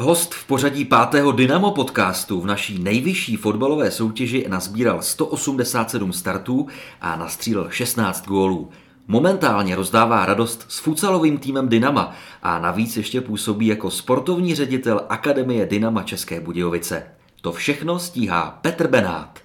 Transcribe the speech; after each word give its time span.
Host 0.00 0.34
v 0.34 0.46
pořadí 0.46 0.84
pátého 0.84 1.32
Dynamo 1.32 1.70
podcastu 1.70 2.40
v 2.40 2.46
naší 2.46 2.78
nejvyšší 2.78 3.36
fotbalové 3.36 3.90
soutěži 3.90 4.46
nazbíral 4.48 5.02
187 5.02 6.12
startů 6.12 6.66
a 7.00 7.16
nastřílel 7.16 7.70
16 7.70 8.26
gólů. 8.26 8.70
Momentálně 9.08 9.76
rozdává 9.76 10.26
radost 10.26 10.64
s 10.68 10.78
futsalovým 10.78 11.38
týmem 11.38 11.68
Dynama 11.68 12.14
a 12.42 12.58
navíc 12.58 12.96
ještě 12.96 13.20
působí 13.20 13.66
jako 13.66 13.90
sportovní 13.90 14.54
ředitel 14.54 15.00
Akademie 15.08 15.66
Dynama 15.66 16.02
České 16.02 16.40
Budějovice. 16.40 17.02
To 17.40 17.52
všechno 17.52 17.98
stíhá 17.98 18.58
Petr 18.62 18.88
Benát. 18.88 19.38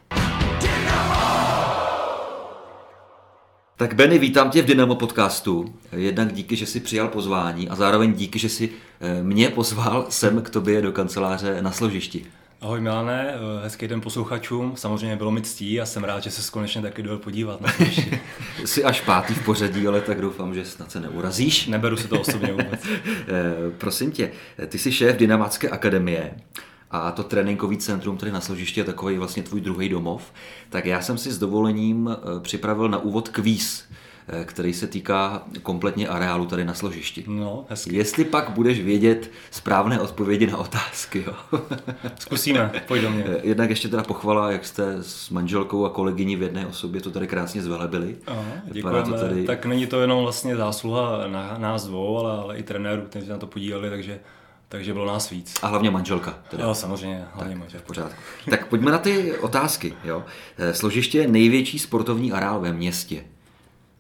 Tak 3.84 3.94
Benny, 3.94 4.20
vítám 4.20 4.50
tě 4.50 4.62
v 4.62 4.66
Dynamo 4.66 4.96
podcastu. 4.96 5.74
Jednak 5.92 6.34
díky, 6.34 6.56
že 6.56 6.66
jsi 6.66 6.80
přijal 6.80 7.08
pozvání 7.08 7.70
a 7.70 7.76
zároveň 7.76 8.14
díky, 8.14 8.40
že 8.40 8.50
jsi 8.50 8.70
eh, 9.02 9.24
mě 9.24 9.50
pozval 9.50 10.06
sem 10.10 10.42
k 10.42 10.50
tobě 10.50 10.82
do 10.82 10.92
kanceláře 10.92 11.62
na 11.62 11.72
složišti. 11.72 12.26
Ahoj 12.62 12.82
Milane, 12.82 13.34
eh, 13.34 13.64
hezký 13.64 13.88
den 13.88 14.02
posluchačům. 14.02 14.74
Samozřejmě 14.76 15.16
bylo 15.16 15.32
mi 15.32 15.42
ctí 15.42 15.82
a 15.82 15.86
jsem 15.86 16.04
rád, 16.04 16.24
že 16.24 16.32
se 16.32 16.52
konečně 16.52 16.82
taky 16.82 17.04
dojel 17.04 17.20
podívat 17.20 17.62
na 17.62 17.70
jsi 18.66 18.84
až 18.84 19.02
pátý 19.02 19.34
v 19.34 19.46
pořadí, 19.46 19.88
ale 19.88 20.02
tak 20.02 20.22
doufám, 20.22 20.54
že 20.54 20.66
snad 20.66 20.92
se 20.92 21.00
neurazíš. 21.00 21.68
Neberu 21.68 21.98
si 21.98 22.08
to 22.08 22.22
osobně 22.22 22.52
vůbec. 22.52 22.84
Eh, 23.28 23.72
prosím 23.78 24.12
tě, 24.12 24.32
ty 24.68 24.78
jsi 24.78 24.92
šéf 24.92 25.18
Dynamácké 25.18 25.70
akademie 25.70 26.32
a 26.94 27.12
to 27.12 27.24
tréninkový 27.24 27.78
centrum 27.78 28.18
tady 28.18 28.32
na 28.32 28.42
složiště 28.42 28.82
je 28.82 28.86
takový 28.86 29.18
vlastně 29.18 29.44
tvůj 29.44 29.62
druhý 29.62 29.90
domov, 29.90 30.32
tak 30.70 30.86
já 30.86 31.02
jsem 31.02 31.18
si 31.18 31.32
s 31.32 31.40
dovolením 31.40 32.10
eh, 32.12 32.40
připravil 32.40 32.90
na 32.90 32.98
úvod 32.98 33.30
kvíz, 33.30 33.86
eh, 34.28 34.46
který 34.46 34.74
se 34.74 34.88
týká 34.88 35.44
kompletně 35.64 36.08
areálu 36.08 36.46
tady 36.46 36.66
na 36.66 36.74
složišti. 36.74 37.24
No, 37.28 37.66
hezky. 37.70 37.96
Jestli 37.96 38.26
pak 38.26 38.50
budeš 38.50 38.82
vědět 38.82 39.32
správné 39.52 40.00
odpovědi 40.00 40.48
na 40.48 40.58
otázky. 40.58 41.24
Jo. 41.28 41.60
Zkusíme, 42.20 42.72
pojď 42.88 43.02
do 43.02 43.10
mě. 43.10 43.24
Eh, 43.28 43.40
jednak 43.44 43.70
ještě 43.70 43.88
teda 43.88 44.04
pochvala, 44.04 44.52
jak 44.52 44.66
jste 44.66 44.98
s 45.02 45.30
manželkou 45.30 45.86
a 45.86 45.90
kolegyní 45.90 46.36
v 46.36 46.42
jedné 46.42 46.68
osobě 46.68 47.02
to 47.02 47.12
tady 47.12 47.28
krásně 47.28 47.62
zvelebili. 47.62 48.16
Aha, 48.28 48.44
děkujeme. 48.66 49.04
To 49.04 49.14
tady... 49.14 49.44
Tak 49.46 49.66
není 49.66 49.88
to 49.88 50.02
jenom 50.02 50.24
vlastně 50.24 50.56
zásluha 50.56 51.28
na 51.28 51.58
nás 51.58 51.88
dvou, 51.88 52.18
ale, 52.18 52.38
ale 52.38 52.58
i 52.58 52.64
trenérů, 52.64 53.02
kteří 53.02 53.30
na 53.30 53.38
to 53.38 53.48
podíleli, 53.48 53.90
takže 53.90 54.20
takže 54.70 54.94
bylo 54.94 55.06
nás 55.06 55.30
víc. 55.30 55.60
A 55.62 55.68
hlavně 55.68 55.92
manželka. 55.92 56.40
Teda. 56.50 56.64
Jo, 56.64 56.76
samozřejmě, 56.76 57.26
hlavně 57.34 57.54
tak, 57.54 57.60
manželka. 57.60 57.84
V 57.84 57.88
pořádku. 57.88 58.22
Tak 58.50 58.68
pojďme 58.68 58.92
na 58.92 58.98
ty 58.98 59.38
otázky. 59.38 59.94
Jo. 60.04 60.26
Eh, 60.58 60.74
složiště 60.74 61.18
je 61.18 61.28
největší 61.28 61.80
sportovní 61.80 62.32
areál 62.32 62.60
ve 62.60 62.74
městě. 62.74 63.24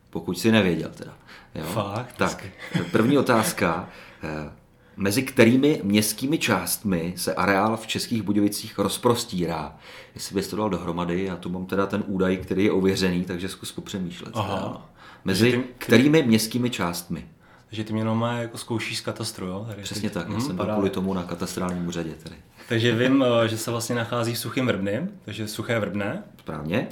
Pokud 0.09 0.39
si 0.39 0.51
nevěděl 0.51 0.89
teda. 0.89 1.13
Jo. 1.55 1.63
Fakt? 1.63 2.15
Tak, 2.17 2.45
první 2.91 3.17
otázka. 3.17 3.89
Eh, 4.23 4.51
mezi 4.97 5.23
kterými 5.23 5.81
městskými 5.83 6.37
částmi 6.37 7.13
se 7.17 7.33
areál 7.33 7.77
v 7.77 7.87
Českých 7.87 8.21
Budějovicích 8.21 8.79
rozprostírá? 8.79 9.75
Jestli 10.15 10.35
bys 10.35 10.47
to 10.47 10.55
dal 10.55 10.69
dohromady, 10.69 11.23
já 11.23 11.35
tu 11.35 11.49
mám 11.49 11.65
teda 11.65 11.85
ten 11.85 12.03
údaj, 12.07 12.37
který 12.37 12.65
je 12.65 12.71
ověřený, 12.71 13.23
takže 13.25 13.49
zkus 13.49 13.71
popřemýšlet. 13.71 14.31
Aha. 14.33 14.89
Mezi 15.25 15.51
ty, 15.51 15.63
kterými 15.77 16.23
městskými 16.23 16.69
částmi? 16.69 17.27
Takže 17.73 17.83
ty 17.83 17.93
mě 17.93 18.01
jenom 18.01 18.27
jako 18.37 18.57
zkoušíš 18.57 18.97
z 18.97 19.01
katastru, 19.01 19.45
jo? 19.45 19.65
Tady 19.69 19.81
Přesně 19.81 20.09
teď. 20.09 20.13
tak, 20.13 20.27
já 20.27 20.33
hmm, 20.33 20.41
jsem 20.41 20.55
byl 20.55 20.65
kvůli 20.65 20.89
tomu 20.89 21.13
na 21.13 21.23
katastrálním 21.23 21.87
úřadě. 21.87 22.13
Tady. 22.23 22.35
Takže 22.69 22.95
vím, 22.95 23.25
eh, 23.43 23.47
že 23.47 23.57
se 23.57 23.71
vlastně 23.71 23.95
nachází 23.95 24.33
v 24.33 24.37
Suchém 24.37 24.67
Vrbny, 24.67 25.07
takže 25.25 25.47
Suché 25.47 25.79
Vrbné. 25.79 26.23
Správně. 26.39 26.87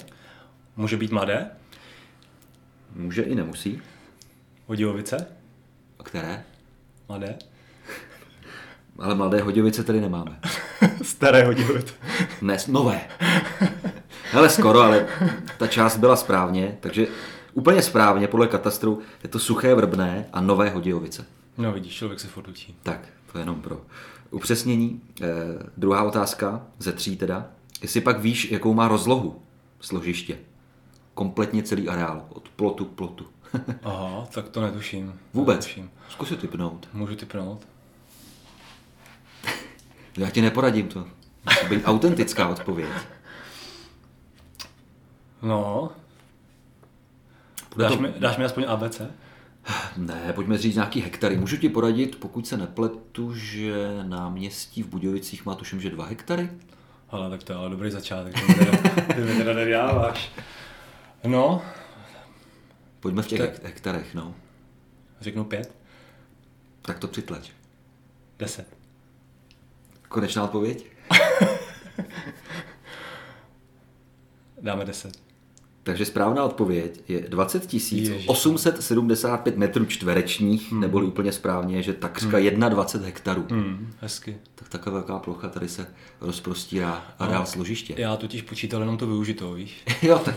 Může 0.75 0.97
být 0.97 1.11
mladé? 1.11 1.49
Může 2.95 3.21
i 3.21 3.35
nemusí. 3.35 3.81
Hodějovice? 4.67 5.27
A 5.99 6.03
které? 6.03 6.43
Mladé. 7.09 7.35
Ale 8.99 9.15
mladé 9.15 9.41
Hodějovice 9.41 9.83
tady 9.83 10.01
nemáme. 10.01 10.39
Staré 11.01 11.43
Hodějovice. 11.45 11.93
Ne, 12.41 12.57
nové. 12.67 13.01
Hele, 14.31 14.49
skoro, 14.49 14.79
ale 14.79 15.07
ta 15.57 15.67
část 15.67 15.97
byla 15.97 16.15
správně, 16.15 16.77
takže 16.79 17.07
Úplně 17.53 17.81
správně, 17.81 18.27
podle 18.27 18.47
katastru, 18.47 18.99
je 19.23 19.29
to 19.29 19.39
suché 19.39 19.75
vrbné 19.75 20.25
a 20.33 20.41
nové 20.41 20.69
Hodějovice. 20.69 21.25
No 21.57 21.71
vidíš, 21.71 21.95
člověk 21.95 22.19
se 22.19 22.27
furt 22.27 22.47
učí. 22.47 22.75
Tak, 22.83 23.07
to 23.31 23.37
je 23.37 23.41
jenom 23.41 23.61
pro 23.61 23.81
upřesnění. 24.31 25.01
Eh, 25.21 25.25
druhá 25.77 26.03
otázka, 26.03 26.61
ze 26.79 26.91
tří 26.91 27.17
teda. 27.17 27.47
Jestli 27.81 28.01
pak 28.01 28.19
víš, 28.19 28.51
jakou 28.51 28.73
má 28.73 28.87
rozlohu 28.87 29.41
složiště? 29.79 30.37
Kompletně 31.13 31.63
celý 31.63 31.89
areál, 31.89 32.25
od 32.29 32.49
plotu 32.49 32.85
k 32.85 32.91
plotu. 32.91 33.25
Aha, 33.83 34.27
tak 34.33 34.49
to 34.49 34.61
netuším. 34.61 35.13
Vůbec? 35.33 35.55
Netuším. 35.55 35.91
Zkus 36.09 36.29
si 36.29 36.37
typnout. 36.37 36.87
Můžu 36.93 37.15
typnout? 37.15 37.67
Já 40.17 40.29
ti 40.29 40.41
neporadím 40.41 40.87
to. 40.87 41.05
Musí 41.45 41.75
být 41.75 41.83
autentická 41.85 42.47
odpověď. 42.47 42.89
No, 45.41 45.89
Dáš, 47.77 47.95
to... 47.95 48.01
mi, 48.01 48.13
dáš 48.19 48.37
mi 48.37 48.45
aspoň 48.45 48.65
ABC? 48.67 49.01
Ne, 49.97 50.33
pojďme 50.35 50.57
říct 50.57 50.75
nějaký 50.75 51.01
hektary. 51.01 51.37
Můžu 51.37 51.57
ti 51.57 51.69
poradit, 51.69 52.15
pokud 52.15 52.47
se 52.47 52.57
nepletu, 52.57 53.35
že 53.35 54.03
náměstí 54.03 54.83
v 54.83 54.87
Budějovicích 54.87 55.45
má 55.45 55.55
tuším, 55.55 55.81
že 55.81 55.89
dva 55.89 56.05
hektary? 56.05 56.49
Ale 57.09 57.29
tak 57.29 57.43
to 57.43 57.53
je 57.53 57.57
ale 57.57 57.69
dobrý 57.69 57.91
začátek, 57.91 58.33
ty 59.15 59.21
mi 59.21 59.35
teda 59.35 59.53
nedáváš. 59.53 60.31
No. 61.23 61.61
Pojďme 62.99 63.21
v 63.21 63.27
těch 63.27 63.39
tak... 63.39 63.63
hektarech, 63.63 64.15
no. 64.15 64.35
Řeknu 65.21 65.43
pět. 65.43 65.75
Tak 66.81 66.99
to 66.99 67.07
přitlač. 67.07 67.49
Deset. 68.39 68.77
Konečná 70.07 70.43
odpověď? 70.43 70.85
Dáme 74.61 74.85
deset. 74.85 75.30
Takže 75.83 76.05
správná 76.05 76.43
odpověď 76.43 77.01
je 77.07 77.19
20 77.19 77.75
875 78.27 79.57
metrů 79.57 79.85
čtverečních, 79.85 80.71
hmm. 80.71 80.81
neboli 80.81 81.05
úplně 81.05 81.31
správně, 81.31 81.83
že 81.83 81.93
takřka 81.93 82.37
hmm. 82.37 82.59
21 82.69 83.07
hektarů. 83.07 83.45
Hmm, 83.49 83.93
hezky. 83.99 84.37
Tak 84.55 84.69
taková 84.69 84.93
velká 84.93 85.19
plocha 85.19 85.49
tady 85.49 85.69
se 85.69 85.87
rozprostírá 86.21 87.05
areál 87.19 87.41
no, 87.41 87.45
složiště. 87.45 87.95
Já 87.97 88.15
totiž 88.15 88.41
počítal 88.41 88.79
jenom 88.79 88.97
to 88.97 89.07
využitou, 89.07 89.53
víš? 89.53 89.83
jo, 90.01 90.21
tak, 90.25 90.35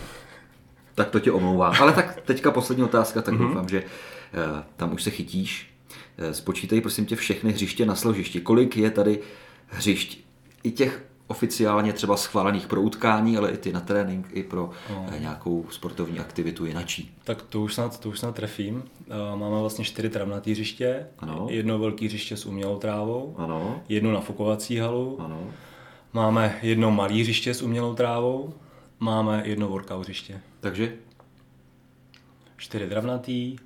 tak 0.94 1.10
to 1.10 1.20
tě 1.20 1.32
omlouvám. 1.32 1.74
Ale 1.80 1.92
tak 1.92 2.20
teďka 2.20 2.50
poslední 2.50 2.84
otázka, 2.84 3.22
tak 3.22 3.34
hmm. 3.34 3.48
doufám, 3.48 3.68
že 3.68 3.82
uh, 3.82 4.60
tam 4.76 4.92
už 4.92 5.02
se 5.02 5.10
chytíš. 5.10 5.74
Uh, 6.18 6.30
spočítej 6.32 6.80
prosím 6.80 7.06
tě 7.06 7.16
všechny 7.16 7.52
hřiště 7.52 7.86
na 7.86 7.94
složišti. 7.94 8.40
Kolik 8.40 8.76
je 8.76 8.90
tady 8.90 9.20
hřišť? 9.66 10.24
I 10.62 10.70
těch 10.70 11.02
oficiálně 11.26 11.92
třeba 11.92 12.16
schválených 12.16 12.66
pro 12.66 12.82
utkání, 12.82 13.36
ale 13.36 13.50
i 13.50 13.56
ty 13.56 13.72
na 13.72 13.80
trénink, 13.80 14.28
i 14.32 14.42
pro 14.42 14.70
no. 14.90 15.06
nějakou 15.18 15.66
sportovní 15.70 16.18
aktivitu 16.18 16.66
jinačí. 16.66 17.14
Tak 17.24 17.42
to 17.42 17.60
už 17.60 17.74
snad, 17.74 18.00
to 18.00 18.08
už 18.08 18.18
snad 18.18 18.34
trefím. 18.34 18.82
Eh, 19.00 19.36
máme 19.36 19.60
vlastně 19.60 19.84
čtyři 19.84 20.10
travnatý 20.10 20.52
hřiště, 20.52 21.06
ano. 21.18 21.46
jedno 21.50 21.78
velké 21.78 22.06
hřiště 22.06 22.36
s 22.36 22.46
umělou 22.46 22.78
trávou, 22.78 23.34
ano. 23.38 23.82
jednu 23.88 24.12
nafukovací 24.12 24.76
halu, 24.76 25.20
ano. 25.20 25.40
máme 26.12 26.58
jedno 26.62 26.90
malé 26.90 27.14
hřiště 27.14 27.54
s 27.54 27.62
umělou 27.62 27.94
trávou, 27.94 28.54
máme 29.00 29.42
jedno 29.44 29.68
workout 29.68 30.02
hřiště. 30.02 30.40
Takže? 30.60 30.92
Čtyři 32.56 32.88
travnatý, 32.88 33.56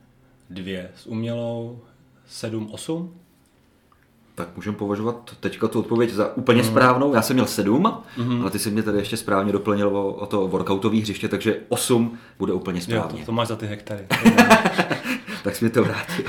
dvě 0.51 0.91
s 0.97 1.07
umělou, 1.07 1.81
sedm, 2.27 2.69
osm 2.73 3.15
tak 4.39 4.57
můžeme 4.57 4.77
považovat 4.77 5.37
teďka 5.41 5.69
tu 5.69 5.79
odpověď 5.79 6.11
za 6.11 6.37
úplně 6.37 6.63
mm. 6.63 6.69
správnou. 6.69 7.15
Já 7.15 7.23
jsem 7.23 7.37
měl 7.37 7.47
sedm, 7.47 7.93
mm. 8.17 8.43
ale 8.43 8.51
ty 8.51 8.59
si 8.59 8.71
mě 8.71 8.83
tady 8.83 8.99
ještě 8.99 9.17
správně 9.17 9.53
doplnil 9.53 9.97
o, 9.97 10.13
o 10.13 10.27
to 10.27 10.49
workoutové 10.49 10.97
hřiště, 10.97 11.29
takže 11.29 11.61
osm 11.69 12.19
bude 12.39 12.53
úplně 12.53 12.81
správně. 12.81 13.19
Jo, 13.21 13.25
to, 13.25 13.27
to 13.27 13.33
máš 13.33 13.49
za 13.49 13.57
ty 13.57 13.67
hektary. 13.67 14.07
tak 15.45 15.57
jsi 15.57 15.65
mě 15.65 15.71
to 15.71 15.85
vrátil. 15.85 16.25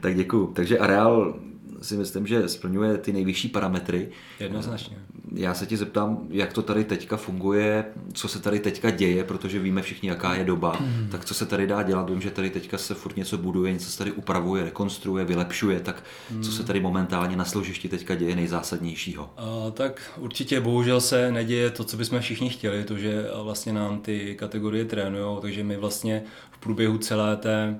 tak 0.00 0.16
děkuju. 0.16 0.46
Takže 0.46 0.78
areál 0.78 1.34
si 1.82 1.96
myslím, 1.96 2.26
že 2.26 2.48
splňuje 2.48 2.98
ty 2.98 3.12
nejvyšší 3.12 3.48
parametry. 3.48 4.08
Jednoznačně. 4.40 4.96
Já 5.34 5.54
se 5.54 5.66
ti 5.66 5.76
zeptám, 5.76 6.26
jak 6.30 6.52
to 6.52 6.62
tady 6.62 6.84
teďka 6.84 7.16
funguje, 7.16 7.84
co 8.12 8.28
se 8.28 8.40
tady 8.40 8.60
teďka 8.60 8.90
děje, 8.90 9.24
protože 9.24 9.58
víme 9.58 9.82
všichni, 9.82 10.08
jaká 10.08 10.34
je 10.34 10.44
doba. 10.44 10.76
Mm. 10.80 11.08
Tak 11.10 11.24
co 11.24 11.34
se 11.34 11.46
tady 11.46 11.66
dá 11.66 11.82
dělat? 11.82 12.10
Vím, 12.10 12.20
že 12.20 12.30
tady 12.30 12.50
teďka 12.50 12.78
se 12.78 12.94
furt 12.94 13.16
něco 13.16 13.38
buduje, 13.38 13.72
něco 13.72 13.90
se 13.90 13.98
tady 13.98 14.12
upravuje, 14.12 14.64
rekonstruuje, 14.64 15.24
vylepšuje. 15.24 15.80
Tak 15.80 16.04
mm. 16.30 16.42
co 16.42 16.52
se 16.52 16.64
tady 16.64 16.80
momentálně 16.80 17.36
na 17.36 17.44
složišti 17.44 17.88
teďka 17.88 18.14
děje 18.14 18.36
nejzásadnějšího? 18.36 19.30
A, 19.36 19.70
tak 19.70 20.12
určitě 20.16 20.60
bohužel 20.60 21.00
se 21.00 21.32
neděje 21.32 21.70
to, 21.70 21.84
co 21.84 21.96
bychom 21.96 22.20
všichni 22.20 22.50
chtěli, 22.50 22.84
to, 22.84 22.98
že 22.98 23.26
vlastně 23.42 23.72
nám 23.72 24.00
ty 24.00 24.36
kategorie 24.38 24.84
trénují, 24.84 25.38
takže 25.42 25.64
my 25.64 25.76
vlastně 25.76 26.22
v 26.50 26.58
průběhu 26.58 26.98
celé 26.98 27.36
té 27.36 27.78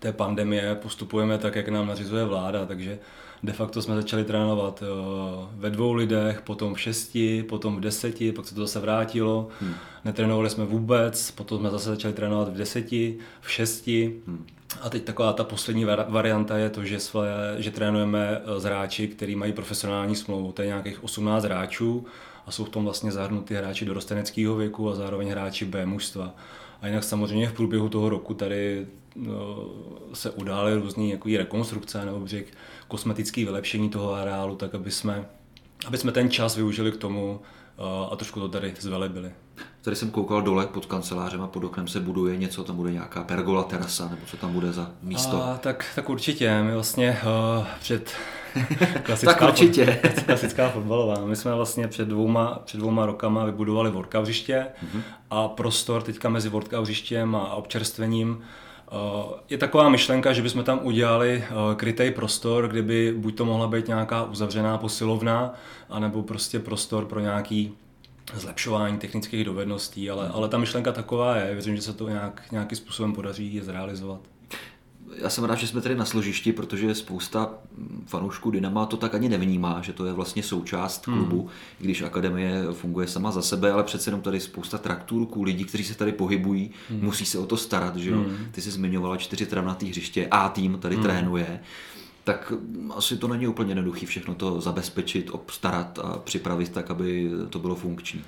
té 0.00 0.12
pandemie 0.12 0.74
postupujeme 0.74 1.38
tak, 1.38 1.56
jak 1.56 1.68
nám 1.68 1.86
nařizuje 1.86 2.24
vláda, 2.24 2.66
takže 2.66 2.98
de 3.42 3.52
facto 3.52 3.82
jsme 3.82 3.94
začali 3.94 4.24
trénovat 4.24 4.82
eh, 4.82 4.86
ve 5.54 5.70
dvou 5.70 5.92
lidech, 5.92 6.40
potom 6.40 6.74
v 6.74 6.80
šesti, 6.80 7.42
potom 7.42 7.76
v 7.76 7.80
deseti, 7.80 8.32
pak 8.32 8.46
se 8.46 8.54
to 8.54 8.60
zase 8.60 8.80
vrátilo. 8.80 9.48
Hmm. 9.60 9.74
Netrénovali 10.04 10.50
jsme 10.50 10.64
vůbec, 10.64 11.30
potom 11.30 11.58
jsme 11.58 11.70
zase 11.70 11.90
začali 11.90 12.14
trénovat 12.14 12.48
v 12.48 12.56
deseti, 12.56 13.18
v 13.40 13.50
šesti. 13.50 14.16
Hmm. 14.26 14.46
A 14.80 14.90
teď 14.90 15.04
taková 15.04 15.32
ta 15.32 15.44
poslední 15.44 15.84
varianta 16.08 16.58
je 16.58 16.70
to, 16.70 16.84
že, 16.84 17.00
své, 17.00 17.54
že 17.58 17.70
trénujeme 17.70 18.40
z 18.58 18.64
hráči, 18.64 19.08
který 19.08 19.36
mají 19.36 19.52
profesionální 19.52 20.16
smlouvu. 20.16 20.52
To 20.52 20.62
je 20.62 20.68
nějakých 20.68 21.04
18 21.04 21.44
hráčů 21.44 22.06
a 22.46 22.50
jsou 22.50 22.64
v 22.64 22.68
tom 22.68 22.84
vlastně 22.84 23.12
zahrnuty 23.12 23.54
hráči 23.54 23.84
dorosteneckého 23.84 24.56
věku 24.56 24.90
a 24.90 24.94
zároveň 24.94 25.28
hráči 25.28 25.64
B 25.64 25.86
mužstva. 25.86 26.34
A 26.82 26.86
jinak 26.86 27.04
samozřejmě 27.04 27.48
v 27.48 27.52
průběhu 27.52 27.88
toho 27.88 28.08
roku 28.08 28.34
tady 28.34 28.86
no, 29.16 29.56
se 30.12 30.30
udály 30.30 30.74
různé 30.74 31.04
jako 31.04 31.28
rekonstrukce 31.28 32.04
nebo 32.04 32.26
řek, 32.26 32.46
kosmetické 32.90 33.44
vylepšení 33.44 33.90
toho 33.90 34.14
areálu, 34.14 34.56
tak 34.56 34.74
aby 34.74 34.90
jsme, 34.90 35.24
aby 35.86 35.98
jsme 35.98 36.12
ten 36.12 36.30
čas 36.30 36.56
využili 36.56 36.92
k 36.92 36.96
tomu 36.96 37.40
a 38.10 38.16
trošku 38.16 38.40
to 38.40 38.48
tady 38.48 38.74
zvelebili. 38.80 39.32
Tady 39.82 39.96
jsem 39.96 40.10
koukal 40.10 40.42
dole 40.42 40.66
pod 40.66 40.86
kancelářem 40.86 41.42
a 41.42 41.46
pod 41.46 41.64
oknem 41.64 41.88
se 41.88 42.00
buduje 42.00 42.36
něco, 42.36 42.64
tam 42.64 42.76
bude 42.76 42.92
nějaká 42.92 43.22
pergola, 43.22 43.62
terasa, 43.62 44.08
nebo 44.08 44.22
co 44.26 44.36
tam 44.36 44.52
bude 44.52 44.72
za 44.72 44.90
místo? 45.02 45.44
A, 45.44 45.58
tak, 45.58 45.84
tak 45.94 46.10
určitě, 46.10 46.62
my 46.62 46.74
vlastně 46.74 47.20
uh, 47.58 47.66
před 47.80 48.12
klasická, 49.02 49.34
tak 49.34 49.48
určitě. 49.48 50.00
klasická 50.26 50.68
fotbalová. 50.68 51.24
My 51.24 51.36
jsme 51.36 51.54
vlastně 51.54 51.88
před 51.88 52.08
dvouma, 52.08 52.58
před 52.64 52.78
dvouma 52.78 53.06
rokama 53.06 53.44
vybudovali 53.44 53.90
workoutriště 53.90 54.66
mm-hmm. 54.84 55.02
a 55.30 55.48
prostor 55.48 56.02
teďka 56.02 56.28
mezi 56.28 56.48
workoutrištěm 56.48 57.36
a 57.36 57.54
občerstvením 57.54 58.38
eh, 58.42 58.69
je 59.48 59.58
taková 59.58 59.88
myšlenka, 59.88 60.32
že 60.32 60.42
bychom 60.42 60.64
tam 60.64 60.80
udělali 60.82 61.44
eh, 61.44 61.74
krytý 61.76 62.10
prostor, 62.10 62.68
kdyby 62.68 63.14
buď 63.16 63.36
to 63.36 63.44
mohla 63.44 63.66
být 63.66 63.88
nějaká 63.88 64.24
uzavřená 64.24 64.78
posilovna, 64.78 65.54
anebo 65.90 66.22
prostě 66.22 66.58
prostor 66.58 67.04
pro 67.04 67.20
nějaký 67.20 67.72
zlepšování 68.34 68.98
technických 68.98 69.44
dovedností, 69.44 70.10
ale, 70.10 70.28
ale 70.28 70.48
ta 70.48 70.58
myšlenka 70.58 70.92
taková 70.92 71.36
je, 71.36 71.52
věřím, 71.52 71.76
že 71.76 71.82
se 71.82 71.92
to 71.92 72.08
nějak, 72.08 72.42
nějakým 72.52 72.78
způsobem 72.78 73.12
podaří 73.12 73.54
je 73.54 73.64
zrealizovat 73.64 74.20
já 75.16 75.30
jsem 75.30 75.44
rád, 75.44 75.54
že 75.54 75.66
jsme 75.66 75.80
tady 75.80 75.94
na 75.94 76.04
složišti, 76.04 76.52
protože 76.52 76.94
spousta 76.94 77.50
fanoušků 78.06 78.50
Dynama 78.50 78.86
to 78.86 78.96
tak 78.96 79.14
ani 79.14 79.28
nevnímá, 79.28 79.82
že 79.82 79.92
to 79.92 80.06
je 80.06 80.12
vlastně 80.12 80.42
součást 80.42 81.06
hmm. 81.06 81.16
klubu, 81.16 81.40
hmm. 81.40 81.50
když 81.78 82.02
akademie 82.02 82.64
funguje 82.72 83.06
sama 83.06 83.30
za 83.30 83.42
sebe, 83.42 83.72
ale 83.72 83.84
přece 83.84 84.08
jenom 84.08 84.20
tady 84.20 84.40
spousta 84.40 84.78
traktůrků, 84.78 85.42
lidí, 85.42 85.64
kteří 85.64 85.84
se 85.84 85.94
tady 85.94 86.12
pohybují, 86.12 86.70
hmm. 86.90 87.04
musí 87.04 87.26
se 87.26 87.38
o 87.38 87.46
to 87.46 87.56
starat, 87.56 87.96
že 87.96 88.10
jo. 88.10 88.16
Hmm. 88.16 88.36
Ty 88.52 88.62
jsi 88.62 88.70
zmiňovala 88.70 89.16
čtyři 89.16 89.46
travnatý 89.46 89.88
hřiště, 89.88 90.28
A 90.30 90.48
tým 90.48 90.78
tady 90.78 90.94
hmm. 90.94 91.04
trénuje 91.04 91.60
tak 92.24 92.52
asi 92.96 93.16
to 93.16 93.28
není 93.28 93.46
úplně 93.46 93.70
jednoduché 93.70 94.06
všechno 94.06 94.34
to 94.34 94.60
zabezpečit, 94.60 95.30
obstarat 95.32 95.98
a 95.98 96.18
připravit 96.18 96.68
tak, 96.68 96.90
aby 96.90 97.30
to 97.50 97.58
bylo 97.58 97.74
funkční. 97.74 98.24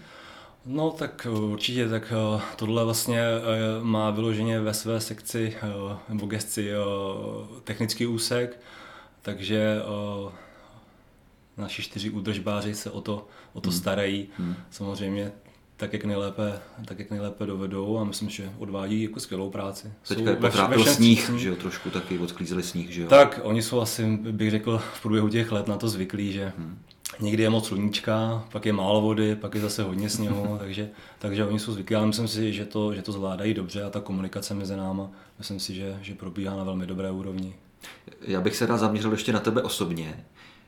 No 0.67 0.91
tak 0.91 1.27
eh, 1.27 1.39
určitě, 1.39 1.89
tak 1.89 2.13
eh, 2.13 2.41
tohle 2.57 2.85
vlastně 2.85 3.21
eh, 3.21 3.41
má 3.83 4.11
vyloženě 4.11 4.61
ve 4.61 4.75
své 4.75 5.01
sekci 5.01 5.57
nebo 6.09 6.27
gesci 6.27 6.71
technický 7.65 8.07
úsek, 8.07 8.61
takže 9.23 9.79
naši 11.57 11.83
čtyři 11.83 12.11
údržbáři 12.11 12.75
se 12.75 12.91
o 12.91 13.01
to, 13.01 13.29
o 13.53 13.61
to 13.61 13.71
hmm. 13.71 13.79
starají. 13.79 14.29
Hmm. 14.39 14.55
Samozřejmě 14.71 15.33
tak 15.77 15.93
jak, 15.93 16.05
nejlépe, 16.05 16.61
tak, 16.85 16.99
jak 16.99 17.11
nejlépe 17.11 17.47
dovedou 17.47 17.99
a 17.99 18.05
myslím, 18.05 18.29
že 18.31 18.53
odvádí 18.59 19.03
jako 19.03 19.21
skvělou 19.21 19.51
práci. 19.51 19.93
Teďka 20.09 20.31
je 20.31 20.37
ve, 20.37 20.85
sníh, 20.85 21.31
že 21.37 21.49
jo, 21.49 21.57
trošku 21.57 21.91
taky 21.91 22.19
odklízeli 22.19 22.63
sníh, 22.63 22.91
že 22.91 23.03
jo. 23.03 23.09
Tak, 23.09 23.41
oni 23.43 23.63
jsou 23.63 23.81
asi, 23.81 24.17
bych 24.17 24.51
řekl, 24.51 24.79
v 24.79 25.03
průběhu 25.03 25.29
těch 25.29 25.53
let 25.53 25.69
na 25.69 25.77
to 25.77 25.89
zvyklí, 25.89 26.33
že 26.33 26.53
hmm. 26.59 26.79
Někdy 27.21 27.43
je 27.43 27.51
moc 27.51 27.67
sluníčka, 27.67 28.45
pak 28.53 28.67
je 28.67 28.73
málo 28.73 29.01
vody, 29.01 29.37
pak 29.37 29.55
je 29.55 29.61
zase 29.61 29.83
hodně 29.83 30.11
sněhu, 30.11 30.57
takže, 30.61 30.91
takže 31.19 31.47
oni 31.47 31.59
jsou 31.59 31.73
zvyklí, 31.73 31.97
ale 31.97 32.07
myslím 32.07 32.29
si, 32.29 32.53
že 32.53 32.67
to, 32.67 32.95
že 32.95 33.03
to 33.03 33.13
zvládají 33.13 33.55
dobře 33.55 33.83
a 33.83 33.91
ta 33.91 34.01
komunikace 34.01 34.55
mezi 34.55 34.77
náma, 34.77 35.11
myslím 35.39 35.61
si, 35.61 35.75
že, 35.75 35.99
že 36.03 36.15
probíhá 36.15 36.57
na 36.57 36.65
velmi 36.65 36.87
dobré 36.87 37.11
úrovni. 37.11 37.55
Já 38.21 38.41
bych 38.41 38.57
se 38.57 38.67
rád 38.67 38.79
zaměřil 38.79 39.13
ještě 39.13 39.33
na 39.33 39.41
tebe 39.41 39.63
osobně. 39.63 40.25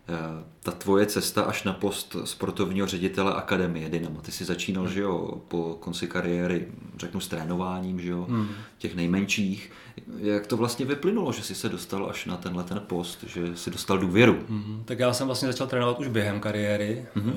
Eh, 0.08 0.44
ta 0.62 0.70
tvoje 0.70 1.06
cesta 1.06 1.42
až 1.42 1.64
na 1.64 1.72
post 1.72 2.16
sportovního 2.24 2.86
ředitele 2.86 3.34
Akademie 3.34 3.88
Dynamo. 3.88 4.20
Ty 4.20 4.32
jsi 4.32 4.44
začínal, 4.44 4.88
že 4.88 5.00
jo, 5.00 5.40
po 5.48 5.76
konci 5.80 6.06
kariéry, 6.06 6.68
řeknu, 6.98 7.20
s 7.20 7.28
trénováním, 7.28 8.00
že 8.00 8.10
jo, 8.10 8.26
hmm. 8.28 8.48
těch 8.78 8.94
nejmenších. 8.94 9.72
Jak 10.18 10.46
to 10.46 10.56
vlastně 10.56 10.86
vyplynulo, 10.86 11.32
že 11.32 11.42
jsi 11.42 11.54
se 11.54 11.68
dostal 11.68 12.10
až 12.10 12.26
na 12.26 12.36
tenhle 12.36 12.64
ten 12.64 12.80
post, 12.86 13.24
že 13.26 13.56
jsi 13.56 13.70
dostal 13.70 13.98
důvěru? 13.98 14.38
Hmm. 14.48 14.82
Tak 14.84 14.98
já 14.98 15.12
jsem 15.12 15.26
vlastně 15.26 15.48
začal 15.48 15.66
trénovat 15.66 16.00
už 16.00 16.08
během 16.08 16.40
kariéry. 16.40 17.06
Hmm. 17.14 17.34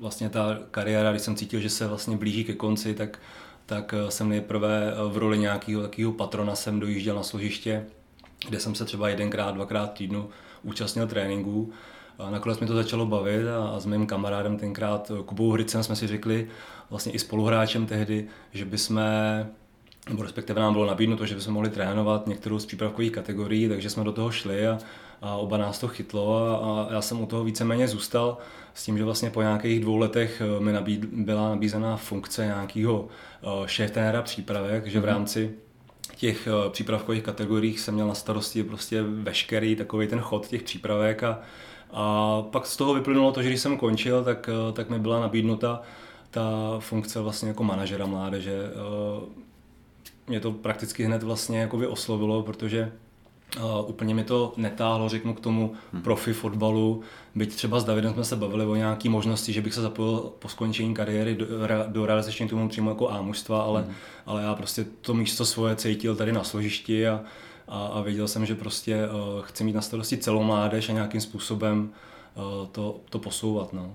Vlastně 0.00 0.28
ta 0.28 0.58
kariéra, 0.70 1.10
když 1.10 1.22
jsem 1.22 1.36
cítil, 1.36 1.60
že 1.60 1.70
se 1.70 1.86
vlastně 1.86 2.16
blíží 2.16 2.44
ke 2.44 2.54
konci, 2.54 2.94
tak, 2.94 3.18
tak 3.66 3.94
eh, 3.94 4.10
jsem 4.10 4.28
nejprve 4.28 4.94
v 5.08 5.16
roli 5.16 5.38
nějakého 5.38 5.82
takového 5.82 6.12
patrona 6.12 6.54
jsem 6.54 6.80
dojížděl 6.80 7.16
na 7.16 7.22
složiště, 7.22 7.86
kde 8.48 8.60
jsem 8.60 8.74
se 8.74 8.84
třeba 8.84 9.08
jedenkrát, 9.08 9.54
dvakrát 9.54 9.92
týdnu 9.92 10.28
účastnil 10.62 11.06
tréninků. 11.06 11.72
A 12.18 12.30
nakonec 12.30 12.60
mi 12.60 12.66
to 12.66 12.74
začalo 12.74 13.06
bavit 13.06 13.48
a, 13.48 13.68
a 13.68 13.80
s 13.80 13.86
mým 13.86 14.06
kamarádem 14.06 14.56
tenkrát 14.56 15.12
Kubou 15.26 15.52
Hricem 15.52 15.82
jsme 15.82 15.96
si 15.96 16.06
řekli, 16.06 16.48
vlastně 16.90 17.12
i 17.12 17.18
spoluhráčem 17.18 17.86
tehdy, 17.86 18.26
že 18.52 18.64
bychom 18.64 19.00
nebo 20.08 20.22
respektive 20.22 20.60
nám 20.60 20.72
bylo 20.72 20.86
nabídnuto, 20.86 21.26
že 21.26 21.34
bychom 21.34 21.54
mohli 21.54 21.70
trénovat 21.70 22.26
některou 22.26 22.58
z 22.58 22.66
přípravkových 22.66 23.12
kategorií, 23.12 23.68
takže 23.68 23.90
jsme 23.90 24.04
do 24.04 24.12
toho 24.12 24.30
šli 24.30 24.68
a, 24.68 24.78
a 25.22 25.34
oba 25.36 25.56
nás 25.56 25.78
to 25.78 25.88
chytlo 25.88 26.36
a, 26.36 26.56
a 26.56 26.92
já 26.92 27.02
jsem 27.02 27.20
u 27.20 27.26
toho 27.26 27.44
víceméně 27.44 27.88
zůstal 27.88 28.38
s 28.74 28.84
tím, 28.84 28.98
že 28.98 29.04
vlastně 29.04 29.30
po 29.30 29.42
nějakých 29.42 29.80
dvou 29.80 29.96
letech 29.96 30.42
eh, 30.44 30.60
mi 30.60 30.72
nabíd, 30.72 31.04
byla 31.04 31.48
nabízena 31.48 31.96
funkce 31.96 32.44
nějakého 32.44 33.08
eh, 33.42 33.68
šéf 33.68 33.92
přípravek, 34.22 34.86
že 34.86 35.00
v 35.00 35.02
mhm. 35.02 35.12
rámci 35.12 35.54
těch 36.16 36.46
eh, 36.46 36.70
přípravkových 36.70 37.22
kategoriích 37.22 37.80
jsem 37.80 37.94
měl 37.94 38.08
na 38.08 38.14
starosti 38.14 38.62
prostě 38.62 39.02
veškerý 39.02 39.76
takový 39.76 40.06
ten 40.06 40.20
chod 40.20 40.46
těch 40.46 40.62
přípravek 40.62 41.22
a, 41.22 41.40
a 41.92 42.42
pak 42.42 42.66
z 42.66 42.76
toho 42.76 42.94
vyplynulo 42.94 43.32
to, 43.32 43.42
že 43.42 43.48
když 43.48 43.60
jsem 43.60 43.76
končil, 43.76 44.24
tak, 44.24 44.48
eh, 44.48 44.72
tak 44.72 44.90
mi 44.90 44.98
byla 44.98 45.20
nabídnuta 45.20 45.82
ta 46.30 46.76
funkce 46.78 47.20
vlastně 47.20 47.48
jako 47.48 47.64
manažera 47.64 48.06
mládeže. 48.06 48.62
Eh, 48.64 49.50
mě 50.26 50.40
to 50.40 50.52
prakticky 50.52 51.04
hned 51.04 51.22
vlastně 51.22 51.60
jako 51.60 51.76
oslovilo, 51.76 52.42
protože 52.42 52.92
Uh, 53.56 53.90
úplně 53.90 54.14
mi 54.14 54.24
to 54.24 54.52
netáhlo, 54.56 55.08
řeknu, 55.08 55.34
k 55.34 55.40
tomu 55.40 55.72
hmm. 55.92 56.02
profi 56.02 56.32
fotbalu. 56.32 57.02
Byť 57.34 57.54
třeba 57.54 57.80
s 57.80 57.84
Davidem 57.84 58.12
jsme 58.12 58.24
se 58.24 58.36
bavili 58.36 58.66
o 58.66 58.74
nějaké 58.74 59.08
možnosti, 59.08 59.52
že 59.52 59.62
bych 59.62 59.74
se 59.74 59.80
zapojil 59.80 60.32
po 60.38 60.48
skončení 60.48 60.94
kariéry 60.94 61.34
do, 61.34 61.46
do 61.86 62.06
realizačního 62.06 62.48
týmu 62.48 62.68
přímo 62.68 62.90
jako 62.90 63.10
A 63.10 63.22
mužstva, 63.22 63.62
ale, 63.62 63.82
hmm. 63.82 63.94
ale 64.26 64.42
já 64.42 64.54
prostě 64.54 64.86
to 65.00 65.14
místo 65.14 65.44
svoje 65.44 65.76
cítil 65.76 66.16
tady 66.16 66.32
na 66.32 66.44
složišti 66.44 67.08
a, 67.08 67.20
a, 67.68 67.86
a 67.86 68.00
věděl 68.00 68.28
jsem, 68.28 68.46
že 68.46 68.54
prostě 68.54 69.08
uh, 69.08 69.42
chci 69.42 69.64
mít 69.64 69.74
na 69.74 69.80
starosti 69.80 70.16
celou 70.16 70.42
mládež 70.42 70.88
a 70.88 70.92
nějakým 70.92 71.20
způsobem 71.20 71.90
uh, 72.34 72.66
to, 72.72 73.00
to 73.10 73.18
posouvat. 73.18 73.72
No 73.72 73.94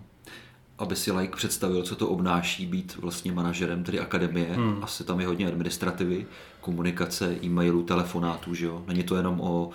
aby 0.77 0.95
si 0.95 1.12
like 1.12 1.35
představil, 1.35 1.83
co 1.83 1.95
to 1.95 2.07
obnáší 2.07 2.65
být 2.65 2.97
vlastně 3.01 3.31
manažerem 3.31 3.83
tedy 3.83 4.00
akademie. 4.00 4.53
Hmm. 4.53 4.83
Asi 4.83 5.03
tam 5.03 5.19
je 5.19 5.27
hodně 5.27 5.47
administrativy, 5.47 6.25
komunikace, 6.65 7.36
e-mailů, 7.43 7.84
telefonátů, 7.84 8.53
že 8.53 8.65
jo? 8.65 8.84
Není 8.88 9.03
to 9.03 9.15
jenom 9.15 9.41
o, 9.41 9.69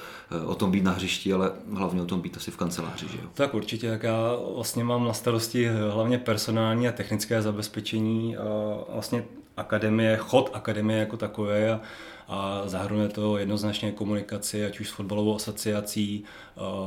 o 0.46 0.54
tom 0.54 0.70
být 0.70 0.84
na 0.84 0.92
hřišti, 0.92 1.32
ale 1.32 1.52
hlavně 1.72 2.02
o 2.02 2.04
tom 2.04 2.20
být 2.20 2.36
asi 2.36 2.50
v 2.50 2.56
kanceláři, 2.56 3.06
že 3.08 3.18
jo? 3.22 3.28
Tak 3.34 3.54
určitě, 3.54 3.86
jak 3.86 4.02
já 4.02 4.36
vlastně 4.54 4.84
mám 4.84 5.04
na 5.04 5.12
starosti 5.12 5.68
hlavně 5.90 6.18
personální 6.18 6.88
a 6.88 6.92
technické 6.92 7.42
zabezpečení 7.42 8.36
a 8.36 8.44
vlastně 8.92 9.24
akademie, 9.56 10.16
chod 10.16 10.50
akademie 10.52 10.98
jako 10.98 11.16
takové 11.16 11.70
a, 11.70 11.80
a 12.28 12.62
zahrnuje 12.66 13.08
to 13.08 13.38
jednoznačně 13.38 13.92
komunikaci, 13.92 14.64
ať 14.66 14.80
už 14.80 14.88
s 14.88 14.92
fotbalovou 14.92 15.36
asociací, 15.36 16.24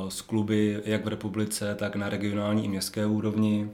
s 0.09 0.21
kluby, 0.21 0.81
jak 0.85 1.05
v 1.05 1.07
republice, 1.07 1.75
tak 1.75 1.95
na 1.95 2.09
regionální 2.09 2.65
i 2.65 2.67
městské 2.67 3.05
úrovni 3.05 3.69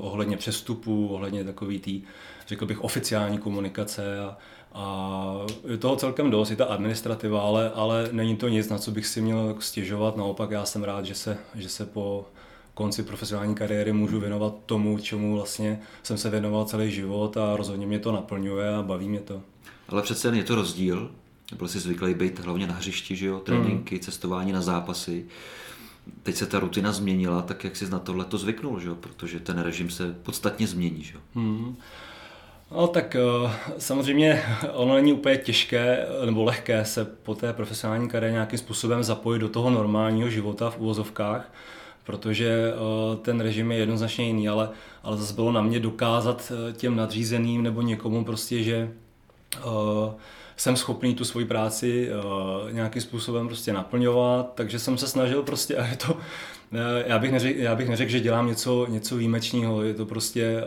ohledně 0.00 0.36
přestupů, 0.36 1.08
ohledně 1.08 1.44
takový 1.44 1.78
tý, 1.78 2.02
řekl 2.46 2.66
bych, 2.66 2.84
oficiální 2.84 3.38
komunikace 3.38 4.20
a, 4.20 4.36
a 4.72 5.34
je 5.68 5.76
toho 5.76 5.96
celkem 5.96 6.30
dost, 6.30 6.50
je 6.50 6.56
ta 6.56 6.64
administrativa, 6.64 7.40
ale, 7.40 7.70
ale 7.70 8.08
není 8.12 8.36
to 8.36 8.48
nic, 8.48 8.68
na 8.68 8.78
co 8.78 8.90
bych 8.90 9.06
si 9.06 9.20
měl 9.20 9.56
stěžovat. 9.58 10.16
Naopak 10.16 10.50
já 10.50 10.64
jsem 10.64 10.84
rád, 10.84 11.04
že 11.04 11.14
se, 11.14 11.38
že 11.54 11.68
se 11.68 11.86
po 11.86 12.26
konci 12.74 13.02
profesionální 13.02 13.54
kariéry 13.54 13.92
můžu 13.92 14.20
věnovat 14.20 14.54
tomu, 14.66 14.98
čemu 14.98 15.34
vlastně 15.34 15.80
jsem 16.02 16.18
se 16.18 16.30
věnoval 16.30 16.64
celý 16.64 16.90
život 16.90 17.36
a 17.36 17.56
rozhodně 17.56 17.86
mě 17.86 17.98
to 17.98 18.12
naplňuje 18.12 18.74
a 18.74 18.82
baví 18.82 19.08
mě 19.08 19.20
to. 19.20 19.42
Ale 19.88 20.02
přece 20.02 20.28
je 20.28 20.44
to 20.44 20.54
rozdíl, 20.54 21.10
byl 21.58 21.68
jsi 21.68 21.80
zvyklý 21.80 22.14
být 22.14 22.38
hlavně 22.38 22.66
na 22.66 22.74
hřišti, 22.74 23.16
že 23.16 23.26
jo? 23.26 23.38
tréninky, 23.38 23.94
hmm. 23.94 24.02
cestování 24.02 24.52
na 24.52 24.62
zápasy 24.62 25.26
teď 26.22 26.36
se 26.36 26.46
ta 26.46 26.58
rutina 26.58 26.92
změnila, 26.92 27.42
tak 27.42 27.64
jak 27.64 27.76
jsi 27.76 27.90
na 27.90 27.98
tohle 27.98 28.24
to 28.24 28.38
zvyknul, 28.38 28.80
že? 28.80 28.94
protože 28.94 29.40
ten 29.40 29.58
režim 29.58 29.90
se 29.90 30.16
podstatně 30.22 30.66
změní. 30.66 31.02
Že? 31.02 31.14
Hmm. 31.34 31.76
No 32.70 32.86
tak 32.86 33.16
eh, 33.16 33.50
samozřejmě 33.78 34.42
ono 34.72 34.94
není 34.94 35.12
úplně 35.12 35.36
těžké 35.36 36.06
nebo 36.24 36.44
lehké 36.44 36.84
se 36.84 37.04
po 37.04 37.34
té 37.34 37.52
profesionální 37.52 38.08
kariéře 38.08 38.32
nějakým 38.32 38.58
způsobem 38.58 39.02
zapojit 39.02 39.38
do 39.38 39.48
toho 39.48 39.70
normálního 39.70 40.30
života 40.30 40.70
v 40.70 40.78
úvozovkách, 40.78 41.52
protože 42.04 42.72
eh, 42.72 43.16
ten 43.16 43.40
režim 43.40 43.72
je 43.72 43.78
jednoznačně 43.78 44.26
jiný, 44.26 44.48
ale, 44.48 44.68
ale 45.02 45.16
zase 45.16 45.34
bylo 45.34 45.52
na 45.52 45.62
mě 45.62 45.80
dokázat 45.80 46.52
eh, 46.52 46.72
těm 46.72 46.96
nadřízeným 46.96 47.62
nebo 47.62 47.82
někomu 47.82 48.24
prostě, 48.24 48.62
že 48.62 48.90
jsem 50.56 50.76
schopný 50.76 51.14
tu 51.14 51.24
svoji 51.24 51.46
práci 51.46 52.10
nějakým 52.70 53.02
způsobem 53.02 53.46
prostě 53.46 53.72
naplňovat, 53.72 54.54
takže 54.54 54.78
jsem 54.78 54.98
se 54.98 55.08
snažil 55.08 55.42
prostě, 55.42 55.76
a 55.76 55.86
je 55.86 55.96
to, 55.96 56.16
já 57.06 57.18
bych 57.18 57.32
neřekl, 57.32 57.60
já 57.60 57.74
bych 57.74 57.88
neřekl 57.88 58.10
že 58.10 58.20
dělám 58.20 58.46
něco, 58.46 58.86
něco 58.88 59.16
výjimečného, 59.16 59.82
je 59.82 59.94
to 59.94 60.06
prostě 60.06 60.64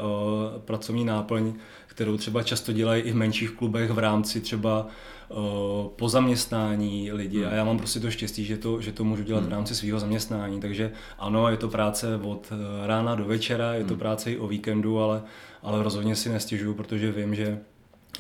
pracovní 0.66 1.06
náplň, 1.06 1.54
kterou 2.02 2.18
třeba 2.18 2.44
často 2.44 2.74
dělají 2.74 3.02
i 3.02 3.12
v 3.12 3.16
menších 3.16 3.52
klubech 3.52 3.92
v 3.92 4.00
rámci 4.00 4.42
třeba 4.42 4.88
po 5.96 6.10
zaměstnání 6.10 7.12
lidi 7.12 7.38
hmm. 7.38 7.52
a 7.52 7.56
já 7.56 7.64
mám 7.64 7.78
prostě 7.78 8.00
to 8.00 8.12
štěstí, 8.12 8.46
že 8.46 8.58
to, 8.58 8.82
že 8.82 8.92
to 8.92 9.04
můžu 9.04 9.24
dělat 9.24 9.40
hmm. 9.40 9.50
v 9.50 9.52
rámci 9.52 9.76
svého 9.76 10.00
zaměstnání, 10.00 10.60
takže 10.60 10.92
ano, 11.20 11.50
je 11.50 11.58
to 11.58 11.70
práce 11.70 12.20
od 12.24 12.54
rána 12.86 13.16
do 13.16 13.26
večera, 13.26 13.74
je 13.74 13.84
to 13.84 13.94
hmm. 13.94 14.00
práce 14.00 14.32
i 14.32 14.38
o 14.38 14.48
víkendu, 14.48 15.00
ale, 15.00 15.22
ale 15.64 15.84
rozhodně 15.84 16.16
si 16.16 16.30
nestěžuju, 16.30 16.74
protože 16.74 17.12
vím, 17.12 17.36
že, 17.36 17.60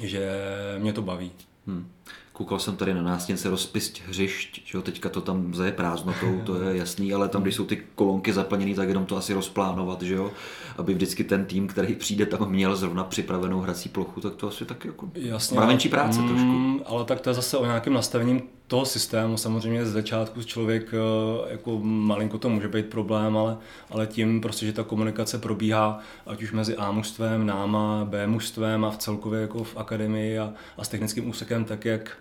že 0.01 0.31
mě 0.77 0.93
to 0.93 1.01
baví. 1.01 1.31
Hmm. 1.67 1.87
Koukal 2.33 2.59
jsem 2.59 2.75
tady 2.75 2.93
na 2.93 3.01
nástěnce 3.01 3.49
rozpist 3.49 4.01
hřišť, 4.07 4.61
že 4.65 4.77
jo, 4.77 4.81
teďka 4.81 5.09
to 5.09 5.21
tam 5.21 5.53
zaje 5.53 5.71
prázdnotou, 5.71 6.41
to 6.45 6.61
je 6.61 6.77
jasný, 6.77 7.13
ale 7.13 7.29
tam, 7.29 7.41
když 7.41 7.55
jsou 7.55 7.65
ty 7.65 7.83
kolonky 7.95 8.33
zaplněné, 8.33 8.75
tak 8.75 8.87
jenom 8.87 9.05
to 9.05 9.17
asi 9.17 9.33
rozplánovat, 9.33 10.01
že 10.01 10.13
jo, 10.13 10.31
aby 10.77 10.93
vždycky 10.93 11.23
ten 11.23 11.45
tým, 11.45 11.67
který 11.67 11.95
přijde, 11.95 12.25
tam 12.25 12.49
měl 12.49 12.75
zrovna 12.75 13.03
připravenou 13.03 13.59
hrací 13.59 13.89
plochu, 13.89 14.21
tak 14.21 14.35
to 14.35 14.47
asi 14.47 14.65
taky 14.65 14.87
jako 14.87 15.09
Jasně, 15.15 15.89
práce 15.89 16.21
mm, 16.21 16.27
trošku. 16.27 16.81
Ale 16.85 17.05
tak 17.05 17.21
to 17.21 17.29
je 17.29 17.33
zase 17.33 17.57
o 17.57 17.65
nějakém 17.65 17.93
nastavením 17.93 18.41
toho 18.71 18.85
systému. 18.85 19.37
Samozřejmě 19.37 19.85
z 19.85 19.91
začátku 19.91 20.43
člověk 20.43 20.93
eh, 20.93 21.51
jako 21.51 21.79
malinko 21.83 22.37
to 22.37 22.49
může 22.49 22.67
být 22.67 22.85
problém, 22.85 23.37
ale, 23.37 23.57
ale 23.89 24.07
tím 24.07 24.41
prostě, 24.41 24.65
že 24.65 24.73
ta 24.73 24.83
komunikace 24.83 25.37
probíhá 25.37 25.99
ať 26.25 26.43
už 26.43 26.51
mezi 26.51 26.75
A 26.75 26.91
mužstvem, 26.91 27.45
náma, 27.45 28.05
B 28.05 28.27
mužstvem 28.27 28.85
a 28.85 28.91
v 28.91 28.97
celkově 28.97 29.41
jako 29.41 29.63
v 29.63 29.77
akademii 29.77 30.39
a, 30.39 30.53
a 30.77 30.83
s 30.83 30.87
technickým 30.87 31.29
úsekem 31.29 31.65
tak 31.65 31.85
jak, 31.85 32.17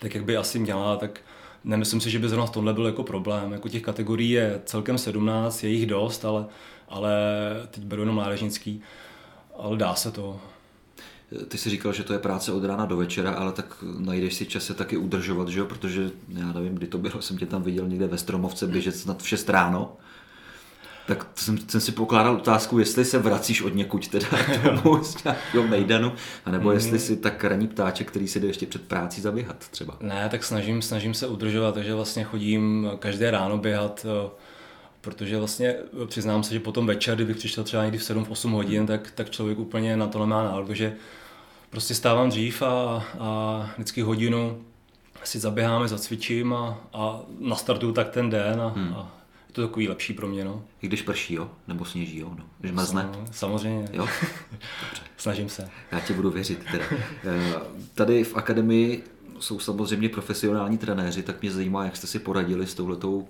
tak, 0.00 0.14
jak 0.14 0.24
by 0.24 0.36
asi 0.36 0.58
měla, 0.58 0.96
tak 0.96 1.20
nemyslím 1.64 2.00
si, 2.00 2.10
že 2.10 2.18
by 2.18 2.28
zrovna 2.28 2.46
v 2.46 2.50
tomhle 2.50 2.74
byl 2.74 2.86
jako 2.86 3.02
problém. 3.02 3.52
Jako 3.52 3.68
těch 3.68 3.82
kategorií 3.82 4.30
je 4.30 4.60
celkem 4.64 4.98
17, 4.98 5.64
je 5.64 5.70
jich 5.70 5.86
dost, 5.86 6.24
ale, 6.24 6.46
ale 6.88 7.12
teď 7.70 7.84
beru 7.84 8.02
jenom 8.02 8.14
mládežnický, 8.14 8.82
ale 9.58 9.76
dá 9.76 9.94
se 9.94 10.10
to. 10.10 10.40
Ty 11.48 11.58
jsi 11.58 11.70
říkal, 11.70 11.92
že 11.92 12.02
to 12.02 12.12
je 12.12 12.18
práce 12.18 12.52
od 12.52 12.64
rána 12.64 12.86
do 12.86 12.96
večera, 12.96 13.30
ale 13.32 13.52
tak 13.52 13.66
najdeš 13.98 14.34
si 14.34 14.46
čas 14.46 14.64
se 14.64 14.74
taky 14.74 14.96
udržovat, 14.96 15.48
že 15.48 15.58
jo? 15.58 15.66
protože 15.66 16.10
já 16.28 16.52
nevím, 16.52 16.74
kdy 16.74 16.86
to 16.86 16.98
bylo, 16.98 17.22
jsem 17.22 17.38
tě 17.38 17.46
tam 17.46 17.62
viděl 17.62 17.88
někde 17.88 18.06
ve 18.06 18.18
Stromovce 18.18 18.66
běžet 18.66 18.96
snad 18.96 19.22
v 19.22 19.28
6 19.28 19.48
ráno. 19.48 19.96
Tak 21.06 21.26
jsem, 21.34 21.58
jsem 21.68 21.80
si 21.80 21.92
pokládal 21.92 22.36
otázku, 22.36 22.78
jestli 22.78 23.04
se 23.04 23.18
vracíš 23.18 23.62
od 23.62 23.74
někud 23.74 24.08
teda 24.08 24.26
domů 24.64 25.04
z 25.04 25.24
nějakého 25.24 25.68
mejdanu, 25.68 26.12
anebo 26.44 26.68
mm. 26.68 26.74
jestli 26.74 26.98
si 26.98 27.16
tak 27.16 27.44
raní 27.44 27.68
ptáček, 27.68 28.10
který 28.10 28.28
si 28.28 28.40
jde 28.40 28.46
ještě 28.46 28.66
před 28.66 28.82
práci 28.82 29.20
zaběhat 29.20 29.68
třeba. 29.68 29.96
Ne, 30.00 30.28
tak 30.30 30.44
snažím, 30.44 30.82
snažím 30.82 31.14
se 31.14 31.26
udržovat, 31.26 31.74
takže 31.74 31.94
vlastně 31.94 32.24
chodím 32.24 32.90
každé 32.98 33.30
ráno 33.30 33.58
běhat, 33.58 34.06
eh, 34.26 34.30
protože 35.00 35.38
vlastně 35.38 35.76
přiznám 36.06 36.42
se, 36.42 36.54
že 36.54 36.60
potom 36.60 36.86
večer, 36.86 37.14
kdybych 37.14 37.36
přišel 37.36 37.64
třeba 37.64 37.82
někdy 37.82 37.98
v 37.98 38.02
7-8 38.02 38.50
hodin, 38.50 38.86
tak, 38.86 39.10
tak 39.10 39.30
člověk 39.30 39.58
úplně 39.58 39.96
na 39.96 40.06
to 40.06 40.18
nemá 40.18 40.44
náladu, 40.44 40.66
protože 40.66 40.92
prostě 41.72 41.94
stávám 41.94 42.28
dřív 42.28 42.62
a, 42.62 43.04
a 43.18 43.70
vždycky 43.74 44.02
hodinu 44.02 44.64
si 45.24 45.38
zaběháme, 45.38 45.88
zacvičím 45.88 46.52
a, 46.52 46.78
a 46.92 47.20
nastartuju 47.40 47.92
tak 47.92 48.08
ten 48.08 48.30
den 48.30 48.60
a, 48.60 48.68
hmm. 48.68 48.94
a 48.94 49.18
je 49.48 49.52
to 49.52 49.62
takový 49.62 49.88
lepší 49.88 50.12
pro 50.12 50.28
mě. 50.28 50.44
No. 50.44 50.62
I 50.82 50.86
když 50.86 51.02
prší, 51.02 51.34
jo? 51.34 51.50
Nebo 51.68 51.84
sněží, 51.84 52.18
jo? 52.18 52.32
No. 52.38 52.44
Když 52.58 52.72
mrzne? 52.72 53.08
Samozřejmě. 53.30 53.88
Jo? 53.92 54.06
Dobře. 54.52 55.02
Snažím 55.16 55.48
se. 55.48 55.70
Já 55.92 56.00
ti 56.00 56.12
budu 56.12 56.30
věřit. 56.30 56.64
Teda. 56.70 56.84
Eh, 57.24 57.54
tady 57.94 58.24
v 58.24 58.36
akademii 58.36 59.04
jsou 59.38 59.60
samozřejmě 59.60 60.08
profesionální 60.08 60.78
trenéři, 60.78 61.22
tak 61.22 61.42
mě 61.42 61.50
zajímá, 61.50 61.84
jak 61.84 61.96
jste 61.96 62.06
si 62.06 62.18
poradili 62.18 62.66
s 62.66 62.74
touhletou 62.74 63.28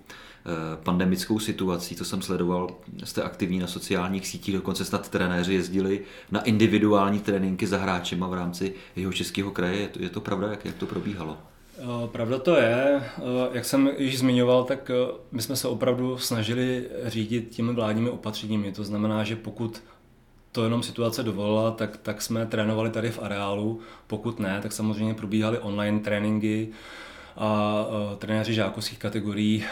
pandemickou 0.83 1.39
situací, 1.39 1.97
co 1.97 2.05
jsem 2.05 2.23
sledoval, 2.23 2.69
jste 3.05 3.23
aktivní 3.23 3.59
na 3.59 3.67
sociálních 3.67 4.27
sítích, 4.27 4.55
dokonce 4.55 4.85
snad 4.85 5.09
trenéři 5.09 5.55
jezdili 5.55 6.01
na 6.31 6.41
individuální 6.41 7.21
tréninky 7.21 7.67
za 7.67 7.79
hráčema 7.79 8.27
v 8.27 8.35
rámci 8.35 8.75
jeho 8.97 9.13
českého 9.13 9.51
kraje. 9.51 9.81
Je 9.81 9.89
to, 9.89 10.03
je 10.03 10.09
to 10.09 10.21
pravda, 10.21 10.49
jak, 10.51 10.65
jak 10.65 10.75
to 10.75 10.87
probíhalo? 10.87 11.39
Eh, 11.79 12.09
pravda 12.09 12.39
to 12.39 12.57
je. 12.57 13.03
Eh, 13.19 13.23
jak 13.53 13.65
jsem 13.65 13.91
již 13.99 14.19
zmiňoval, 14.19 14.65
tak 14.65 14.91
my 15.33 15.43
jsme 15.43 15.57
se 15.57 15.69
opravdu 15.69 16.19
snažili 16.19 16.89
řídit 17.05 17.49
těmi 17.51 17.73
vládními 17.73 18.11
opatřeními. 18.11 18.73
To 18.73 18.85
znamená, 18.85 19.25
že 19.25 19.37
pokud 19.37 19.83
to 20.53 20.65
jenom 20.65 20.83
situace 20.83 21.23
dovolila, 21.23 21.71
tak, 21.71 21.97
tak 21.97 22.23
jsme 22.23 22.47
trénovali 22.47 22.91
tady 22.91 23.11
v 23.11 23.23
areálu. 23.23 23.81
Pokud 24.07 24.41
ne, 24.41 24.61
tak 24.63 24.73
samozřejmě 24.73 25.15
probíhaly 25.15 25.59
online 25.59 26.01
tréninky, 26.01 26.69
a 27.37 27.87
trenéři 28.19 28.55
žákovských 28.55 28.99
kategorií 28.99 29.65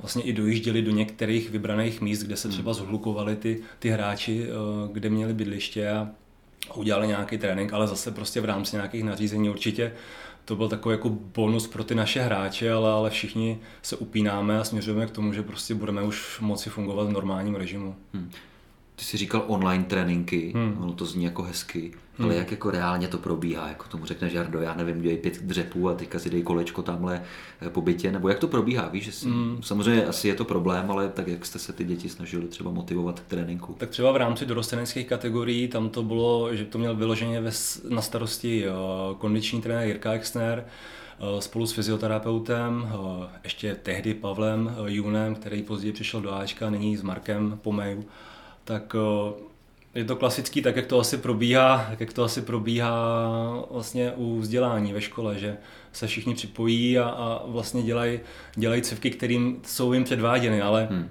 vlastně 0.00 0.22
i 0.22 0.32
dojížděli 0.32 0.82
do 0.82 0.90
některých 0.90 1.50
vybraných 1.50 2.00
míst, 2.00 2.22
kde 2.22 2.36
se 2.36 2.48
třeba 2.48 2.72
zhlukovali 2.72 3.36
ty, 3.36 3.60
ty 3.78 3.88
hráči, 3.88 4.46
kde 4.92 5.10
měli 5.10 5.34
bydliště 5.34 5.90
a 5.90 6.08
udělali 6.74 7.06
nějaký 7.06 7.38
trénink, 7.38 7.72
ale 7.72 7.88
zase 7.88 8.10
prostě 8.10 8.40
v 8.40 8.44
rámci 8.44 8.76
nějakých 8.76 9.04
nařízení 9.04 9.50
určitě 9.50 9.92
to 10.46 10.56
byl 10.56 10.68
takový 10.68 10.92
jako 10.92 11.08
bonus 11.10 11.66
pro 11.66 11.84
ty 11.84 11.94
naše 11.94 12.22
hráče, 12.22 12.72
ale, 12.72 12.90
ale 12.90 13.10
všichni 13.10 13.58
se 13.82 13.96
upínáme 13.96 14.60
a 14.60 14.64
směřujeme 14.64 15.06
k 15.06 15.10
tomu, 15.10 15.32
že 15.32 15.42
prostě 15.42 15.74
budeme 15.74 16.02
už 16.02 16.40
moci 16.40 16.70
fungovat 16.70 17.08
v 17.08 17.12
normálním 17.12 17.54
režimu. 17.54 17.96
Hmm. 18.14 18.30
Ty 18.96 19.04
jsi 19.04 19.16
říkal 19.16 19.44
online 19.46 19.84
tréninky, 19.84 20.52
hmm. 20.54 20.78
ono 20.80 20.92
to 20.92 21.04
zní 21.04 21.24
jako 21.24 21.42
hezky, 21.42 21.92
hmm. 22.18 22.24
ale 22.24 22.36
jak 22.36 22.50
jako 22.50 22.70
reálně 22.70 23.08
to 23.08 23.18
probíhá, 23.18 23.68
jako 23.68 23.88
tomu 23.88 24.06
řekne 24.06 24.28
Žardo, 24.28 24.60
já 24.60 24.74
nevím, 24.74 25.02
děj 25.02 25.16
pět 25.16 25.42
dřepů 25.42 25.88
a 25.88 25.94
teďka 25.94 26.18
si 26.18 26.30
dej 26.30 26.42
kolečko 26.42 26.82
tamhle 26.82 27.22
eh, 27.60 27.70
po 27.70 27.80
bytě, 27.80 28.12
nebo 28.12 28.28
jak 28.28 28.38
to 28.38 28.48
probíhá, 28.48 28.88
víš, 28.88 29.04
že 29.04 29.12
si, 29.12 29.26
hmm. 29.26 29.58
samozřejmě 29.62 30.04
asi 30.04 30.28
je 30.28 30.34
to 30.34 30.44
problém, 30.44 30.90
ale 30.90 31.08
tak 31.08 31.28
jak 31.28 31.46
jste 31.46 31.58
se 31.58 31.72
ty 31.72 31.84
děti 31.84 32.08
snažili 32.08 32.48
třeba 32.48 32.70
motivovat 32.70 33.20
k 33.20 33.24
tréninku? 33.24 33.74
Tak 33.78 33.90
třeba 33.90 34.12
v 34.12 34.16
rámci 34.16 34.46
dorosteneckých 34.46 35.06
kategorií, 35.06 35.68
tam 35.68 35.88
to 35.88 36.02
bylo, 36.02 36.54
že 36.54 36.64
to 36.64 36.78
měl 36.78 36.96
vyloženě 36.96 37.42
na 37.88 38.02
starosti 38.02 38.64
eh, 38.66 38.70
kondiční 39.18 39.62
trenér 39.62 39.86
Jirka 39.86 40.12
Exner, 40.12 40.64
eh, 40.64 41.40
spolu 41.40 41.66
s 41.66 41.72
fyzioterapeutem, 41.72 42.88
ještě 43.44 43.74
tehdy 43.74 44.14
Pavlem 44.14 44.76
Junem, 44.86 45.34
který 45.34 45.62
později 45.62 45.92
přišel 45.92 46.20
do 46.20 46.34
Ačka, 46.34 46.70
nyní 46.70 46.96
s 46.96 47.02
Markem 47.02 47.58
Pomeju 47.62 48.04
tak 48.66 48.96
je 49.94 50.04
to 50.04 50.16
klasický, 50.16 50.62
tak 50.62 50.76
jak 50.76 50.86
to 50.86 51.00
asi 51.00 51.16
probíhá, 51.16 51.86
tak 51.90 52.00
jak 52.00 52.12
to 52.12 52.24
asi 52.24 52.42
probíhá 52.42 52.94
vlastně 53.70 54.12
u 54.12 54.40
vzdělání 54.40 54.92
ve 54.92 55.00
škole, 55.00 55.38
že 55.38 55.56
se 55.92 56.06
všichni 56.06 56.34
připojí 56.34 56.98
a, 56.98 57.04
a 57.08 57.42
vlastně 57.46 57.82
dělají 57.82 58.20
dělaj 58.56 58.80
civky, 58.80 59.10
kterým 59.10 59.60
jsou 59.66 59.92
jim 59.92 60.04
předváděny, 60.04 60.62
ale 60.62 60.88
hmm. 60.90 61.08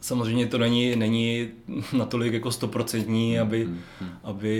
samozřejmě 0.00 0.46
to 0.46 0.58
není, 0.58 0.96
není 0.96 1.48
natolik 1.92 2.32
jako 2.32 2.52
stoprocentní, 2.52 3.32
hmm, 3.32 3.42
aby, 3.42 3.64
hmm. 3.64 3.80
Hmm. 4.00 4.10
aby 4.24 4.54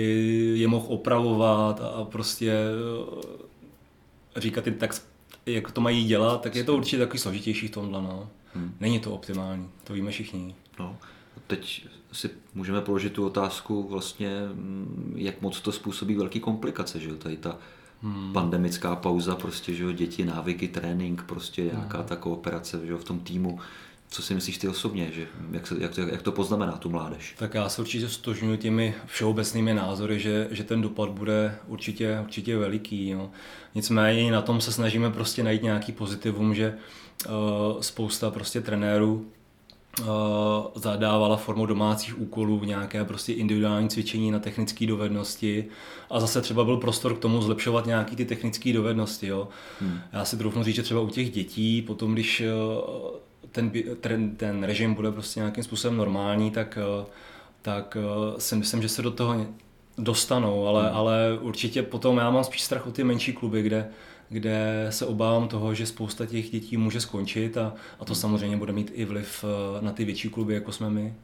je 0.57 0.69
mohl 0.69 0.87
opravovat 0.89 1.81
a, 1.81 1.87
a 1.87 2.05
prostě 2.05 2.55
říkat 4.37 4.67
jim 4.67 4.77
tak, 4.77 5.03
jak 5.47 5.71
to 5.71 5.81
mají 5.81 6.05
dělat, 6.05 6.43
tak 6.43 6.55
je 6.55 6.65
to 6.65 6.77
určitě 6.77 6.99
takový 6.99 7.19
složitější 7.19 7.69
v 7.69 7.71
tomhle. 7.71 8.03
No. 8.03 8.29
Hmm. 8.55 8.75
Není 8.81 9.01
to 9.01 9.13
optimální, 9.13 9.69
to 9.85 9.93
víme 9.93 10.11
všichni. 10.11 10.55
No 10.79 10.97
teď 11.47 11.87
si 12.13 12.31
můžeme 12.55 12.81
položit 12.81 13.13
tu 13.13 13.27
otázku 13.27 13.89
vlastně, 13.89 14.31
mm, 14.55 15.15
jak 15.17 15.43
moc 15.43 15.61
to 15.61 15.73
způsobí 15.73 16.15
velké 16.15 16.41
komplikace, 16.41 17.01
že 17.01 17.09
jo, 17.09 17.17
tady 17.17 17.37
ta 17.37 17.59
hmm. 18.03 18.33
pandemická 18.33 18.97
pauza, 18.97 19.35
prostě, 19.35 19.75
že 19.75 19.85
jo, 19.85 19.93
děti, 19.93 20.25
návyky, 20.25 20.69
trénink, 20.69 21.23
prostě 21.23 21.63
nějaká 21.63 21.99
hmm. 21.99 22.07
ta 22.07 22.17
kooperace, 22.17 22.87
že 22.87 22.93
jo, 22.93 22.99
v 22.99 23.05
tom 23.05 23.21
týmu. 23.21 23.59
Co 24.09 24.23
si 24.23 24.35
myslíš 24.35 24.59
ty 24.59 24.69
osobně, 24.69 25.11
že 25.15 25.27
jak, 25.51 25.67
se, 25.67 25.77
jak, 25.79 25.95
to, 25.95 26.01
jak 26.01 26.23
to 26.23 26.33
poznamená 26.33 26.73
tu 26.73 26.91
mládež? 26.91 27.35
Tak 27.39 27.55
já 27.55 27.69
se 27.69 27.83
určitě 27.83 28.09
stožňuji 28.09 28.59
těmi 28.59 28.95
všeobecnými 29.07 29.75
názory, 29.75 30.21
že, 30.21 30.49
že 30.51 30.65
ten 30.65 30.83
dopad 30.83 31.11
bude 31.11 31.59
určitě, 31.67 32.19
určitě 32.23 32.59
veliký. 32.59 33.09
Jo. 33.09 33.31
Nicméně 33.75 34.33
na 34.33 34.43
tom 34.43 34.61
se 34.61 34.73
snažíme 34.73 35.11
prostě 35.11 35.43
najít 35.43 35.63
nějaký 35.63 35.93
pozitivum, 35.93 36.55
že 36.55 36.75
uh, 37.29 37.33
spousta 37.81 38.31
prostě 38.31 38.61
trenérů 38.61 39.27
zadávala 40.75 41.37
formou 41.37 41.67
domácích 41.67 42.21
úkolů 42.21 42.65
nějaké 42.65 43.05
prostě 43.05 43.33
individuální 43.33 43.89
cvičení 43.89 44.31
na 44.31 44.39
technické 44.39 44.87
dovednosti 44.87 45.65
a 46.11 46.21
zase 46.21 46.41
třeba 46.41 46.65
byl 46.65 46.77
prostor 46.77 47.15
k 47.15 47.19
tomu 47.19 47.43
zlepšovat 47.43 47.87
nějaké 47.87 48.17
ty 48.17 48.25
technické 48.25 48.73
dovednosti. 48.73 49.27
Jo. 49.27 49.49
Hmm. 49.81 49.99
Já 50.13 50.25
si 50.25 50.37
troufnu 50.37 50.63
říct, 50.63 50.75
že 50.75 50.83
třeba 50.83 51.01
u 51.01 51.09
těch 51.09 51.31
dětí, 51.31 51.83
potom 51.83 52.13
když 52.13 52.41
eh, 52.41 52.51
ten, 53.53 53.73
ten, 54.01 54.37
ten 54.37 54.65
režim 54.65 54.95
bude 54.95 55.13
prostě 55.13 55.41
nějakým 55.41 55.65
způsobem 55.65 55.97
normální, 55.97 56.51
tak, 56.51 56.79
eh, 56.81 57.07
tak 57.63 57.97
si 58.39 58.57
myslím, 58.57 58.83
že 58.83 58.89
se 58.89 59.03
do 59.03 59.11
toho 59.11 59.47
dostanou, 59.99 60.67
ale, 60.67 60.83
hmm. 60.83 60.97
ale 60.97 61.39
určitě 61.41 61.83
potom 61.83 62.17
já 62.17 62.31
mám 62.31 62.45
spíš 62.45 62.63
strach 62.63 62.87
o 62.87 62.93
ty 62.93 63.05
menší 63.05 63.33
kluby, 63.33 63.63
kde 63.63 63.89
kde 64.29 64.87
se 64.91 65.07
obávám 65.07 65.49
toho, 65.49 65.75
že 65.75 65.87
spousta 65.87 66.27
těch 66.27 66.51
dětí 66.51 66.77
může 66.77 67.01
skončit 67.01 67.57
a, 67.57 67.75
a 68.01 68.05
to 68.05 68.15
samozřejmě 68.15 68.57
bude 68.57 68.73
mít 68.73 68.93
i 68.95 69.05
vliv 69.05 69.45
eh, 69.45 69.85
na 69.85 69.93
ty 69.93 70.05
větší 70.05 70.29
kluby, 70.29 70.55
jako 70.55 70.73
jsme 70.73 70.91
my. 70.91 71.15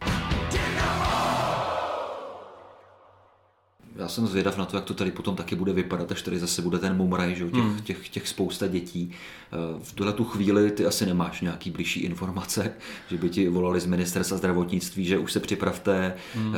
já 3.96 4.08
jsem 4.08 4.26
zvědav 4.26 4.58
na 4.58 4.64
to, 4.64 4.76
jak 4.76 4.84
to 4.84 4.94
tady 4.94 5.10
potom 5.10 5.36
taky 5.36 5.54
bude 5.54 5.72
vypadat, 5.72 6.12
až 6.12 6.22
tady 6.22 6.38
zase 6.38 6.62
bude 6.62 6.78
ten 6.78 6.96
mumraj, 6.96 7.34
že? 7.34 7.44
Těch, 7.44 7.54
hmm. 7.54 7.78
těch, 7.78 8.08
těch 8.08 8.28
spousta 8.28 8.66
dětí. 8.66 9.12
Eh, 9.52 9.56
v 9.82 9.92
tuhle 9.92 10.12
tu 10.12 10.24
chvíli 10.24 10.70
ty 10.70 10.86
asi 10.86 11.06
nemáš 11.06 11.40
nějaký 11.40 11.70
blížší 11.70 12.00
informace, 12.00 12.74
že 13.10 13.16
by 13.16 13.28
ti 13.28 13.48
volali 13.48 13.80
z 13.80 13.86
ministerstva 13.86 14.36
zdravotnictví, 14.36 15.04
že 15.04 15.18
už 15.18 15.32
se 15.32 15.40
připravte, 15.40 16.14
hmm. 16.34 16.54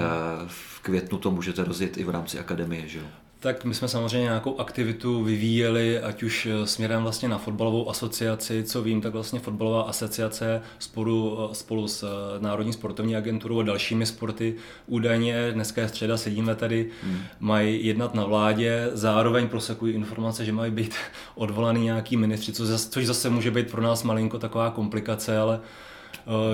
v 0.46 0.80
květnu 0.80 1.18
to 1.18 1.30
můžete 1.30 1.64
rozjet 1.64 1.96
i 1.96 2.04
v 2.04 2.10
rámci 2.10 2.38
akademie, 2.38 2.88
že 2.88 2.98
jo? 2.98 3.04
Tak 3.44 3.64
my 3.64 3.74
jsme 3.74 3.88
samozřejmě 3.88 4.22
nějakou 4.22 4.60
aktivitu 4.60 5.22
vyvíjeli, 5.22 6.00
ať 6.00 6.22
už 6.22 6.46
eh, 6.46 6.66
směrem 6.66 7.02
vlastně 7.02 7.28
na 7.28 7.38
fotbalovou 7.38 7.90
asociaci, 7.90 8.62
co 8.64 8.82
vím, 8.82 9.00
tak 9.00 9.12
vlastně 9.12 9.40
fotbalová 9.40 9.82
asociace 9.82 10.62
spolu, 10.78 11.38
eh, 11.50 11.54
spolu 11.54 11.88
s 11.88 12.02
eh, 12.02 12.42
Národní 12.42 12.72
sportovní 12.72 13.16
agenturou 13.16 13.60
a 13.60 13.62
dalšími 13.62 14.06
sporty 14.06 14.54
údajně, 14.86 15.52
dneska 15.52 15.80
je 15.80 15.88
středa, 15.88 16.16
sedíme 16.16 16.54
tady, 16.54 16.90
hmm. 17.02 17.20
mají 17.40 17.86
jednat 17.86 18.14
na 18.14 18.24
vládě, 18.24 18.90
zároveň 18.92 19.48
prosekují 19.48 19.94
informace, 19.94 20.44
že 20.44 20.52
mají 20.52 20.72
být 20.72 20.94
odvolaný 21.34 21.84
nějaký 21.84 22.16
ministři, 22.16 22.52
což 22.90 23.06
zase 23.06 23.30
může 23.30 23.50
být 23.50 23.70
pro 23.70 23.82
nás 23.82 24.02
malinko 24.02 24.38
taková 24.38 24.70
komplikace, 24.70 25.38
ale 25.38 25.60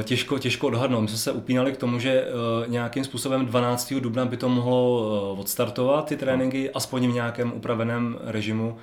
těžko, 0.02 0.38
těžko 0.38 0.66
odhadnout. 0.66 1.00
My 1.00 1.08
jsme 1.08 1.18
se 1.18 1.32
upínali 1.32 1.72
k 1.72 1.76
tomu, 1.76 1.98
že 1.98 2.10
eh, 2.10 2.26
nějakým 2.68 3.04
způsobem 3.04 3.46
12. 3.46 3.94
dubna 4.00 4.24
by 4.24 4.36
to 4.36 4.48
mohlo 4.48 5.34
eh, 5.36 5.40
odstartovat, 5.40 6.06
ty 6.06 6.16
tréninky, 6.16 6.70
aspoň 6.70 7.08
v 7.08 7.14
nějakém 7.14 7.52
upraveném 7.52 8.18
režimu, 8.24 8.76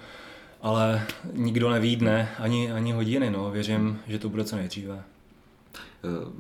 ale 0.62 1.01
nikdo 1.34 1.70
neví 1.70 1.96
dne 1.96 2.29
ani, 2.39 2.72
ani 2.72 2.91
hodiny. 2.91 3.29
No. 3.29 3.51
Věřím, 3.51 4.00
že 4.08 4.20
to 4.20 4.29
bude 4.29 4.44
co 4.44 4.56
nejdříve. 4.56 5.03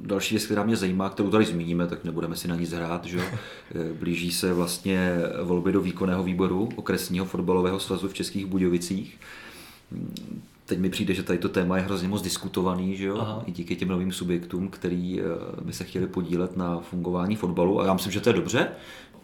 Další 0.01 0.35
věc, 0.35 0.45
která 0.45 0.63
mě 0.63 0.75
zajímá, 0.75 1.09
kterou 1.09 1.29
tady 1.29 1.45
zmíníme, 1.45 1.87
tak 1.87 2.03
nebudeme 2.03 2.35
si 2.35 2.47
na 2.47 2.55
nic 2.55 2.71
hrát, 2.71 3.05
že? 3.05 3.21
blíží 3.99 4.31
se 4.31 4.53
vlastně 4.53 5.11
volby 5.43 5.71
do 5.71 5.81
výkonného 5.81 6.23
výboru 6.23 6.69
okresního 6.75 7.25
fotbalového 7.25 7.79
svazu 7.79 8.09
v 8.09 8.13
Českých 8.13 8.45
Budějovicích 8.45 9.19
teď 10.67 10.79
mi 10.79 10.89
přijde, 10.89 11.13
že 11.13 11.23
tady 11.23 11.39
to 11.39 11.49
téma 11.49 11.77
je 11.77 11.83
hrozně 11.83 12.07
moc 12.07 12.21
diskutovaný, 12.21 12.97
že 12.97 13.05
jo? 13.05 13.17
Aha. 13.19 13.43
i 13.45 13.51
díky 13.51 13.75
těm 13.75 13.89
novým 13.89 14.11
subjektům, 14.11 14.69
který 14.69 15.21
eh, 15.21 15.23
by 15.61 15.73
se 15.73 15.83
chtěli 15.83 16.07
podílet 16.07 16.57
na 16.57 16.79
fungování 16.79 17.35
fotbalu 17.35 17.81
a 17.81 17.85
já 17.85 17.93
myslím, 17.93 18.11
že 18.11 18.19
to 18.19 18.29
je 18.29 18.33
dobře. 18.33 18.67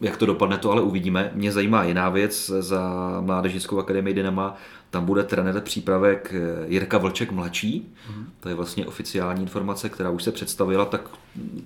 Jak 0.02 0.18
to 0.18 0.26
dopadne, 0.26 0.58
to 0.58 0.72
ale 0.72 0.82
uvidíme. 0.82 1.32
Mě 1.34 1.52
zajímá 1.52 1.84
jiná 1.84 2.10
věc 2.10 2.52
za 2.60 2.82
Mládežnickou 3.22 3.80
akademii 3.80 4.14
Dynama. 4.14 4.56
Tam 4.90 5.06
bude 5.06 5.24
trenér 5.24 5.62
přípravek 5.62 6.34
eh, 6.34 6.66
Jirka 6.68 6.98
Vlček 6.98 7.32
mladší. 7.32 7.94
Mhm. 8.10 8.26
To 8.40 8.50
je 8.50 8.56
vlastně 8.56 8.86
oficiální 8.86 9.42
informace, 9.42 9.90
která 9.90 10.10
už 10.10 10.24
se 10.24 10.32
představila. 10.32 10.86
Tak 10.86 11.10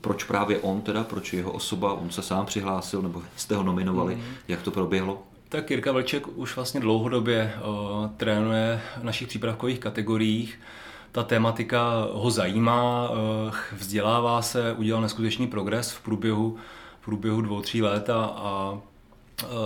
proč 0.01 0.24
právě 0.24 0.60
on 0.60 0.81
teda, 0.81 1.03
proč 1.03 1.34
jeho 1.34 1.51
osoba, 1.51 1.93
on 1.93 2.10
se 2.10 2.22
sám 2.22 2.46
přihlásil, 2.46 3.01
nebo 3.01 3.22
jste 3.36 3.55
ho 3.55 3.63
nominovali, 3.63 4.15
mhm. 4.15 4.24
jak 4.48 4.62
to 4.62 4.72
proběhlo? 4.72 5.24
Tak 5.50 5.72
Jirka 5.72 5.92
Vlček 5.92 6.27
už 6.27 6.56
vlastně 6.56 6.80
dlouhodobě 6.80 7.54
o, 7.62 8.10
trénuje 8.18 8.82
v 9.00 9.04
našich 9.04 9.27
přípravkových 9.27 9.80
kategoriích. 9.80 10.60
Ta 11.12 11.24
tématika 11.24 12.08
ho 12.12 12.32
zajímá, 12.32 13.10
o, 13.10 13.51
vzdělává 13.77 14.42
se, 14.42 14.74
udělal 14.74 15.01
neskutečný 15.01 15.48
progres 15.48 15.92
v 15.92 16.01
průběhu, 16.01 16.58
v 17.01 17.06
průběhu 17.06 17.42
dvou, 17.42 17.62
tří 17.62 17.82
let 17.82 18.10
a, 18.10 18.24
a 18.25 18.80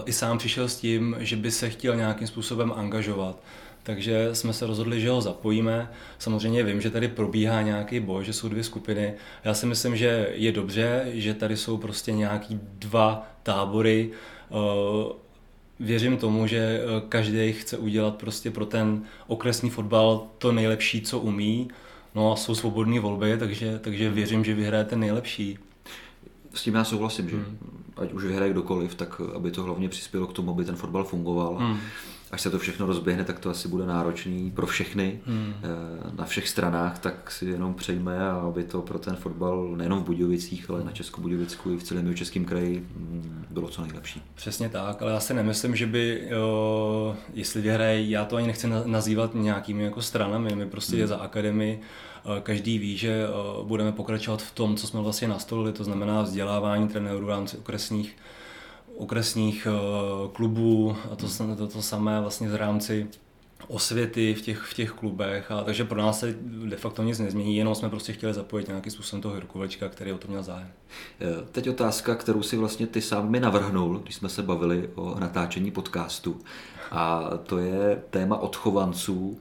i 0.05 0.13
sám 0.13 0.37
přišel 0.37 0.69
s 0.69 0.77
tím, 0.77 1.15
že 1.19 1.35
by 1.35 1.51
se 1.51 1.69
chtěl 1.69 1.95
nějakým 1.95 2.27
způsobem 2.27 2.73
angažovat. 2.75 3.35
Takže 3.83 4.29
jsme 4.33 4.53
se 4.53 4.67
rozhodli, 4.67 5.01
že 5.01 5.09
ho 5.09 5.21
zapojíme. 5.21 5.91
Samozřejmě 6.19 6.63
vím, 6.63 6.81
že 6.81 6.89
tady 6.89 7.07
probíhá 7.07 7.61
nějaký 7.61 7.99
boj, 7.99 8.25
že 8.25 8.33
jsou 8.33 8.49
dvě 8.49 8.63
skupiny. 8.63 9.13
Já 9.43 9.53
si 9.53 9.65
myslím, 9.65 9.95
že 9.95 10.29
je 10.33 10.51
dobře, 10.51 11.05
že 11.13 11.33
tady 11.33 11.57
jsou 11.57 11.77
prostě 11.77 12.11
nějaký 12.11 12.59
dva 12.61 13.27
tábory 13.43 14.11
věřím 15.81 16.17
tomu, 16.17 16.47
že 16.47 16.57
eh, 16.57 17.01
každý 17.09 17.53
chce 17.53 17.77
udělat 17.77 18.15
prostě 18.15 18.51
pro 18.51 18.65
ten 18.65 19.03
okresní 19.27 19.69
fotbal 19.69 20.27
to 20.37 20.51
nejlepší, 20.51 21.01
co 21.01 21.19
umí. 21.19 21.67
No 22.15 22.33
a 22.33 22.35
jsou 22.35 22.55
svobodné 22.55 22.99
volby, 22.99 23.37
takže, 23.37 23.79
takže 23.79 24.09
věřím, 24.09 24.45
že 24.45 24.53
vyhraje 24.53 24.83
ten 24.83 24.99
nejlepší. 24.99 25.57
S 26.53 26.63
tím 26.63 26.75
já 26.75 26.83
souhlasím, 26.83 27.29
že 27.29 27.35
hmm. 27.35 27.57
ať 27.97 28.13
už 28.13 28.23
vyhraje 28.23 28.51
kdokoliv, 28.51 28.95
tak 28.95 29.21
aby 29.35 29.51
to 29.51 29.63
hlavně 29.63 29.89
přispělo 29.89 30.27
k 30.27 30.33
tomu, 30.33 30.51
aby 30.51 30.65
ten 30.65 30.75
fotbal 30.75 31.03
fungoval. 31.03 31.55
Hmm 31.55 31.77
až 32.31 32.41
se 32.41 32.49
to 32.49 32.59
všechno 32.59 32.85
rozběhne, 32.85 33.23
tak 33.23 33.39
to 33.39 33.49
asi 33.49 33.67
bude 33.67 33.85
náročný 33.85 34.51
pro 34.51 34.67
všechny 34.67 35.19
hmm. 35.25 35.53
Eh, 35.63 36.11
na 36.17 36.25
všech 36.25 36.49
stranách, 36.49 36.99
tak 36.99 37.31
si 37.31 37.45
jenom 37.45 37.73
přejme, 37.73 38.29
aby 38.29 38.63
to 38.63 38.81
pro 38.81 38.99
ten 38.99 39.15
fotbal 39.15 39.73
nejenom 39.75 39.99
v 39.99 40.05
Budějovicích, 40.05 40.69
ale 40.69 40.83
na 40.83 40.91
Česko-Budějovicku 40.91 41.71
i 41.73 41.77
v 41.77 41.83
celém 41.83 42.15
českém 42.15 42.45
kraji 42.45 42.79
mm, 42.79 43.45
bylo 43.49 43.67
co 43.67 43.81
nejlepší. 43.81 44.23
Přesně 44.35 44.69
tak, 44.69 45.01
ale 45.01 45.11
já 45.11 45.19
si 45.19 45.33
nemyslím, 45.33 45.75
že 45.75 45.87
by, 45.87 46.27
jo, 46.29 47.15
jestli 47.33 47.61
vyhraje, 47.61 48.09
já 48.09 48.25
to 48.25 48.35
ani 48.35 48.47
nechci 48.47 48.67
nazývat 48.85 49.35
nějakými 49.35 49.83
jako 49.83 50.01
stranami, 50.01 50.55
my 50.55 50.65
prostě 50.65 50.93
hmm. 50.93 51.01
je 51.01 51.07
za 51.07 51.17
akademii, 51.17 51.81
eh, 52.25 52.41
každý 52.41 52.79
ví, 52.79 52.97
že 52.97 53.25
eh, 53.25 53.63
budeme 53.63 53.91
pokračovat 53.91 54.41
v 54.41 54.51
tom, 54.51 54.75
co 54.75 54.87
jsme 54.87 55.01
vlastně 55.01 55.27
nastolili, 55.27 55.73
to 55.73 55.83
znamená 55.83 56.21
vzdělávání 56.21 56.87
trenérů 56.87 57.25
v 57.25 57.29
rámci 57.29 57.57
okresních 57.57 58.15
okresních 59.01 59.67
eh, 59.67 60.27
klubů 60.33 60.95
a 61.11 61.15
to, 61.15 61.27
to, 61.57 61.67
to 61.67 61.81
samé 61.81 62.21
vlastně 62.21 62.49
v 62.49 62.55
rámci 62.55 63.07
osvěty 63.67 64.33
v 64.33 64.41
těch, 64.41 64.59
v 64.59 64.73
těch 64.73 64.91
klubech. 64.91 65.51
A, 65.51 65.63
takže 65.63 65.83
pro 65.83 66.01
nás 66.01 66.19
se 66.19 66.35
de 66.69 66.75
facto 66.75 67.03
nic 67.03 67.19
nezmění, 67.19 67.57
jenom 67.57 67.75
jsme 67.75 67.89
prostě 67.89 68.13
chtěli 68.13 68.33
zapojit 68.33 68.67
nějakým 68.67 68.91
způsobem 68.91 69.21
toho 69.21 69.33
Hirkovečka, 69.35 69.89
který 69.89 70.11
o 70.11 70.17
to 70.17 70.27
měl 70.27 70.43
zájem. 70.43 70.67
Eh, 71.21 71.25
teď 71.51 71.69
otázka, 71.69 72.15
kterou 72.15 72.43
si 72.43 72.57
vlastně 72.57 72.87
ty 72.87 73.01
sám 73.01 73.29
mi 73.29 73.39
navrhnul, 73.39 73.99
když 73.99 74.15
jsme 74.15 74.29
se 74.29 74.43
bavili 74.43 74.89
o 74.95 75.19
natáčení 75.19 75.71
podcastu. 75.71 76.39
A 76.91 77.29
to 77.43 77.57
je 77.57 78.03
téma 78.09 78.37
odchovanců 78.37 79.39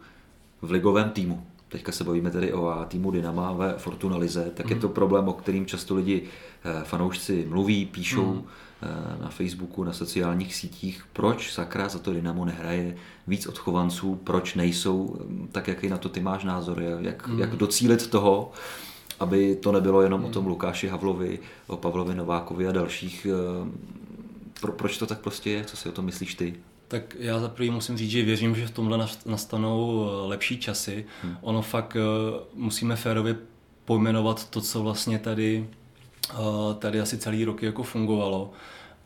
v 0.63 0.71
ligovém 0.71 1.11
týmu. 1.11 1.47
Teďka 1.69 1.93
se 1.93 2.05
bavíme 2.05 2.31
tedy 2.31 2.53
o 2.53 2.85
týmu 2.89 3.11
Dynama 3.11 3.53
ve 3.53 3.75
Fortuna 3.79 4.17
Lize, 4.17 4.51
tak 4.55 4.67
mm. 4.67 4.71
je 4.71 4.75
mhm. 4.75 4.83
to 4.83 4.89
problém, 4.89 5.29
o 5.29 5.33
kterým 5.33 5.67
často 5.67 5.95
lidi, 5.95 6.23
eh, 6.65 6.85
fanoušci 6.85 7.47
mluví, 7.49 7.87
píšou. 7.87 8.35
Mm 8.35 8.47
na 9.23 9.29
Facebooku, 9.29 9.85
na 9.85 9.93
sociálních 9.93 10.55
sítích, 10.55 11.05
proč 11.13 11.53
sakra 11.53 11.89
za 11.89 11.99
to 11.99 12.13
Dynamo 12.13 12.45
nehraje 12.45 12.97
víc 13.27 13.47
odchovanců, 13.47 14.15
proč 14.25 14.55
nejsou, 14.55 15.17
tak 15.53 15.69
jaký 15.69 15.89
na 15.89 15.99
to 15.99 16.09
ty 16.09 16.21
máš 16.21 16.45
názor, 16.45 16.83
jak, 17.01 17.29
mm. 17.29 17.39
jak 17.39 17.57
docílit 17.57 18.07
toho, 18.07 18.53
aby 19.21 19.57
to 19.57 19.73
nebylo 19.73 20.03
jenom 20.03 20.21
mm. 20.21 20.27
o 20.27 20.31
tom 20.31 20.47
Lukáši 20.47 20.89
Havlovi, 20.89 21.39
o 21.67 21.77
Pavlovi 21.77 22.15
Novákovi 22.15 22.69
a 22.69 22.73
dalších. 22.73 23.27
Eh, 23.31 23.71
pro, 24.61 24.73
proč 24.73 24.99
to 24.99 25.07
tak 25.07 25.21
prostě 25.21 25.51
je? 25.51 25.65
Co 25.65 25.77
si 25.77 25.89
o 25.89 25.93
tom 25.93 26.05
myslíš 26.05 26.35
ty? 26.35 26.55
Tak 26.89 27.17
já 27.19 27.41
za 27.41 27.49
prvý 27.49 27.71
musím 27.71 27.97
říct, 27.97 28.11
že 28.11 28.23
věřím, 28.23 28.55
že 28.55 28.67
v 28.67 28.71
tomhle 28.71 29.09
nastanou 29.27 30.09
eh, 30.09 30.27
lepší 30.27 30.59
časy. 30.59 31.07
Hmm. 31.23 31.37
Ono 31.41 31.63
fakt 31.63 31.97
eh, 31.97 32.01
musíme 32.55 32.97
férově 32.97 33.37
pojmenovat 33.85 34.51
to, 34.51 34.61
co 34.61 34.83
vlastně 34.83 35.19
tady 35.19 35.69
tady 36.79 37.01
asi 37.01 37.19
celý 37.19 37.45
roky 37.45 37.67
jako 37.67 37.83
fungovalo. 37.83 38.51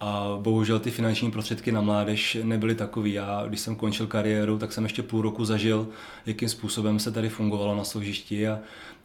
A 0.00 0.38
bohužel 0.40 0.78
ty 0.78 0.90
finanční 0.90 1.30
prostředky 1.30 1.72
na 1.72 1.80
mládež 1.80 2.38
nebyly 2.42 2.74
takový. 2.74 3.12
Já, 3.12 3.44
když 3.48 3.60
jsem 3.60 3.76
končil 3.76 4.06
kariéru, 4.06 4.58
tak 4.58 4.72
jsem 4.72 4.84
ještě 4.84 5.02
půl 5.02 5.22
roku 5.22 5.44
zažil, 5.44 5.88
jakým 6.26 6.48
způsobem 6.48 6.98
se 6.98 7.12
tady 7.12 7.28
fungovalo 7.28 7.76
na 7.76 7.84
složišti 7.84 8.48
a, 8.48 8.58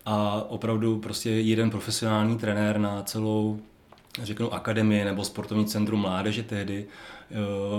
a 0.05 0.45
opravdu 0.49 0.99
prostě 0.99 1.29
jeden 1.29 1.69
profesionální 1.69 2.37
trenér 2.37 2.77
na 2.77 3.03
celou 3.03 3.59
řeknu 4.23 4.53
akademii 4.53 5.05
nebo 5.05 5.23
sportovní 5.23 5.65
centrum 5.65 6.01
mládeže 6.01 6.43
tehdy 6.43 6.85
eh, 6.85 7.35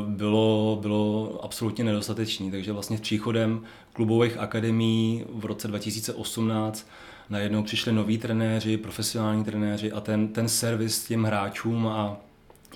bylo, 0.06 0.78
bylo 0.80 1.40
absolutně 1.42 1.84
nedostatečný. 1.84 2.50
Takže 2.50 2.72
vlastně 2.72 2.98
s 2.98 3.00
příchodem 3.00 3.62
klubových 3.92 4.38
akademií 4.38 5.24
v 5.32 5.44
roce 5.44 5.68
2018 5.68 6.88
najednou 7.30 7.62
přišli 7.62 7.92
noví 7.92 8.18
trenéři, 8.18 8.76
profesionální 8.76 9.44
trenéři 9.44 9.92
a 9.92 10.00
ten, 10.00 10.28
ten 10.28 10.48
servis 10.48 11.04
těm 11.04 11.24
hráčům 11.24 11.86
a 11.86 12.16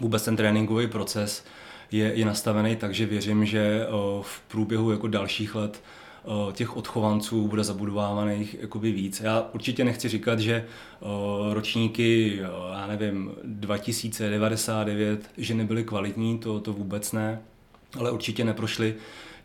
vůbec 0.00 0.24
ten 0.24 0.36
tréninkový 0.36 0.86
proces 0.86 1.44
je, 1.92 2.14
je 2.14 2.24
nastavený 2.24 2.76
tak, 2.76 2.94
že 2.94 3.06
věřím, 3.06 3.46
že 3.46 3.86
v 4.22 4.40
průběhu 4.40 4.90
jako 4.90 5.08
dalších 5.08 5.54
let 5.54 5.82
těch 6.52 6.76
odchovanců 6.76 7.48
bude 7.48 7.64
zabudovávaných 7.64 8.56
jakoby 8.60 8.92
víc. 8.92 9.20
Já 9.20 9.48
určitě 9.52 9.84
nechci 9.84 10.08
říkat, 10.08 10.38
že 10.38 10.64
ročníky, 11.52 12.38
já 12.72 12.86
nevím, 12.86 13.32
2099, 13.44 15.30
že 15.36 15.54
nebyly 15.54 15.84
kvalitní, 15.84 16.38
to, 16.38 16.60
to 16.60 16.72
vůbec 16.72 17.12
ne, 17.12 17.40
ale 17.98 18.10
určitě 18.10 18.44
neprošly 18.44 18.94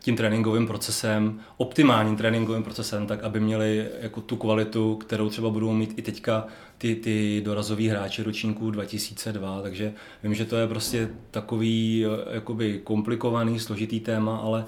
tím 0.00 0.16
tréninkovým 0.16 0.66
procesem, 0.66 1.40
optimálním 1.56 2.16
tréninkovým 2.16 2.62
procesem, 2.62 3.06
tak 3.06 3.22
aby 3.22 3.40
měli 3.40 3.88
jako 4.00 4.20
tu 4.20 4.36
kvalitu, 4.36 4.96
kterou 4.96 5.28
třeba 5.28 5.50
budou 5.50 5.72
mít 5.72 5.98
i 5.98 6.02
teďka 6.02 6.46
ty, 6.78 6.94
ty 6.94 7.42
dorazoví 7.44 7.88
hráči 7.88 8.22
ročníků 8.22 8.70
2002, 8.70 9.62
takže 9.62 9.92
vím, 10.22 10.34
že 10.34 10.44
to 10.44 10.56
je 10.56 10.66
prostě 10.66 11.08
takový 11.30 12.06
jakoby 12.30 12.80
komplikovaný, 12.84 13.58
složitý 13.58 14.00
téma, 14.00 14.36
ale 14.36 14.64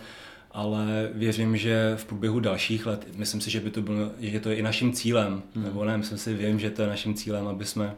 ale 0.55 1.11
věřím, 1.14 1.57
že 1.57 1.92
v 1.97 2.05
průběhu 2.05 2.40
dalších 2.40 2.87
let, 2.87 3.07
myslím 3.16 3.40
si, 3.40 3.51
že, 3.51 3.61
by 3.61 3.71
to 3.71 3.83
bylo, 3.83 4.11
že 4.21 4.40
to 4.40 4.51
je 4.51 4.57
i 4.57 4.62
naším 4.62 4.92
cílem, 4.92 5.42
hmm. 5.55 5.64
nebo 5.64 5.85
ne, 5.85 5.97
myslím 5.97 6.18
si, 6.18 6.35
vím, 6.35 6.59
že 6.59 6.71
to 6.71 6.83
je 6.83 6.88
naším 6.88 7.14
cílem, 7.14 7.49
aby 7.49 7.64
jsme, 7.64 7.95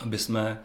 aby 0.00 0.18
jsme 0.18 0.58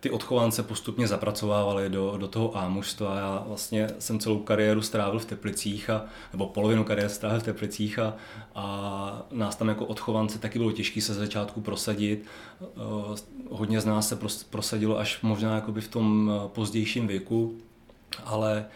ty 0.00 0.10
odchovance 0.10 0.62
postupně 0.62 1.08
zapracovávali 1.08 1.90
do, 1.90 2.16
do 2.16 2.28
toho 2.28 2.56
A 2.56 2.68
mužstva. 2.68 3.18
Já 3.18 3.44
vlastně 3.46 3.88
jsem 3.98 4.18
celou 4.18 4.38
kariéru 4.38 4.82
strávil 4.82 5.18
v 5.18 5.24
Teplicích, 5.24 5.90
a, 5.90 6.04
nebo 6.32 6.46
polovinu 6.46 6.84
kariéry 6.84 7.10
strávil 7.10 7.40
v 7.40 7.42
Teplicích 7.42 7.98
a, 7.98 8.14
a 8.54 9.26
nás 9.30 9.56
tam 9.56 9.68
jako 9.68 9.86
odchovance 9.86 10.38
taky 10.38 10.58
bylo 10.58 10.72
těžké 10.72 11.00
se 11.00 11.14
začátku 11.14 11.60
prosadit. 11.60 12.24
Uh, 12.60 13.16
hodně 13.50 13.80
z 13.80 13.84
nás 13.84 14.08
se 14.08 14.18
prosadilo 14.50 14.98
až 14.98 15.22
možná 15.22 15.54
jakoby 15.54 15.80
v 15.80 15.88
tom 15.88 16.32
pozdějším 16.46 17.06
věku, 17.06 17.58
ale 18.24 18.66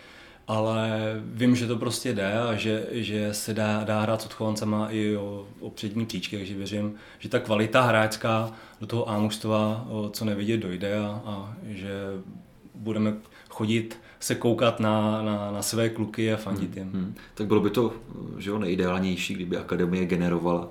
ale 0.48 0.90
vím, 1.24 1.56
že 1.56 1.66
to 1.66 1.76
prostě 1.76 2.14
jde 2.14 2.32
a 2.40 2.54
že, 2.54 2.86
že 2.90 3.34
se 3.34 3.54
dá, 3.54 3.84
dá 3.84 4.00
hrát 4.00 4.22
s 4.22 4.26
odchovancema 4.26 4.88
i 4.90 5.16
o, 5.16 5.46
o 5.60 5.70
přední 5.70 6.06
příčky, 6.06 6.36
takže 6.36 6.54
věřím, 6.54 6.94
že 7.18 7.28
ta 7.28 7.38
kvalita 7.38 7.82
hráčská 7.82 8.52
do 8.80 8.86
toho 8.86 9.10
ámužstva 9.10 9.86
co 10.10 10.24
nevidět 10.24 10.56
dojde 10.56 10.98
a, 10.98 11.22
a 11.24 11.54
že 11.68 11.90
budeme 12.74 13.14
chodit 13.48 14.00
se 14.20 14.34
koukat 14.34 14.80
na, 14.80 15.22
na, 15.22 15.50
na 15.50 15.62
své 15.62 15.88
kluky 15.88 16.32
a 16.32 16.36
fandit 16.36 16.76
jim. 16.76 16.90
Hmm, 16.92 17.02
hmm. 17.02 17.14
Tak 17.34 17.46
bylo 17.46 17.60
by 17.60 17.70
to 17.70 17.92
že 18.38 18.50
jo, 18.50 18.58
nejideálnější, 18.58 19.34
kdyby 19.34 19.56
akademie 19.56 20.06
generovala 20.06 20.68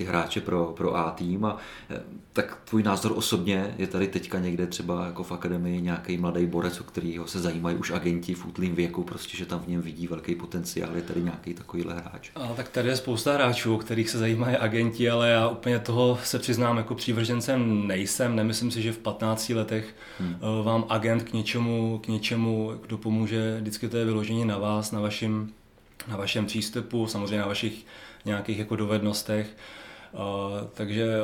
ty 0.00 0.06
hráče 0.06 0.40
pro, 0.40 0.72
pro 0.76 0.96
A 0.96 1.10
tým. 1.10 1.44
A, 1.44 1.56
eh, 1.90 2.00
tak 2.32 2.58
tvůj 2.64 2.82
názor 2.82 3.12
osobně 3.16 3.74
je 3.78 3.86
tady 3.86 4.08
teďka 4.08 4.38
někde 4.38 4.66
třeba 4.66 5.06
jako 5.06 5.22
v 5.22 5.32
akademii 5.32 5.80
nějaký 5.80 6.16
mladý 6.16 6.46
borec, 6.46 6.80
o 6.80 6.84
kterého 6.84 7.26
se 7.26 7.40
zajímají 7.40 7.76
už 7.76 7.90
agenti 7.90 8.34
v 8.34 8.46
útlým 8.46 8.74
věku, 8.74 9.04
prostě, 9.04 9.36
že 9.36 9.46
tam 9.46 9.60
v 9.60 9.68
něm 9.68 9.82
vidí 9.82 10.06
velký 10.06 10.34
potenciál, 10.34 10.96
je 10.96 11.02
tady 11.02 11.22
nějaký 11.22 11.54
takovýhle 11.54 11.94
hráč. 11.94 12.30
A, 12.34 12.48
tak 12.56 12.68
tady 12.68 12.88
je 12.88 12.96
spousta 12.96 13.32
hráčů, 13.32 13.74
o 13.74 13.78
kterých 13.78 14.10
se 14.10 14.18
zajímají 14.18 14.56
agenti, 14.56 15.10
ale 15.10 15.30
já 15.30 15.48
úplně 15.48 15.78
toho 15.78 16.18
se 16.24 16.38
přiznám 16.38 16.76
jako 16.76 16.94
přívržencem 16.94 17.86
nejsem. 17.86 18.36
Nemyslím 18.36 18.70
si, 18.70 18.82
že 18.82 18.92
v 18.92 18.98
15 18.98 19.48
letech 19.48 19.96
hmm. 20.20 20.34
Eh, 20.34 20.64
vám 20.64 20.84
agent 20.88 21.22
k 21.22 21.32
něčemu, 21.32 22.00
k 22.04 22.08
něčemu, 22.08 22.72
kdo 22.86 22.98
pomůže, 22.98 23.56
vždycky 23.60 23.88
to 23.88 23.96
je 23.96 24.04
vyloženě 24.04 24.44
na 24.44 24.58
vás, 24.58 24.92
na 24.92 25.00
vašem, 25.00 25.48
na 26.08 26.16
vašem 26.16 26.46
přístupu, 26.46 27.06
samozřejmě 27.06 27.38
na 27.38 27.46
vašich 27.46 27.84
nějakých 28.24 28.58
jako 28.58 28.76
dovednostech 28.76 29.56
takže 30.74 31.16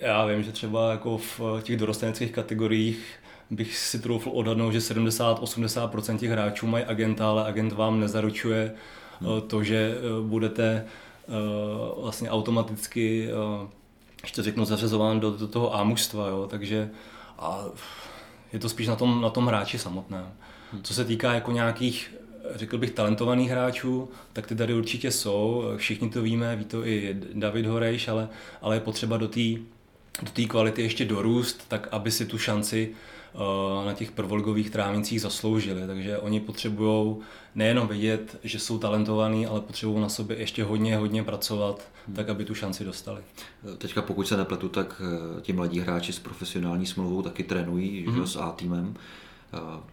já 0.00 0.26
vím, 0.26 0.42
že 0.42 0.52
třeba 0.52 0.90
jako 0.90 1.18
v 1.18 1.40
těch 1.62 1.76
dorosteneckých 1.76 2.32
kategoriích 2.32 3.06
bych 3.50 3.76
si 3.76 3.98
troufl 3.98 4.30
odhadnout, 4.32 4.72
že 4.72 4.78
70-80% 4.78 6.18
těch 6.18 6.30
hráčů 6.30 6.66
mají 6.66 6.84
agenta, 6.84 7.28
ale 7.28 7.44
agent 7.44 7.72
vám 7.72 8.00
nezaručuje 8.00 8.74
hmm. 9.20 9.40
to, 9.40 9.62
že 9.62 9.96
eh, 9.98 10.28
budete 10.28 10.84
eh, 10.84 11.32
vlastně 12.02 12.30
automaticky, 12.30 13.28
ještě 14.22 14.42
řeknu, 14.42 14.64
zařazován 14.64 15.20
do, 15.20 15.30
do 15.30 15.48
toho 15.48 15.76
A 15.76 15.84
mužstva, 15.84 16.28
jo? 16.28 16.46
takže 16.50 16.90
a 17.38 17.64
je 18.52 18.58
to 18.58 18.68
spíš 18.68 18.86
na 18.86 18.96
tom, 18.96 19.20
na 19.20 19.30
tom 19.30 19.46
hráči 19.46 19.78
samotném. 19.78 20.32
Co 20.82 20.94
se 20.94 21.04
týká 21.04 21.34
jako 21.34 21.52
nějakých 21.52 22.14
řekl 22.54 22.78
bych, 22.78 22.90
talentovaných 22.90 23.50
hráčů, 23.50 24.08
tak 24.32 24.46
ty 24.46 24.56
tady 24.56 24.74
určitě 24.74 25.10
jsou. 25.10 25.64
Všichni 25.76 26.10
to 26.10 26.22
víme, 26.22 26.56
ví 26.56 26.64
to 26.64 26.86
i 26.86 27.16
David 27.34 27.66
Horejš, 27.66 28.08
ale, 28.08 28.28
ale 28.62 28.76
je 28.76 28.80
potřeba 28.80 29.16
do 29.16 29.28
té 29.28 29.40
do 30.22 30.30
té 30.30 30.44
kvality 30.44 30.82
ještě 30.82 31.04
dorůst, 31.04 31.68
tak 31.68 31.88
aby 31.90 32.10
si 32.10 32.26
tu 32.26 32.38
šanci 32.38 32.94
uh, 33.32 33.86
na 33.86 33.92
těch 33.92 34.10
prvoligových 34.10 34.70
trávnicích 34.70 35.20
zasloužili. 35.20 35.86
Takže 35.86 36.18
oni 36.18 36.40
potřebují 36.40 37.16
nejenom 37.54 37.88
vidět, 37.88 38.38
že 38.44 38.58
jsou 38.58 38.78
talentovaní, 38.78 39.46
ale 39.46 39.60
potřebují 39.60 40.00
na 40.00 40.08
sobě 40.08 40.38
ještě 40.38 40.64
hodně, 40.64 40.96
hodně 40.96 41.22
pracovat, 41.22 41.88
hmm. 42.06 42.16
tak 42.16 42.28
aby 42.28 42.44
tu 42.44 42.54
šanci 42.54 42.84
dostali. 42.84 43.22
Teďka 43.78 44.02
pokud 44.02 44.28
se 44.28 44.36
nepletu, 44.36 44.68
tak 44.68 45.02
eh, 45.04 45.40
ti 45.40 45.52
mladí 45.52 45.80
hráči 45.80 46.12
s 46.12 46.18
profesionální 46.18 46.86
smlouvou 46.86 47.22
taky 47.22 47.42
trénují 47.42 48.06
hmm. 48.06 48.26
s 48.26 48.36
A 48.36 48.50
týmem. 48.52 48.94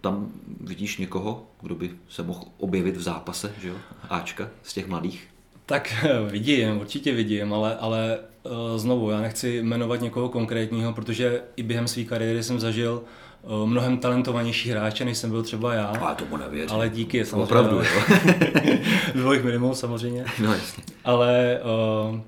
Tam 0.01 0.31
vidíš 0.61 0.97
někoho, 0.97 1.43
kdo 1.61 1.75
by 1.75 1.91
se 2.09 2.23
mohl 2.23 2.43
objevit 2.57 2.97
v 2.97 3.01
zápase, 3.01 3.53
že 3.61 3.67
jo? 3.67 3.75
Ačka 4.09 4.49
z 4.63 4.73
těch 4.73 4.87
mladých? 4.87 5.27
Tak 5.65 6.05
vidím, 6.29 6.77
určitě 6.77 7.13
vidím, 7.13 7.53
ale, 7.53 7.77
ale 7.77 8.19
uh, 8.43 8.77
znovu, 8.77 9.09
já 9.09 9.21
nechci 9.21 9.57
jmenovat 9.63 10.01
někoho 10.01 10.29
konkrétního, 10.29 10.93
protože 10.93 11.41
i 11.55 11.63
během 11.63 11.87
své 11.87 12.03
kariéry 12.03 12.43
jsem 12.43 12.59
zažil 12.59 13.03
mnohem 13.65 13.97
talentovanější 13.97 14.69
hráče, 14.69 15.05
než 15.05 15.17
jsem 15.17 15.29
byl 15.29 15.43
třeba 15.43 15.73
já. 15.73 15.85
A 15.85 16.15
tomu 16.15 16.37
nevěřím. 16.37 16.75
Ale 16.75 16.89
díky, 16.89 17.25
samozřejmě. 17.25 17.43
Opravdu, 17.43 17.77
jo. 17.77 18.17
Bylo 19.13 19.33
jich 19.33 19.43
minimum 19.43 19.75
samozřejmě. 19.75 20.25
No 20.39 20.53
jasně. 20.53 20.83
Ale 21.05 21.59
uh, 22.11 22.19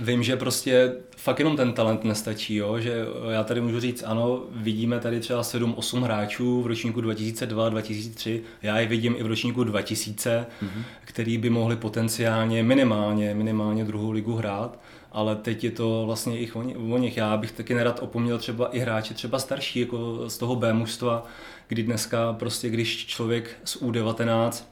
vím, 0.00 0.22
že 0.22 0.36
prostě 0.36 0.92
fakt 1.16 1.38
jenom 1.38 1.56
ten 1.56 1.72
talent 1.72 2.04
nestačí, 2.04 2.54
jo? 2.54 2.80
že 2.80 3.06
já 3.30 3.44
tady 3.44 3.60
můžu 3.60 3.80
říct, 3.80 4.04
ano, 4.06 4.42
vidíme 4.50 5.00
tady 5.00 5.20
třeba 5.20 5.42
7-8 5.42 6.02
hráčů 6.02 6.62
v 6.62 6.66
ročníku 6.66 7.00
2002-2003, 7.00 8.40
já 8.62 8.78
je 8.78 8.86
vidím 8.86 9.14
i 9.18 9.22
v 9.22 9.26
ročníku 9.26 9.64
2000, 9.64 10.46
mm-hmm. 10.62 10.82
který 11.04 11.38
by 11.38 11.50
mohli 11.50 11.76
potenciálně 11.76 12.62
minimálně, 12.62 13.34
minimálně 13.34 13.84
druhou 13.84 14.10
ligu 14.10 14.34
hrát, 14.34 14.78
ale 15.12 15.36
teď 15.36 15.64
je 15.64 15.70
to 15.70 16.02
vlastně 16.06 16.38
i 16.38 16.52
o 16.52 16.98
nich. 16.98 17.16
Já 17.16 17.36
bych 17.36 17.52
taky 17.52 17.74
nerad 17.74 17.98
opomněl 18.02 18.38
třeba 18.38 18.68
i 18.68 18.78
hráče 18.78 19.14
třeba 19.14 19.38
starší, 19.38 19.80
jako 19.80 20.30
z 20.30 20.38
toho 20.38 20.56
B 20.56 20.72
mužstva, 20.72 21.24
kdy 21.68 21.82
dneska 21.82 22.32
prostě, 22.32 22.70
když 22.70 23.06
člověk 23.06 23.50
z 23.64 23.82
U19 23.82 24.64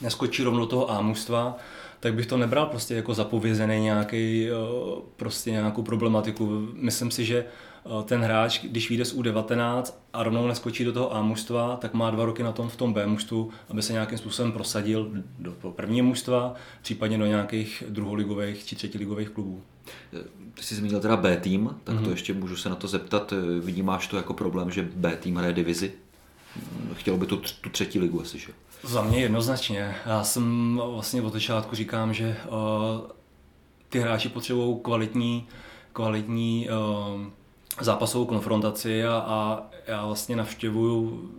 neskočí 0.00 0.42
rovnou 0.42 0.60
do 0.60 0.66
toho 0.66 0.90
A 0.90 1.00
mužstva, 1.00 1.58
tak 2.02 2.14
bych 2.14 2.26
to 2.26 2.36
nebral 2.36 2.66
prostě 2.66 2.94
jako 2.94 3.14
zapovězený 3.14 3.80
nějaký, 3.80 4.48
eh, 4.48 4.52
prostě 5.16 5.50
nějakou 5.50 5.82
problematiku. 5.82 6.68
Myslím 6.74 7.10
si, 7.10 7.24
že 7.24 7.44
eh, 7.44 7.88
ten 8.04 8.20
hráč, 8.20 8.64
když 8.64 8.88
vyjde 8.88 9.04
z 9.04 9.14
U19 9.14 9.94
a 10.12 10.22
rovnou 10.22 10.46
neskočí 10.46 10.84
do 10.84 10.92
toho 10.92 11.14
A 11.14 11.22
mužstva, 11.22 11.76
tak 11.76 11.94
má 11.94 12.10
dva 12.10 12.24
roky 12.24 12.42
na 12.42 12.52
tom 12.52 12.68
v 12.68 12.76
tom 12.76 12.92
B 12.92 13.06
mužstvu, 13.06 13.50
aby 13.68 13.82
se 13.82 13.92
nějakým 13.92 14.18
způsobem 14.18 14.52
prosadil 14.52 15.10
do 15.38 15.52
prvního 15.70 16.06
mužstva, 16.06 16.54
případně 16.82 17.18
do 17.18 17.26
nějakých 17.26 17.84
druholigových 17.88 18.64
či 18.64 18.76
třetiligových 18.76 19.30
klubů. 19.30 19.62
Ty 20.54 20.62
jsi 20.62 20.74
zmínil 20.74 21.00
teda 21.00 21.16
B 21.16 21.36
tým, 21.36 21.70
tak 21.84 21.94
mm-hmm. 21.94 21.98
to 21.98 22.02
mhm. 22.02 22.10
ještě 22.10 22.34
můžu 22.34 22.56
se 22.56 22.68
na 22.68 22.74
to 22.74 22.88
zeptat. 22.88 23.32
Vidímáš 23.60 24.06
to 24.06 24.16
jako 24.16 24.34
problém, 24.34 24.70
že 24.70 24.88
B 24.96 25.16
tým 25.16 25.36
hraje 25.36 25.52
divizi? 25.52 25.92
Chtělo 26.94 27.16
by 27.16 27.26
tu, 27.26 27.36
tu 27.36 27.70
třetí 27.70 27.98
ligu 27.98 28.20
asi, 28.20 28.38
že? 28.38 28.52
Za 28.82 29.02
mě 29.02 29.20
jednoznačně. 29.20 29.94
Já 30.06 30.24
jsem 30.24 30.76
vlastně 30.94 31.22
od 31.22 31.32
začátku 31.32 31.76
říkám, 31.76 32.14
že 32.14 32.36
uh, 32.46 33.10
ty 33.88 34.00
hráči 34.00 34.28
potřebují 34.28 34.76
kvalitní, 34.82 35.46
kvalitní 35.92 36.68
uh, 36.68 37.20
zápasovou 37.80 38.24
konfrontaci 38.24 39.04
a, 39.04 39.24
a 39.26 39.62
já 39.86 40.06
vlastně 40.06 40.36
navštěvuju 40.36 41.30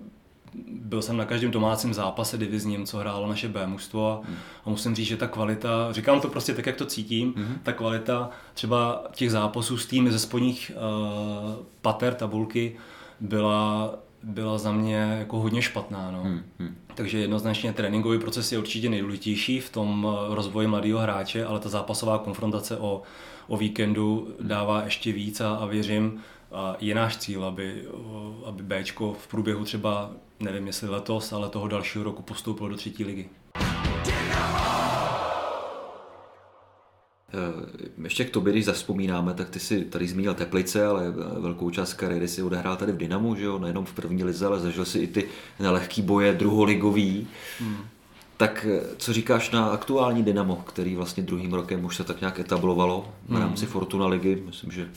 byl 0.67 1.01
jsem 1.01 1.17
na 1.17 1.25
každém 1.25 1.51
domácím 1.51 1.93
zápase 1.93 2.37
divizním, 2.37 2.85
co 2.85 2.97
hrálo 2.97 3.27
naše 3.27 3.47
B 3.47 3.67
mužstvo 3.67 4.11
a, 4.11 4.27
hmm. 4.27 4.37
a 4.65 4.69
musím 4.69 4.95
říct, 4.95 5.07
že 5.07 5.17
ta 5.17 5.27
kvalita, 5.27 5.91
říkám 5.91 6.21
to 6.21 6.27
prostě 6.27 6.53
tak, 6.53 6.65
jak 6.65 6.75
to 6.75 6.85
cítím, 6.85 7.33
hmm. 7.37 7.59
ta 7.63 7.71
kvalita 7.71 8.29
třeba 8.53 9.03
těch 9.11 9.31
zápasů 9.31 9.77
s 9.77 9.85
týmy 9.85 10.11
ze 10.11 10.19
spodních 10.19 10.71
uh, 10.75 11.51
pater 11.81 12.13
tabulky 12.13 12.75
byla 13.19 13.93
byla 14.23 14.57
za 14.57 14.71
mě 14.71 14.95
jako 14.95 15.39
hodně 15.39 15.61
špatná. 15.61 16.11
No. 16.11 16.23
Hmm, 16.23 16.43
hmm. 16.59 16.75
Takže 16.95 17.19
jednoznačně 17.19 17.73
tréninkový 17.73 18.19
proces 18.19 18.51
je 18.51 18.57
určitě 18.57 18.89
nejdůležitější 18.89 19.59
v 19.59 19.69
tom 19.69 20.07
eh, 20.09 20.35
rozvoji 20.35 20.67
mladého 20.67 20.99
hráče, 20.99 21.45
ale 21.45 21.59
ta 21.59 21.69
zápasová 21.69 22.17
konfrontace 22.17 22.77
o, 22.77 23.01
o 23.47 23.57
víkendu 23.57 24.35
dává 24.41 24.83
ještě 24.83 25.11
víc 25.11 25.41
a, 25.41 25.55
a 25.55 25.65
věřím, 25.65 26.19
a 26.51 26.75
je 26.79 26.95
náš 26.95 27.17
cíl, 27.17 27.45
aby, 27.45 27.85
eh, 27.87 28.45
aby 28.45 28.63
Bčko 28.63 29.13
v 29.13 29.27
průběhu 29.27 29.63
třeba, 29.63 30.11
nevím 30.39 30.67
jestli 30.67 30.89
letos, 30.89 31.33
ale 31.33 31.49
toho 31.49 31.67
dalšího 31.67 32.03
roku 32.03 32.21
postoupilo 32.21 32.69
do 32.69 32.75
třetí 32.75 33.03
ligy. 33.03 33.29
Ještě 38.03 38.25
k 38.25 38.29
tobě, 38.29 38.53
když 38.53 38.65
zaspomínáme, 38.65 39.33
tak 39.33 39.49
ty 39.49 39.59
si 39.59 39.81
tady 39.81 40.07
zmínil 40.07 40.33
Teplice, 40.33 40.85
ale 40.85 41.13
velkou 41.39 41.69
část 41.69 41.93
kariéry 41.93 42.27
si 42.27 42.43
odehrál 42.43 42.75
tady 42.75 42.91
v 42.91 42.97
Dynamu, 42.97 43.35
že 43.35 43.43
jo? 43.43 43.59
nejenom 43.59 43.85
v 43.85 43.93
první 43.93 44.23
lize, 44.23 44.45
ale 44.45 44.59
zažil 44.59 44.85
si 44.85 44.99
i 44.99 45.07
ty 45.07 45.27
nelehký 45.59 46.01
boje 46.01 46.33
druholigový. 46.33 47.27
Hmm. 47.59 47.77
Tak 48.37 48.65
eh, 48.69 48.81
co 48.97 49.13
říkáš 49.13 49.51
na 49.51 49.65
aktuální 49.65 50.23
Dynamo, 50.23 50.55
který 50.55 50.95
vlastně 50.95 51.23
druhým 51.23 51.53
rokem 51.53 51.85
už 51.85 51.95
se 51.95 52.03
tak 52.03 52.21
nějak 52.21 52.39
etablovalo 52.39 53.07
v 53.25 53.31
hmm. 53.31 53.41
rámci 53.41 53.65
Fortuna 53.65 54.07
ligy, 54.07 54.43
myslím, 54.45 54.71
že 54.71 54.87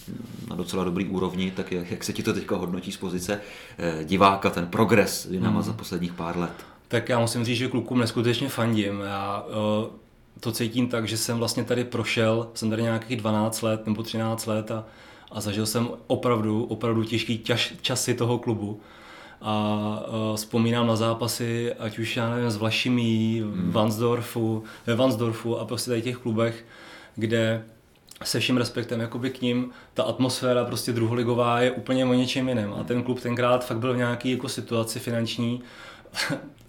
na 0.49 0.57
docela 0.57 0.85
dobrý 0.85 1.05
úrovni, 1.05 1.51
tak 1.51 1.73
jak, 1.73 1.91
jak 1.91 2.05
se 2.05 2.13
ti 2.13 2.23
to 2.23 2.33
teďka 2.33 2.57
hodnotí 2.57 2.93
z 2.93 2.97
pozice 2.97 3.41
eh, 3.79 4.05
diváka, 4.05 4.51
ten 4.51 4.67
progres 4.67 5.27
Dynama 5.31 5.61
hmm. 5.61 5.67
za 5.67 5.73
posledních 5.73 6.13
pár 6.13 6.39
let? 6.39 6.53
Tak 6.89 7.09
já 7.09 7.19
musím 7.19 7.45
říct, 7.45 7.59
že 7.59 7.69
klukům 7.69 7.99
neskutečně 7.99 8.49
fandím. 8.49 9.01
Já 9.01 9.47
uh 9.49 10.06
to 10.41 10.53
cítím 10.53 10.89
tak, 10.89 11.09
že 11.09 11.17
jsem 11.17 11.39
vlastně 11.39 11.65
tady 11.65 11.85
prošel, 11.85 12.49
jsem 12.55 12.71
tady 12.71 12.83
nějakých 12.83 13.17
12 13.17 13.63
let 13.63 13.87
nebo 13.87 14.03
13 14.03 14.47
let 14.47 14.71
a, 14.71 14.85
a 15.33 15.41
zažil 15.41 15.67
jsem 15.67 15.89
opravdu, 16.07 16.65
opravdu 16.65 17.05
těžký 17.05 17.39
čas, 17.39 17.61
časy 17.83 18.15
toho 18.15 18.39
klubu. 18.39 18.81
A 19.41 20.03
uh, 20.31 20.37
vzpomínám 20.37 20.87
na 20.87 20.97
zápasy, 20.97 21.73
ať 21.73 21.99
už 21.99 22.17
já 22.17 22.31
nevím, 22.31 22.51
s 22.51 22.57
Vlašimí, 22.57 23.41
hmm. 23.41 23.71
Vansdorfu, 23.71 24.65
ve 24.87 24.95
Vansdorfu 24.95 25.59
a 25.59 25.65
prostě 25.65 25.91
tady 25.91 26.03
těch 26.03 26.17
klubech, 26.17 26.65
kde 27.15 27.65
se 28.25 28.41
vším 28.41 28.57
respektem 28.57 29.01
jakoby 29.01 29.31
k 29.31 29.41
ním, 29.41 29.71
ta 29.95 30.03
atmosféra 30.03 30.65
prostě 30.65 30.93
druholigová 30.93 31.61
je 31.61 31.71
úplně 31.71 32.05
o 32.05 32.15
něčem 32.15 32.49
jiném. 32.49 32.75
A 32.75 32.85
ten 32.85 33.03
klub 33.03 33.21
tenkrát 33.21 33.67
fakt 33.67 33.79
byl 33.79 33.95
v 33.95 33.97
nějaké 33.97 34.29
jako 34.29 34.49
situaci 34.49 34.99
finanční, 34.99 35.63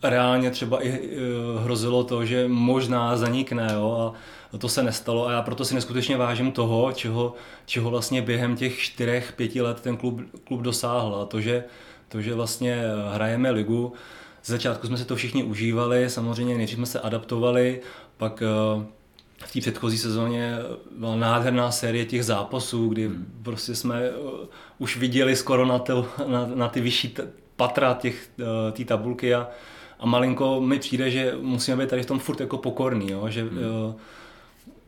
reálně 0.03 0.51
třeba 0.51 0.85
i 0.85 1.17
hrozilo 1.59 2.03
to, 2.03 2.25
že 2.25 2.47
možná 2.47 3.17
zanikne 3.17 3.71
jo, 3.73 4.13
a 4.53 4.57
to 4.57 4.69
se 4.69 4.83
nestalo 4.83 5.27
a 5.27 5.31
já 5.31 5.41
proto 5.41 5.65
si 5.65 5.75
neskutečně 5.75 6.17
vážím 6.17 6.51
toho, 6.51 6.91
čeho, 6.91 7.33
čeho 7.65 7.89
vlastně 7.89 8.21
během 8.21 8.55
těch 8.55 8.79
čtyřech, 8.79 9.33
pěti 9.35 9.61
let 9.61 9.81
ten 9.81 9.97
klub, 9.97 10.21
klub 10.43 10.61
dosáhl 10.61 11.15
a 11.15 11.25
to, 11.25 11.41
že, 11.41 11.63
to, 12.09 12.21
že 12.21 12.33
vlastně 12.33 12.81
hrajeme 13.13 13.51
ligu, 13.51 13.93
z 14.43 14.49
začátku 14.49 14.87
jsme 14.87 14.97
si 14.97 15.05
to 15.05 15.15
všichni 15.15 15.43
užívali, 15.43 16.09
samozřejmě 16.09 16.57
nejdřív 16.57 16.77
jsme 16.77 16.85
se 16.85 16.99
adaptovali, 16.99 17.81
pak 18.17 18.41
e, 18.41 18.45
v 19.45 19.53
té 19.53 19.61
předchozí 19.61 19.97
sezóně 19.97 20.57
byla 20.97 21.15
nádherná 21.15 21.71
série 21.71 22.05
těch 22.05 22.25
zápasů, 22.25 22.89
kdy 22.89 23.07
hmm. 23.07 23.41
prostě 23.43 23.75
jsme 23.75 24.09
uh, 24.11 24.29
už 24.77 24.97
viděli 24.97 25.35
skoro 25.35 25.65
na, 25.65 25.79
to, 25.79 26.07
na, 26.27 26.45
na 26.55 26.67
ty 26.67 26.81
vyšší 26.81 27.07
t- 27.07 27.27
patra 27.55 27.93
těch, 27.93 28.29
uh, 28.39 28.71
té 28.71 28.85
tabulky 28.85 29.35
a, 29.35 29.47
a 29.99 30.05
malinko 30.05 30.61
mi 30.61 30.79
přijde, 30.79 31.11
že 31.11 31.35
musíme 31.41 31.77
být 31.77 31.89
tady 31.89 32.03
v 32.03 32.05
tom 32.05 32.19
furt 32.19 32.39
jako 32.39 32.57
pokorný, 32.57 33.11
jo? 33.11 33.29
že 33.29 33.41
hmm. 33.41 33.57
uh, 33.57 33.93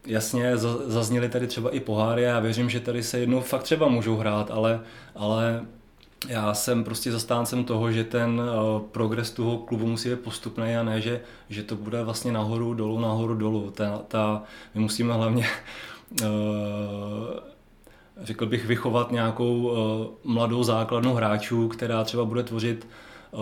jasně 0.05 0.57
zazněly 0.85 1.29
tady 1.29 1.47
třeba 1.47 1.69
i 1.69 1.79
poháry 1.79 2.25
a 2.25 2.29
já 2.29 2.39
věřím, 2.39 2.69
že 2.69 2.79
tady 2.79 3.03
se 3.03 3.19
jednou 3.19 3.41
fakt 3.41 3.63
třeba 3.63 3.87
můžou 3.87 4.15
hrát, 4.15 4.51
ale, 4.51 4.81
ale 5.15 5.65
já 6.27 6.53
jsem 6.53 6.83
prostě 6.83 7.11
zastáncem 7.11 7.63
toho, 7.63 7.91
že 7.91 8.03
ten 8.03 8.41
uh, 8.41 8.81
progres 8.81 9.31
toho 9.31 9.57
klubu 9.57 9.87
musí 9.87 10.09
být 10.09 10.19
postupný 10.19 10.75
a 10.75 10.83
ne, 10.83 11.01
že, 11.01 11.21
že 11.49 11.63
to 11.63 11.75
bude 11.75 12.03
vlastně 12.03 12.31
nahoru, 12.31 12.73
dolů, 12.73 12.99
nahoru, 12.99 13.35
dolů. 13.35 13.71
Ta, 13.71 14.01
ta, 14.07 14.43
my 14.75 14.81
musíme 14.81 15.13
hlavně 15.13 15.47
uh, 16.21 16.27
řekl 18.21 18.45
bych, 18.45 18.65
vychovat 18.65 19.11
nějakou 19.11 19.57
uh, 19.57 20.33
mladou 20.33 20.63
základnu 20.63 21.13
hráčů, 21.13 21.67
která 21.67 22.03
třeba 22.03 22.25
bude 22.25 22.43
tvořit 22.43 22.87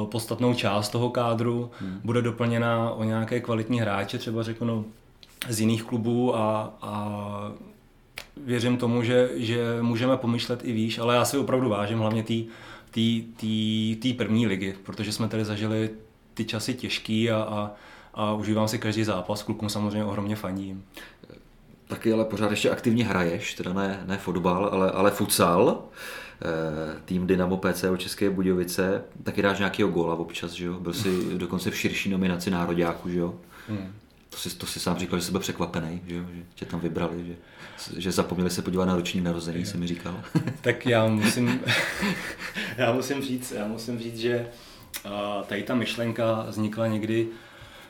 podstatnou 0.05 0.53
část 0.53 0.89
toho 0.89 1.09
kádru, 1.09 1.71
hmm. 1.79 1.99
bude 2.03 2.21
doplněna 2.21 2.91
o 2.91 3.03
nějaké 3.03 3.39
kvalitní 3.39 3.79
hráče, 3.79 4.17
třeba 4.17 4.43
řeknu 4.43 4.85
z 5.49 5.59
jiných 5.59 5.83
klubů 5.83 6.35
a, 6.35 6.73
a 6.81 7.51
věřím 8.37 8.77
tomu, 8.77 9.03
že, 9.03 9.29
že 9.35 9.77
můžeme 9.81 10.17
pomyšlet 10.17 10.59
i 10.63 10.71
výš, 10.71 10.99
ale 10.99 11.15
já 11.15 11.25
si 11.25 11.37
opravdu 11.37 11.69
vážím 11.69 11.99
hlavně 11.99 12.23
té 14.01 14.13
první 14.17 14.47
ligy, 14.47 14.75
protože 14.83 15.11
jsme 15.11 15.27
tady 15.27 15.45
zažili 15.45 15.89
ty 16.33 16.45
časy 16.45 16.73
těžký 16.73 17.31
a, 17.31 17.37
a, 17.37 17.71
a 18.13 18.33
užívám 18.33 18.67
si 18.67 18.79
každý 18.79 19.03
zápas, 19.03 19.43
klukům 19.43 19.69
samozřejmě 19.69 20.05
ohromně 20.05 20.35
fandím. 20.35 20.83
Taky 21.87 22.13
ale 22.13 22.25
pořád 22.25 22.51
ještě 22.51 22.69
aktivně 22.69 23.05
hraješ, 23.05 23.53
teda 23.53 23.73
ne, 23.73 24.03
ne 24.05 24.17
fotbal, 24.17 24.69
ale, 24.71 24.91
ale 24.91 25.11
futsal. 25.11 25.69
E, 25.69 25.75
tým 27.05 27.27
Dynamo 27.27 27.57
PCO 27.57 27.97
České 27.97 28.29
Budějovice, 28.29 29.03
taky 29.23 29.41
dáš 29.41 29.59
nějakého 29.59 29.89
góla 29.89 30.15
občas, 30.15 30.51
že 30.51 30.65
jo? 30.65 30.79
Byl 30.79 30.93
jsi 30.93 31.37
dokonce 31.37 31.71
v 31.71 31.77
širší 31.77 32.09
nominaci 32.09 32.51
nároďáku, 32.51 33.09
že 33.09 33.17
jo? 33.17 33.35
Hmm. 33.69 33.93
To 34.29 34.37
si, 34.37 34.57
to 34.57 34.65
si 34.65 34.79
sám 34.79 34.97
říkal, 34.97 35.19
že 35.19 35.25
jsi 35.25 35.31
byl 35.31 35.39
překvapený, 35.39 36.01
že, 36.07 36.15
že 36.15 36.43
tě 36.55 36.65
tam 36.65 36.79
vybrali, 36.79 37.25
že, 37.25 37.35
že 38.01 38.11
zapomněli 38.11 38.49
se 38.49 38.61
podívat 38.61 38.85
na 38.85 38.95
roční 38.95 39.21
narození, 39.21 39.65
jsi 39.65 39.77
mi 39.77 39.87
říkal. 39.87 40.21
tak 40.61 40.85
já 40.85 41.07
musím, 41.07 41.59
já 42.77 42.93
musím 42.93 43.21
říct, 43.21 43.51
já 43.51 43.67
musím 43.67 43.99
říct, 43.99 44.17
že 44.17 44.47
tady 45.47 45.63
ta 45.63 45.75
myšlenka 45.75 46.45
vznikla 46.49 46.87
někdy 46.87 47.27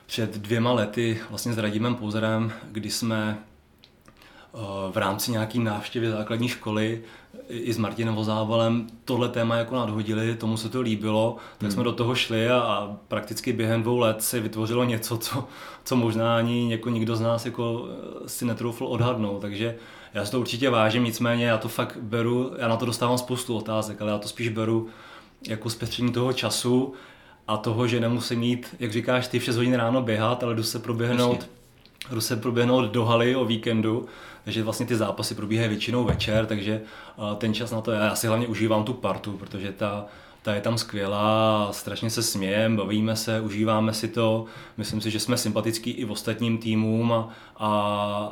před 0.06 0.38
dvěma 0.38 0.72
lety 0.72 1.20
vlastně 1.30 1.54
s 1.54 1.58
Radimem 1.58 1.96
Pouzerem, 1.96 2.52
kdy 2.72 2.92
jsme 2.92 3.38
v 4.92 4.98
rámci 4.98 5.32
nějaké 5.32 5.60
návštěvy 5.60 6.10
základní 6.10 6.48
školy 6.50 7.04
i 7.50 7.74
s 7.74 7.78
Martinem 7.78 8.16
Vozávalem 8.16 8.88
tohle 9.06 9.30
téma 9.30 9.56
jako 9.56 9.76
nadhodili, 9.76 10.36
tomu 10.36 10.58
se 10.58 10.70
to 10.70 10.82
líbilo, 10.82 11.36
tak 11.58 11.62
hmm. 11.62 11.72
jsme 11.72 11.84
do 11.84 11.92
toho 11.92 12.16
šli 12.16 12.50
a, 12.50 12.60
a 12.60 12.96
prakticky 13.08 13.54
během 13.54 13.82
dvou 13.82 13.98
let 13.98 14.24
se 14.24 14.40
vytvořilo 14.40 14.84
něco, 14.84 15.18
co, 15.18 15.48
co 15.84 15.96
možná 15.96 16.38
ani 16.38 16.72
jako 16.72 16.90
nikdo 16.90 17.16
z 17.16 17.22
nás 17.22 17.46
jako 17.46 17.88
eh, 18.26 18.30
si 18.30 18.46
netroufl 18.46 18.86
odhadnout, 18.86 19.42
takže 19.42 19.76
já 20.14 20.26
si 20.26 20.32
to 20.32 20.40
určitě 20.40 20.70
vážím, 20.70 21.04
nicméně 21.04 21.46
já 21.46 21.58
to 21.58 21.68
fakt 21.68 21.98
beru, 22.02 22.52
já 22.58 22.68
na 22.68 22.78
to 22.78 22.86
dostávám 22.86 23.18
spoustu 23.18 23.58
otázek, 23.58 24.02
ale 24.02 24.12
já 24.12 24.18
to 24.18 24.28
spíš 24.28 24.50
beru 24.50 24.88
jako 25.48 25.70
zpestření 25.70 26.12
toho 26.12 26.34
času 26.34 26.94
a 27.48 27.58
toho, 27.58 27.88
že 27.88 28.00
nemusím 28.00 28.40
mít, 28.40 28.76
jak 28.80 28.92
říkáš, 28.92 29.28
ty 29.28 29.40
v 29.40 29.44
6 29.44 29.56
hodin 29.56 29.74
ráno 29.74 30.02
běhat, 30.02 30.44
ale 30.44 30.56
jdu 30.56 30.64
se 30.64 30.80
proběhnout, 30.80 31.40
jdu 31.40 31.50
se 32.20 32.36
proběhnout 32.36 32.86
do 32.86 33.06
haly 33.06 33.36
o 33.36 33.46
víkendu, 33.46 34.06
takže 34.44 34.64
vlastně 34.64 34.86
ty 34.86 34.96
zápasy 34.96 35.36
probíhají 35.36 35.70
většinou 35.70 36.04
večer, 36.04 36.46
takže 36.46 36.82
ten 37.38 37.54
čas 37.54 37.72
na 37.72 37.82
to, 37.82 37.92
já 37.92 38.16
si 38.16 38.28
hlavně 38.28 38.48
užívám 38.48 38.84
tu 38.84 38.94
partu, 38.94 39.38
protože 39.38 39.72
ta, 39.72 40.06
ta 40.42 40.56
je 40.56 40.62
tam 40.62 40.78
skvělá, 40.78 41.70
strašně 41.72 42.10
se 42.10 42.24
smějem, 42.24 42.76
bavíme 42.76 43.16
se, 43.16 43.42
užíváme 43.42 43.94
si 43.94 44.08
to, 44.08 44.46
myslím 44.78 45.02
si, 45.02 45.12
že 45.12 45.20
jsme 45.20 45.38
sympatický 45.38 45.92
i 45.92 46.06
v 46.06 46.12
ostatním 46.12 46.58
týmům 46.58 47.14
a, 47.14 47.34
a, 47.58 47.72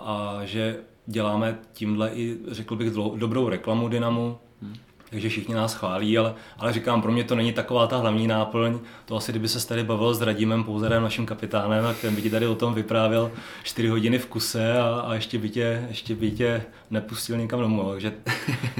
a 0.06 0.39
že 0.45 0.78
děláme 1.06 1.60
tímhle 1.73 2.10
i, 2.13 2.38
řekl 2.47 2.75
bych, 2.75 2.91
dobrou 3.15 3.49
reklamu 3.49 3.88
Dynamu, 3.88 4.38
hmm 4.62 4.75
takže 5.10 5.30
všichni 5.30 5.56
nás 5.56 5.74
chválí, 5.74 6.18
ale, 6.18 6.34
ale 6.58 6.74
říkám, 6.74 7.02
pro 7.02 7.12
mě 7.12 7.24
to 7.24 7.36
není 7.36 7.54
taková 7.54 7.88
ta 7.88 7.98
hlavní 7.98 8.28
náplň. 8.28 8.80
To 9.06 9.15
asi, 9.15 9.32
kdyby 9.32 9.48
se 9.48 9.68
tady 9.68 9.84
bavil 9.84 10.13
s 10.13 10.22
Radimem 10.22 10.63
Pouzerem, 10.63 11.04
naším 11.04 11.26
kapitánem, 11.26 11.84
tak 11.84 11.98
ten 11.98 12.15
by 12.15 12.22
ti 12.22 12.30
tady 12.30 12.48
o 12.48 12.56
tom 12.56 12.74
vyprávěl 12.74 13.32
4 13.63 13.88
hodiny 13.88 14.20
v 14.20 14.26
kuse 14.26 14.80
a, 14.80 15.04
a 15.08 15.13
ještě, 15.13 15.38
by 15.38 15.50
tě, 15.50 15.86
ještě 15.88 16.15
by 16.15 16.32
tě 16.32 16.63
nepustil 16.91 17.38
někam 17.38 17.60
domů. 17.60 17.91
Takže 17.91 18.13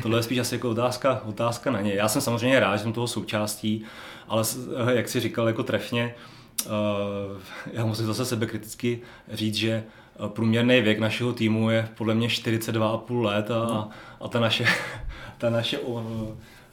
tohle 0.02 0.20
je 0.20 0.24
spíš 0.24 0.38
asi 0.38 0.56
jako 0.56 0.70
otázka, 0.70 1.22
otázka 1.26 1.72
na 1.72 1.82
ně. 1.82 1.94
Já 1.94 2.08
jsem 2.08 2.22
samozřejmě 2.22 2.60
rád, 2.60 2.78
že 2.78 2.84
jsem 2.84 2.94
toho 2.94 3.08
součástí, 3.08 3.84
ale 4.28 4.44
jak 4.92 5.10
si 5.10 5.20
říkal 5.20 5.48
jako 5.48 5.64
trefně, 5.64 6.16
uh, 6.66 6.72
já 7.74 7.86
musím 7.86 8.06
zase 8.06 8.26
sebe 8.26 8.46
kriticky 8.46 9.02
říct, 9.32 9.56
že 9.56 9.84
průměrný 10.28 10.82
věk 10.82 11.00
našeho 11.00 11.34
týmu 11.34 11.70
je 11.70 11.90
podle 11.98 12.16
mě 12.16 12.28
42,5 12.28 13.22
let 13.22 13.52
a, 13.52 13.90
a 14.22 14.28
ta 14.28 14.40
naše 14.40 14.66
ta 15.38 15.50
naše, 15.50 15.80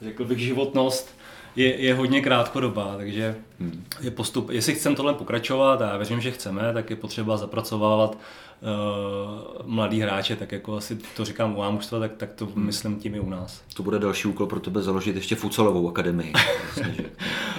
řekl 0.01 0.25
bych, 0.25 0.39
životnost 0.39 1.15
je, 1.55 1.81
je 1.81 1.93
hodně 1.93 2.21
krátkodobá, 2.21 2.93
takže 2.97 3.35
hmm. 3.59 3.83
je 4.01 4.11
postup, 4.11 4.49
jestli 4.49 4.75
chceme 4.75 4.95
tohle 4.95 5.13
pokračovat, 5.13 5.81
a 5.81 5.89
já 5.89 5.97
věřím, 5.97 6.21
že 6.21 6.31
chceme, 6.31 6.73
tak 6.73 6.89
je 6.89 6.95
potřeba 6.95 7.37
zapracovávat 7.37 8.17
uh, 8.17 9.65
mladý 9.65 9.99
hráče, 9.99 10.35
tak 10.35 10.51
jako 10.51 10.75
asi 10.75 10.97
to 11.15 11.25
říkám 11.25 11.57
u 11.57 11.63
Ámuštva, 11.63 11.99
tak, 11.99 12.11
tak 12.17 12.33
to 12.33 12.45
hmm. 12.45 12.65
myslím 12.65 12.99
tím 12.99 13.15
i 13.15 13.19
u 13.19 13.29
nás. 13.29 13.61
To 13.73 13.83
bude 13.83 13.99
další 13.99 14.27
úkol 14.27 14.47
pro 14.47 14.59
tebe 14.59 14.81
založit 14.81 15.15
ještě 15.15 15.35
futsalovou 15.35 15.89
akademii. 15.89 16.33
vlastně, 16.75 17.05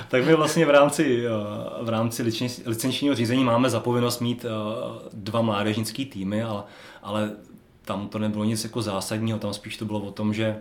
tak 0.08 0.26
my 0.26 0.34
vlastně 0.34 0.66
v 0.66 0.70
rámci, 0.70 1.24
v 1.82 1.88
rámci 1.88 2.22
licenčního 2.66 3.14
řízení 3.14 3.44
máme 3.44 3.70
zapovinnost 3.70 4.20
mít 4.20 4.46
dva 5.12 5.42
mládežnické 5.42 6.04
týmy, 6.04 6.42
ale, 6.42 6.62
ale 7.02 7.32
tam 7.84 8.08
to 8.08 8.18
nebylo 8.18 8.44
nic 8.44 8.64
jako 8.64 8.82
zásadního, 8.82 9.38
tam 9.38 9.54
spíš 9.54 9.76
to 9.76 9.84
bylo 9.84 10.00
o 10.00 10.10
tom, 10.10 10.34
že 10.34 10.56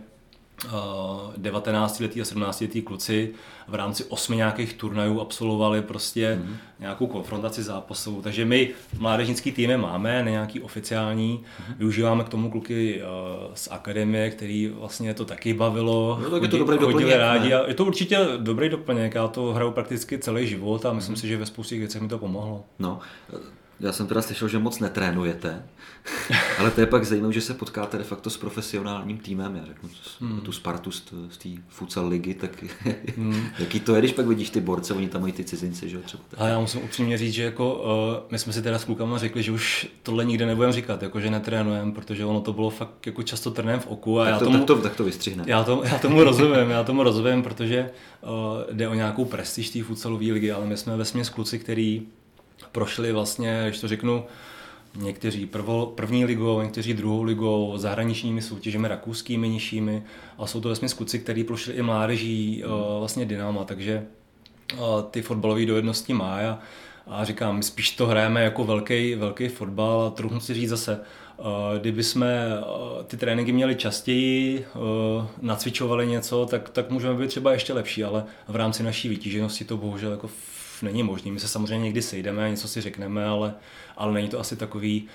19-letý 1.38 2.20
a 2.20 2.24
17-letý 2.24 2.82
kluci 2.82 3.34
v 3.68 3.74
rámci 3.74 4.04
osmi 4.04 4.36
nějakých 4.36 4.74
turnajů 4.74 5.20
absolvovali 5.20 5.82
prostě 5.82 6.40
mm. 6.42 6.56
nějakou 6.80 7.06
konfrontaci 7.06 7.62
zápasů. 7.62 8.22
Takže 8.22 8.44
my 8.44 8.70
mládežnický 8.98 9.52
týmy 9.52 9.76
máme, 9.76 10.22
ne 10.22 10.30
nějaký 10.30 10.60
oficiální. 10.60 11.44
Mm. 11.68 11.74
Využíváme 11.78 12.24
k 12.24 12.28
tomu 12.28 12.50
kluky 12.50 13.02
uh, 13.02 13.54
z 13.54 13.68
akademie, 13.70 14.30
který 14.30 14.68
vlastně 14.68 15.14
to 15.14 15.24
taky 15.24 15.54
bavilo. 15.54 16.18
No, 16.22 16.30
tak 16.30 16.42
je 16.42 16.48
to 16.48 16.58
dobrý 16.58 16.78
doplněk. 16.78 17.16
Rádi 17.16 17.54
a 17.54 17.68
je 17.68 17.74
to 17.74 17.84
určitě 17.84 18.18
dobrý 18.36 18.68
doplněk. 18.68 19.14
Já 19.14 19.28
to 19.28 19.52
hraju 19.52 19.70
prakticky 19.70 20.18
celý 20.18 20.46
život 20.46 20.86
a 20.86 20.92
myslím 20.92 21.12
mm. 21.12 21.16
si, 21.16 21.28
že 21.28 21.36
ve 21.36 21.46
spoustě 21.46 21.78
věcech 21.78 22.02
mi 22.02 22.08
to 22.08 22.18
pomohlo. 22.18 22.64
No, 22.78 22.98
já 23.80 23.92
jsem 23.92 24.06
teda 24.06 24.22
slyšel, 24.22 24.48
že 24.48 24.58
moc 24.58 24.78
netrénujete, 24.78 25.62
ale 26.58 26.70
to 26.70 26.80
je 26.80 26.86
pak 26.86 27.04
zajímavé, 27.04 27.32
že 27.32 27.40
se 27.40 27.54
potkáte 27.54 27.98
de 27.98 28.04
facto 28.04 28.30
s 28.30 28.36
profesionálním 28.36 29.18
týmem. 29.18 29.56
Já 29.56 29.64
řeknu 29.64 29.88
hmm. 30.20 30.40
tu 30.40 30.52
Spartu 30.52 30.90
z, 30.90 31.02
z 31.30 31.38
té 31.38 31.48
futsal 31.68 32.08
ligy, 32.08 32.34
tak 32.34 32.64
hmm. 33.16 33.46
jaký 33.58 33.80
to 33.80 33.94
je, 33.94 34.00
když 34.00 34.12
pak 34.12 34.26
vidíš 34.26 34.50
ty 34.50 34.60
borce, 34.60 34.94
oni 34.94 35.08
tam 35.08 35.20
mají 35.20 35.32
ty 35.32 35.44
cizinci, 35.44 35.88
že 35.88 35.96
jo? 35.96 36.02
Třeba 36.04 36.22
A 36.36 36.48
já 36.48 36.60
musím 36.60 36.84
upřímně 36.84 37.18
říct, 37.18 37.32
že 37.32 37.42
jako, 37.42 37.74
uh, 37.74 38.30
my 38.30 38.38
jsme 38.38 38.52
si 38.52 38.62
teda 38.62 38.78
s 38.78 38.84
klukama 38.84 39.18
řekli, 39.18 39.42
že 39.42 39.52
už 39.52 39.88
tohle 40.02 40.24
nikde 40.24 40.46
nebudeme 40.46 40.72
říkat, 40.72 41.02
jako, 41.02 41.20
že 41.20 41.30
netrénujeme, 41.30 41.92
protože 41.92 42.24
ono 42.24 42.40
to 42.40 42.52
bylo 42.52 42.70
fakt 42.70 43.06
jako 43.06 43.22
často 43.22 43.50
trnem 43.50 43.80
v 43.80 43.86
oku. 43.86 44.20
A 44.20 44.24
tak, 44.24 44.32
já 44.32 44.38
to, 44.38 44.44
tomu, 44.44 44.58
tak, 44.58 44.66
to, 44.66 44.76
tak 44.76 44.96
to 44.96 45.04
vystřihne. 45.04 45.44
Já, 45.46 45.64
to, 45.64 45.82
já 45.84 45.98
tomu 45.98 46.24
rozumím, 46.24 46.70
já 46.70 46.84
tomu 46.84 47.02
rozumím, 47.02 47.42
protože 47.42 47.90
uh, 48.22 48.30
jde 48.72 48.88
o 48.88 48.94
nějakou 48.94 49.24
prestiž 49.24 49.70
té 49.70 49.82
futsalové 49.82 50.24
ligy, 50.24 50.52
ale 50.52 50.66
my 50.66 50.76
jsme 50.76 50.96
ve 50.96 51.04
směs 51.04 51.28
kluci, 51.28 51.58
který 51.58 52.02
prošli 52.74 53.12
vlastně, 53.12 53.64
když 53.68 53.80
to 53.80 53.88
řeknu, 53.88 54.24
někteří 54.96 55.46
prvo, 55.46 55.86
první 55.86 56.24
ligou, 56.24 56.62
někteří 56.62 56.94
druhou 56.94 57.22
ligou, 57.22 57.72
zahraničními 57.76 58.42
soutěžemi 58.42 58.88
rakouskými 58.88 59.48
nižšími. 59.48 60.02
A 60.38 60.46
jsou 60.46 60.60
to 60.60 60.68
vlastně 60.68 60.88
skuci, 60.88 61.18
kteří 61.18 61.44
prošli 61.44 61.74
i 61.74 61.82
mládeží 61.82 62.62
hmm. 62.66 62.74
vlastně 62.98 63.24
Dynama, 63.26 63.64
takže 63.64 64.06
ty 65.10 65.22
fotbalové 65.22 65.66
dovednosti 65.66 66.12
má. 66.12 66.40
A, 66.40 66.58
A 67.06 67.24
říkám, 67.24 67.62
spíš 67.62 67.90
to 67.90 68.06
hrajeme 68.06 68.42
jako 68.42 68.64
velký, 68.64 69.14
velký 69.14 69.48
fotbal. 69.48 70.02
A 70.02 70.10
trochu 70.10 70.40
si 70.40 70.54
říct 70.54 70.70
zase, 70.70 71.00
Kdyby 71.78 72.02
jsme 72.02 72.48
ty 73.06 73.16
tréninky 73.16 73.52
měli 73.52 73.74
častěji, 73.74 74.66
nacvičovali 75.40 76.06
něco, 76.06 76.46
tak, 76.46 76.68
tak 76.68 76.90
můžeme 76.90 77.14
být 77.14 77.28
třeba 77.28 77.52
ještě 77.52 77.72
lepší, 77.72 78.04
ale 78.04 78.24
v 78.48 78.56
rámci 78.56 78.82
naší 78.82 79.08
vytíženosti 79.08 79.64
to 79.64 79.76
bohužel 79.76 80.10
jako 80.10 80.30
není 80.82 81.02
možné. 81.02 81.32
My 81.32 81.40
se 81.40 81.48
samozřejmě 81.48 81.84
někdy 81.84 82.02
sejdeme, 82.02 82.50
něco 82.50 82.68
si 82.68 82.80
řekneme, 82.80 83.26
ale, 83.26 83.54
ale 83.96 84.12
není 84.12 84.28
to 84.28 84.40
asi 84.40 84.56
takový 84.56 85.06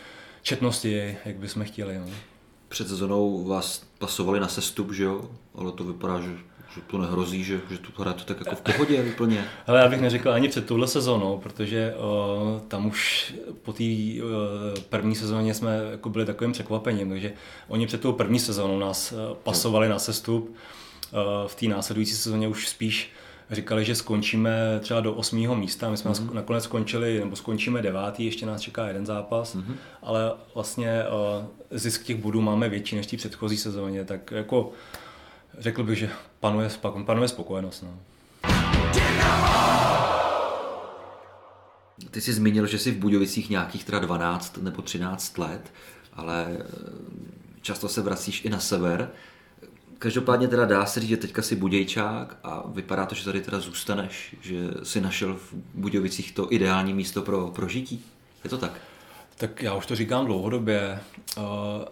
četnosti, 0.42 1.18
jak 1.26 1.36
bychom 1.36 1.64
chtěli. 1.64 1.98
No. 1.98 2.06
Před 2.68 2.88
sezónou 2.88 3.44
vás 3.44 3.84
pasovali 3.98 4.40
na 4.40 4.48
sestup, 4.48 4.92
že 4.92 5.04
jo? 5.04 5.32
Ale 5.56 5.72
to 5.72 5.84
vypadá, 5.84 6.22
že 6.22 6.38
že 6.76 6.82
to 6.82 6.98
nehrozí, 6.98 7.44
že, 7.44 7.62
že 7.72 7.78
tu 7.78 8.02
hraje 8.02 8.18
to 8.18 8.24
tak 8.24 8.40
jako 8.40 8.56
v 8.56 8.62
pohodě 8.62 9.04
úplně. 9.04 9.46
Ale 9.68 9.80
já 9.80 9.88
bych 9.88 10.02
neřekl 10.02 10.32
ani 10.32 10.50
před 10.50 10.66
touhle 10.66 10.88
sezónou, 10.88 11.38
protože 11.38 11.94
uh, 11.94 12.60
tam 12.68 12.86
už 12.86 13.34
po 13.62 13.74
té 13.74 13.84
uh, 13.84 14.84
první 14.90 15.16
sezóně 15.16 15.54
jsme 15.54 15.80
jako 15.92 16.10
byli 16.10 16.26
takovým 16.26 16.54
překvapením, 16.54 17.10
takže 17.10 17.34
oni 17.68 17.88
před 17.88 18.02
tou 18.02 18.12
první 18.14 18.40
sezónou 18.40 18.80
nás 18.80 19.12
uh, 19.12 19.18
pasovali 19.44 19.90
na 19.90 20.00
sestup. 20.00 20.50
Uh, 20.50 21.20
v 21.48 21.56
té 21.56 21.66
následující 21.66 22.14
sezóně 22.14 22.48
už 22.48 22.68
spíš 22.68 23.12
říkali, 23.52 23.86
že 23.86 23.96
skončíme 23.96 24.80
třeba 24.80 25.00
do 25.00 25.14
osmého 25.14 25.56
místa, 25.56 25.90
my 25.90 25.98
jsme 25.98 26.12
mm-hmm. 26.12 26.34
nakonec 26.34 26.64
skončili, 26.64 27.20
nebo 27.20 27.36
skončíme 27.36 27.82
devátý, 27.82 28.26
ještě 28.26 28.46
nás 28.46 28.62
čeká 28.62 28.88
jeden 28.88 29.06
zápas, 29.06 29.56
mm-hmm. 29.56 29.76
ale 30.02 30.32
vlastně 30.56 31.04
uh, 31.04 31.46
zisk 31.72 32.04
těch 32.04 32.18
bodů 32.18 32.42
máme 32.42 32.70
větší 32.70 32.96
než 32.96 33.08
v 33.08 33.18
předchozí 33.18 33.58
sezóně, 33.58 34.06
tak 34.06 34.32
jako 34.32 34.72
řekl 35.60 35.84
bych, 35.84 36.00
že 36.00 36.10
panuje, 36.40 36.70
panuje 37.06 37.28
spokojenost. 37.28 37.84
No. 37.84 38.00
Ty 42.12 42.22
jsi 42.22 42.34
zmínil, 42.34 42.68
že 42.68 42.80
jsi 42.80 42.92
v 42.92 42.98
Budějovicích 42.98 43.50
nějakých 43.50 43.84
teda 43.84 44.00
12 44.00 44.58
nebo 44.58 44.82
13 44.82 45.38
let, 45.38 45.74
ale 46.14 46.48
eh, 46.50 46.64
často 47.62 47.90
se 47.90 48.02
vracíš 48.02 48.46
i 48.46 48.50
na 48.50 48.60
sever. 48.60 49.10
Každopádně 50.00 50.48
teda 50.48 50.66
dá 50.66 50.86
se 50.86 51.00
říct, 51.00 51.10
že 51.10 51.18
teďka 51.18 51.42
si 51.42 51.56
Budějčák 51.56 52.38
a 52.44 52.64
vypadá 52.68 53.06
to, 53.06 53.16
že 53.16 53.26
tady 53.26 53.42
teda 53.42 53.60
zůstaneš, 53.60 54.36
že 54.42 54.56
si 54.84 55.02
našel 55.02 55.34
v 55.34 55.54
Budějovicích 55.74 56.32
to 56.32 56.54
ideální 56.54 56.94
místo 56.94 57.22
pro, 57.22 57.48
pro 57.48 57.68
žití. 57.68 58.06
Je 58.44 58.50
to 58.50 58.58
tak? 58.58 58.72
Tak 59.38 59.64
já 59.64 59.74
už 59.76 59.86
to 59.86 59.96
říkám 59.96 60.26
dlouhodobě. 60.26 61.00
Eh, 61.38 61.42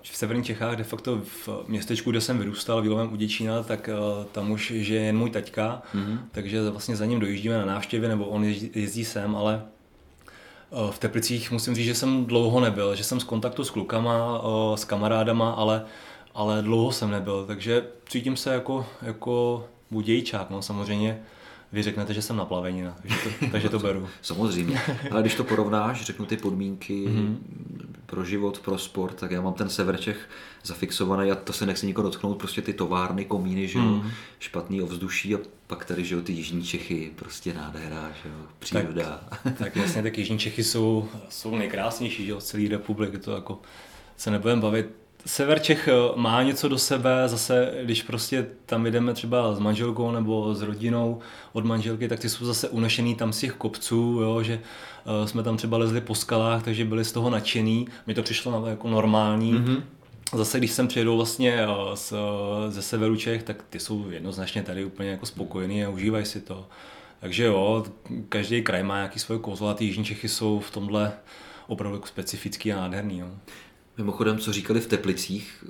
v 0.02 0.18
severních 0.18 0.46
Čechách, 0.46 0.76
de 0.76 0.84
facto 0.84 1.22
v 1.46 1.50
městečku, 1.68 2.12
kde 2.12 2.22
jsem 2.22 2.40
vyrůstal, 2.40 2.82
v 2.82 2.84
Jílovém 2.84 3.14
u 3.14 3.16
Děčína, 3.16 3.64
tak 3.64 3.90
eh, 3.90 4.26
tam 4.32 4.52
už 4.52 4.74
žije 4.76 5.02
jen 5.02 5.18
můj 5.18 5.30
taťka, 5.30 5.82
mm-hmm. 5.96 6.20
takže 6.32 6.70
vlastně 6.70 6.96
za 6.96 7.06
ním 7.06 7.20
dojíždíme 7.20 7.58
na 7.58 7.66
návštěvy, 7.66 8.08
nebo 8.08 8.26
on 8.26 8.44
jezdí 8.76 9.06
sem, 9.06 9.36
ale 9.36 9.62
eh, 10.72 10.92
v 10.92 11.00
Teplicích 11.00 11.52
musím 11.52 11.76
říct, 11.76 11.86
že 11.86 11.96
jsem 11.96 12.26
dlouho 12.26 12.60
nebyl, 12.60 12.96
že 12.96 13.04
jsem 13.04 13.20
z 13.20 13.24
kontaktu 13.24 13.64
s 13.64 13.70
klukama, 13.70 14.42
s 14.76 14.86
kamarádama, 14.86 15.52
ale, 15.52 15.86
ale 16.38 16.62
dlouho 16.62 16.92
jsem 16.92 17.12
nebyl, 17.12 17.46
takže 17.46 17.88
cítím 18.10 18.38
se 18.38 18.54
jako, 18.54 18.86
jako 19.02 19.68
budějčák, 19.92 20.50
no 20.50 20.62
samozřejmě 20.62 21.22
vy 21.72 21.84
řeknete, 21.84 22.14
že 22.14 22.22
jsem 22.22 22.38
na 22.38 22.46
plavení, 22.46 22.82
no. 22.82 22.94
takže 23.02 23.18
to, 23.24 23.46
takže 23.52 23.70
to 23.70 23.80
beru. 23.80 24.10
Samozřejmě, 24.22 24.82
ale 25.12 25.22
když 25.22 25.36
to 25.36 25.44
porovnáš, 25.44 26.06
řeknu 26.06 26.26
ty 26.26 26.38
podmínky 26.38 27.08
mm-hmm. 27.08 27.38
pro 28.06 28.26
život, 28.26 28.60
pro 28.60 28.78
sport, 28.78 29.16
tak 29.16 29.32
já 29.32 29.42
mám 29.42 29.54
ten 29.54 29.70
sever 29.70 29.98
Čech 29.98 30.30
zafixovaný 30.64 31.32
a 31.32 31.36
to 31.36 31.54
se 31.54 31.66
nechci 31.66 31.86
nikoho 31.86 32.08
dotknout, 32.08 32.38
prostě 32.38 32.62
ty 32.62 32.74
továrny, 32.74 33.26
komíny, 33.26 33.68
že 33.68 33.80
jo, 33.80 33.86
mm-hmm. 33.86 34.12
špatný 34.40 34.82
ovzduší 34.82 35.36
a 35.36 35.40
pak 35.68 35.86
tady, 35.86 36.06
že 36.06 36.16
jo, 36.16 36.22
ty 36.22 36.34
jižní 36.34 36.64
Čechy, 36.64 37.12
prostě 37.16 37.54
nádhera, 37.54 38.12
že 38.24 38.30
jo, 38.30 38.36
příroda. 38.60 39.24
Tak, 39.44 39.58
tak 39.58 39.76
jasně, 39.76 40.04
tak 40.04 40.18
jižní 40.18 40.40
Čechy 40.40 40.64
jsou, 40.64 41.10
jsou 41.30 41.56
nejkrásnější, 41.56 42.26
že 42.26 42.32
jo, 42.32 42.40
z 42.40 42.46
celé 42.46 42.70
republiky, 42.70 43.18
to 43.18 43.32
jako 43.32 43.62
se 44.18 44.32
nebudeme 44.32 44.62
bavit 44.62 45.07
Sever 45.28 45.60
Čech 45.60 45.88
eh, 45.88 45.92
má 46.16 46.44
něco 46.44 46.68
do 46.68 46.78
sebe, 46.78 47.24
zase 47.26 47.74
když 47.84 48.04
prostě 48.04 48.48
tam 48.66 48.86
jdeme 48.86 49.14
třeba 49.14 49.56
s 49.56 49.60
manželkou 49.60 50.12
nebo 50.12 50.56
s 50.56 50.62
rodinou 50.62 51.20
od 51.54 51.66
manželky, 51.66 52.08
tak 52.08 52.20
ty 52.20 52.30
jsou 52.30 52.46
zase 52.46 52.70
unešený 52.70 53.16
tam 53.16 53.34
z 53.34 53.40
těch 53.40 53.54
kopců, 53.54 54.20
jo, 54.22 54.44
že 54.44 54.60
uh, 55.20 55.28
jsme 55.28 55.44
tam 55.44 55.58
třeba 55.58 55.78
lezli 55.78 56.02
po 56.02 56.16
skalách, 56.16 56.64
takže 56.64 56.86
byli 56.86 57.06
z 57.06 57.12
toho 57.12 57.30
nadšený. 57.30 57.88
Mi 58.08 58.14
to 58.14 58.24
přišlo 58.24 58.62
na, 58.62 58.70
jako 58.70 58.90
normální. 58.90 59.54
Mm-hmm. 59.54 59.82
Zase 60.34 60.58
když 60.58 60.72
sem 60.72 60.88
přijedou 60.88 61.16
vlastně 61.16 61.68
z, 61.94 62.14
ze 62.70 62.82
severu 62.82 63.16
Čech, 63.16 63.44
tak 63.44 63.64
ty 63.70 63.80
jsou 63.80 64.10
jednoznačně 64.10 64.64
tady 64.64 64.86
úplně 64.86 65.10
jako 65.10 65.26
spokojení 65.26 65.86
a 65.86 65.90
užívají 65.90 66.26
si 66.26 66.42
to. 66.42 66.68
Takže 67.20 67.44
jo, 67.44 67.86
každý 68.30 68.62
kraj 68.62 68.84
má 68.84 68.96
nějaký 68.96 69.20
svoje 69.20 69.40
kouzlo 69.40 69.70
a 69.70 69.74
ty 69.74 69.86
jižní 69.86 70.06
Čechy 70.06 70.30
jsou 70.30 70.60
v 70.60 70.72
tomhle 70.72 71.14
opravdu 71.68 71.98
jako 71.98 72.08
specifický 72.08 72.74
a 72.74 72.76
nádherný. 72.76 73.20
Jo. 73.20 73.28
Mimochodem, 73.98 74.38
co 74.38 74.54
říkali 74.54 74.80
v 74.80 74.88
Teplicích, 74.88 75.66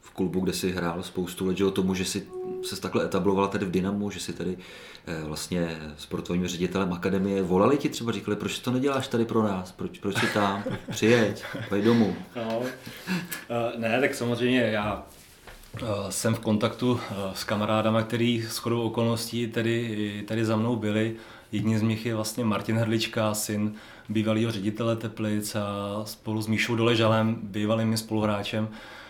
v 0.00 0.10
klubu, 0.10 0.40
kde 0.40 0.52
si 0.52 0.72
hrál 0.72 1.02
spoustu 1.02 1.46
let, 1.46 1.56
že 1.56 1.64
o 1.64 1.70
tomu, 1.70 1.94
že 1.94 2.04
si 2.04 2.26
se 2.62 2.80
takhle 2.80 3.04
etabloval 3.04 3.48
tady 3.48 3.66
v 3.66 3.70
Dynamu, 3.70 4.10
že 4.10 4.20
si 4.20 4.32
tady 4.32 4.58
eh, 5.06 5.24
vlastně 5.24 5.78
sportovním 5.98 6.46
ředitelem 6.46 6.92
akademie, 6.92 7.42
volali 7.42 7.76
ti 7.76 7.88
třeba, 7.88 8.12
říkali, 8.12 8.36
proč 8.36 8.58
to 8.58 8.70
neděláš 8.70 9.08
tady 9.08 9.24
pro 9.24 9.42
nás, 9.42 9.72
proč, 9.72 9.98
proč 9.98 10.20
jsi 10.20 10.26
tam, 10.26 10.64
přijeď, 10.90 11.44
pojď 11.68 11.84
domů. 11.84 12.16
No, 12.36 12.62
eh, 12.62 13.78
ne, 13.78 14.00
tak 14.00 14.14
samozřejmě 14.14 14.60
já 14.60 15.06
jsem 16.10 16.34
v 16.34 16.40
kontaktu 16.40 17.00
s 17.34 17.44
kamarádama, 17.44 18.02
který 18.02 18.42
s 18.42 18.58
chodou 18.58 18.82
okolností 18.82 19.46
tady, 19.46 20.24
tady 20.28 20.44
za 20.44 20.56
mnou 20.56 20.76
byli. 20.76 21.16
Jedním 21.52 21.78
z 21.78 21.82
nich 21.82 22.06
je 22.06 22.14
vlastně 22.14 22.44
Martin 22.44 22.76
Hrdlička, 22.76 23.34
syn 23.34 23.74
bývalého 24.08 24.52
ředitele 24.52 24.96
Teplic 24.96 25.56
a 25.56 26.02
spolu 26.04 26.42
s 26.42 26.46
Míšou 26.46 26.76
Doležalem, 26.76 27.38
bývalým 27.42 27.96
spoluhráčem, 27.96 28.68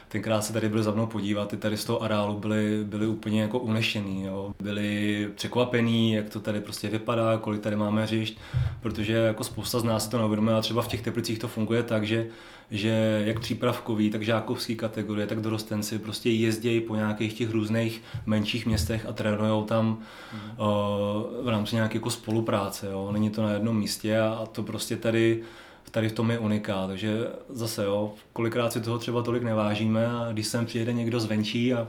tenkrát 0.09 0.43
se 0.43 0.53
tady 0.53 0.69
byli 0.69 0.83
za 0.83 0.91
mnou 0.91 1.07
podívat, 1.07 1.49
ty 1.49 1.57
tady 1.57 1.77
z 1.77 1.85
toho 1.85 2.03
areálu 2.03 2.39
byli, 2.39 2.85
byli 2.85 3.07
úplně 3.07 3.43
jako 3.43 3.59
unešený, 3.59 4.25
jo. 4.25 4.55
byli 4.63 5.29
překvapení, 5.35 6.13
jak 6.13 6.31
to 6.31 6.41
tady 6.41 6.61
prostě 6.61 6.89
vypadá, 6.89 7.39
kolik 7.39 7.61
tady 7.61 7.77
máme 7.77 8.03
hřišť, 8.03 8.39
protože 8.81 9.13
jako 9.13 9.45
spousta 9.45 9.81
z 9.81 9.85
nás 9.85 10.09
to 10.09 10.19
neuvědomuje 10.19 10.57
a 10.57 10.61
třeba 10.61 10.83
v 10.83 10.89
těch 10.89 11.03
Teplicích 11.03 11.39
to 11.39 11.49
funguje 11.49 11.83
tak, 11.83 12.07
že 12.07 12.27
že 12.71 13.23
jak 13.27 13.41
přípravkový, 13.41 14.11
tak 14.11 14.23
žákovský 14.23 14.77
kategorie, 14.77 15.27
tak 15.27 15.41
dorostenci 15.41 15.99
prostě 15.99 16.31
jezdí 16.31 16.81
po 16.81 16.97
nějakých 16.97 17.35
těch 17.35 17.51
různých 17.51 18.03
menších 18.27 18.67
městech 18.67 19.07
a 19.07 19.13
trénují 19.13 19.65
tam 19.65 19.87
mm. 19.87 20.41
uh, 20.41 21.45
v 21.45 21.49
rámci 21.49 21.75
nějaké 21.75 21.97
jako 21.99 22.11
spolupráce. 22.11 22.87
Jo. 22.87 23.13
Není 23.13 23.31
to 23.31 23.43
na 23.43 23.53
jednom 23.53 23.79
místě 23.79 24.21
a, 24.21 24.39
a 24.43 24.47
to 24.47 24.63
prostě 24.63 24.97
tady 24.97 25.43
tady 25.91 26.09
v 26.09 26.13
tom 26.13 26.31
je 26.31 26.39
uniká, 26.39 26.87
takže 26.87 27.27
zase 27.49 27.85
jo, 27.85 28.13
kolikrát 28.33 28.73
si 28.73 28.81
toho 28.81 28.99
třeba 28.99 29.23
tolik 29.23 29.43
nevážíme 29.43 30.07
a 30.07 30.29
když 30.33 30.47
sem 30.47 30.67
přijede 30.67 30.93
někdo 30.93 31.21
zvenčí 31.21 31.75
a, 31.75 31.89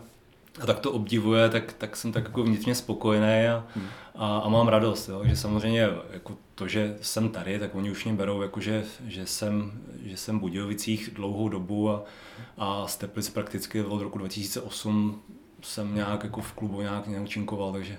a 0.61 0.65
tak 0.65 0.79
to 0.79 0.91
obdivuje, 0.91 1.49
tak, 1.49 1.73
tak 1.73 1.95
jsem 1.95 2.11
tak 2.11 2.23
jako 2.23 2.43
vnitřně 2.43 2.75
spokojený 2.75 3.47
a, 3.47 3.67
a, 4.15 4.37
a 4.37 4.49
mám 4.49 4.67
radost, 4.67 5.09
jo, 5.09 5.21
že 5.25 5.35
samozřejmě 5.35 5.89
jako 6.11 6.37
to, 6.55 6.67
že 6.67 6.97
jsem 7.01 7.29
tady, 7.29 7.59
tak 7.59 7.75
oni 7.75 7.91
už 7.91 8.05
mě 8.05 8.13
berou, 8.13 8.41
jako 8.41 8.59
že, 8.59 8.83
že, 9.07 9.25
jsem, 9.25 9.71
že 10.03 10.17
jsem 10.17 10.37
v 10.37 10.41
Budějovicích 10.41 11.09
dlouhou 11.13 11.49
dobu 11.49 11.89
a, 11.89 12.03
a 12.57 12.87
z 12.87 12.97
Teplic 12.97 13.29
prakticky 13.29 13.83
od 13.83 14.01
roku 14.01 14.17
2008 14.17 15.21
jsem 15.61 15.95
nějak 15.95 16.23
jako 16.23 16.41
v 16.41 16.53
klubu 16.53 16.81
nějak, 16.81 17.07
nějak 17.07 17.29
činkoval, 17.29 17.71
takže 17.71 17.97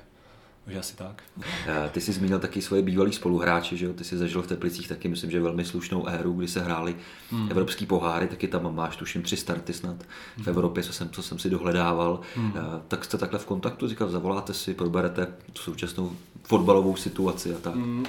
takže 0.64 0.80
asi 0.80 0.96
tak. 0.96 1.22
Eh, 1.66 1.90
ty 1.92 2.00
jsi 2.00 2.12
zmínil 2.12 2.38
taky 2.38 2.62
svoje 2.62 2.82
bývalý 2.82 3.12
spoluhráče, 3.12 3.76
že 3.76 3.86
jo? 3.86 3.92
Ty 3.92 4.04
jsi 4.04 4.18
zažil 4.18 4.42
v 4.42 4.46
Teplicích 4.46 4.88
taky, 4.88 5.08
myslím, 5.08 5.30
že 5.30 5.40
velmi 5.40 5.64
slušnou 5.64 6.06
éru, 6.06 6.32
kdy 6.32 6.48
se 6.48 6.60
hráli 6.60 6.96
hmm. 7.30 7.50
evropský 7.50 7.86
poháry, 7.86 8.26
taky 8.28 8.48
tam 8.48 8.74
máš 8.74 8.96
tuším 8.96 9.22
tři 9.22 9.36
starty 9.36 9.72
snad 9.72 9.96
v 10.36 10.38
hmm. 10.38 10.48
Evropě, 10.48 10.82
co 10.82 10.92
jsem, 10.92 11.10
co 11.10 11.22
jsem 11.22 11.38
si 11.38 11.50
dohledával. 11.50 12.20
Hmm. 12.36 12.52
Eh, 12.56 12.80
tak 12.88 13.04
jste 13.04 13.18
takhle 13.18 13.38
v 13.38 13.46
kontaktu, 13.46 13.88
říkal, 13.88 14.08
zavoláte 14.08 14.54
si, 14.54 14.74
proberete 14.74 15.26
tu 15.52 15.62
současnou 15.62 16.12
fotbalovou 16.42 16.96
situaci 16.96 17.54
a 17.54 17.58
tak. 17.58 17.74
Hmm. 17.74 18.06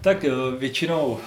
Tak 0.00 0.24
eh, 0.24 0.30
většinou 0.58 1.18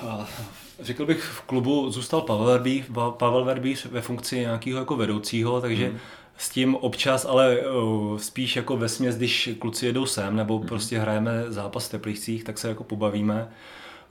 Řekl 0.82 1.06
bych, 1.06 1.24
v 1.24 1.42
klubu 1.42 1.92
zůstal 1.92 2.22
Pavel 2.22 2.46
Verbíř, 2.46 2.86
Pavel 3.10 3.46
Verbíř 3.46 3.86
ve 3.86 4.02
funkci 4.02 4.40
nějakého 4.40 4.80
jako 4.80 4.96
vedoucího, 4.96 5.62
takže 5.62 5.88
hmm 5.88 5.98
s 6.40 6.50
tím 6.50 6.76
občas, 6.76 7.26
ale 7.26 7.58
uh, 7.58 8.18
spíš 8.18 8.56
jako 8.56 8.78
ve 8.78 8.90
směs, 8.90 9.18
když 9.18 9.50
kluci 9.60 9.86
jedou 9.86 10.06
sem, 10.06 10.36
nebo 10.36 10.60
mm-hmm. 10.60 10.68
prostě 10.68 11.00
hrajeme 11.00 11.44
zápas 11.48 11.88
v 11.88 11.92
Teplicích, 11.92 12.44
tak 12.44 12.58
se 12.58 12.68
jako 12.68 12.84
pobavíme. 12.84 13.48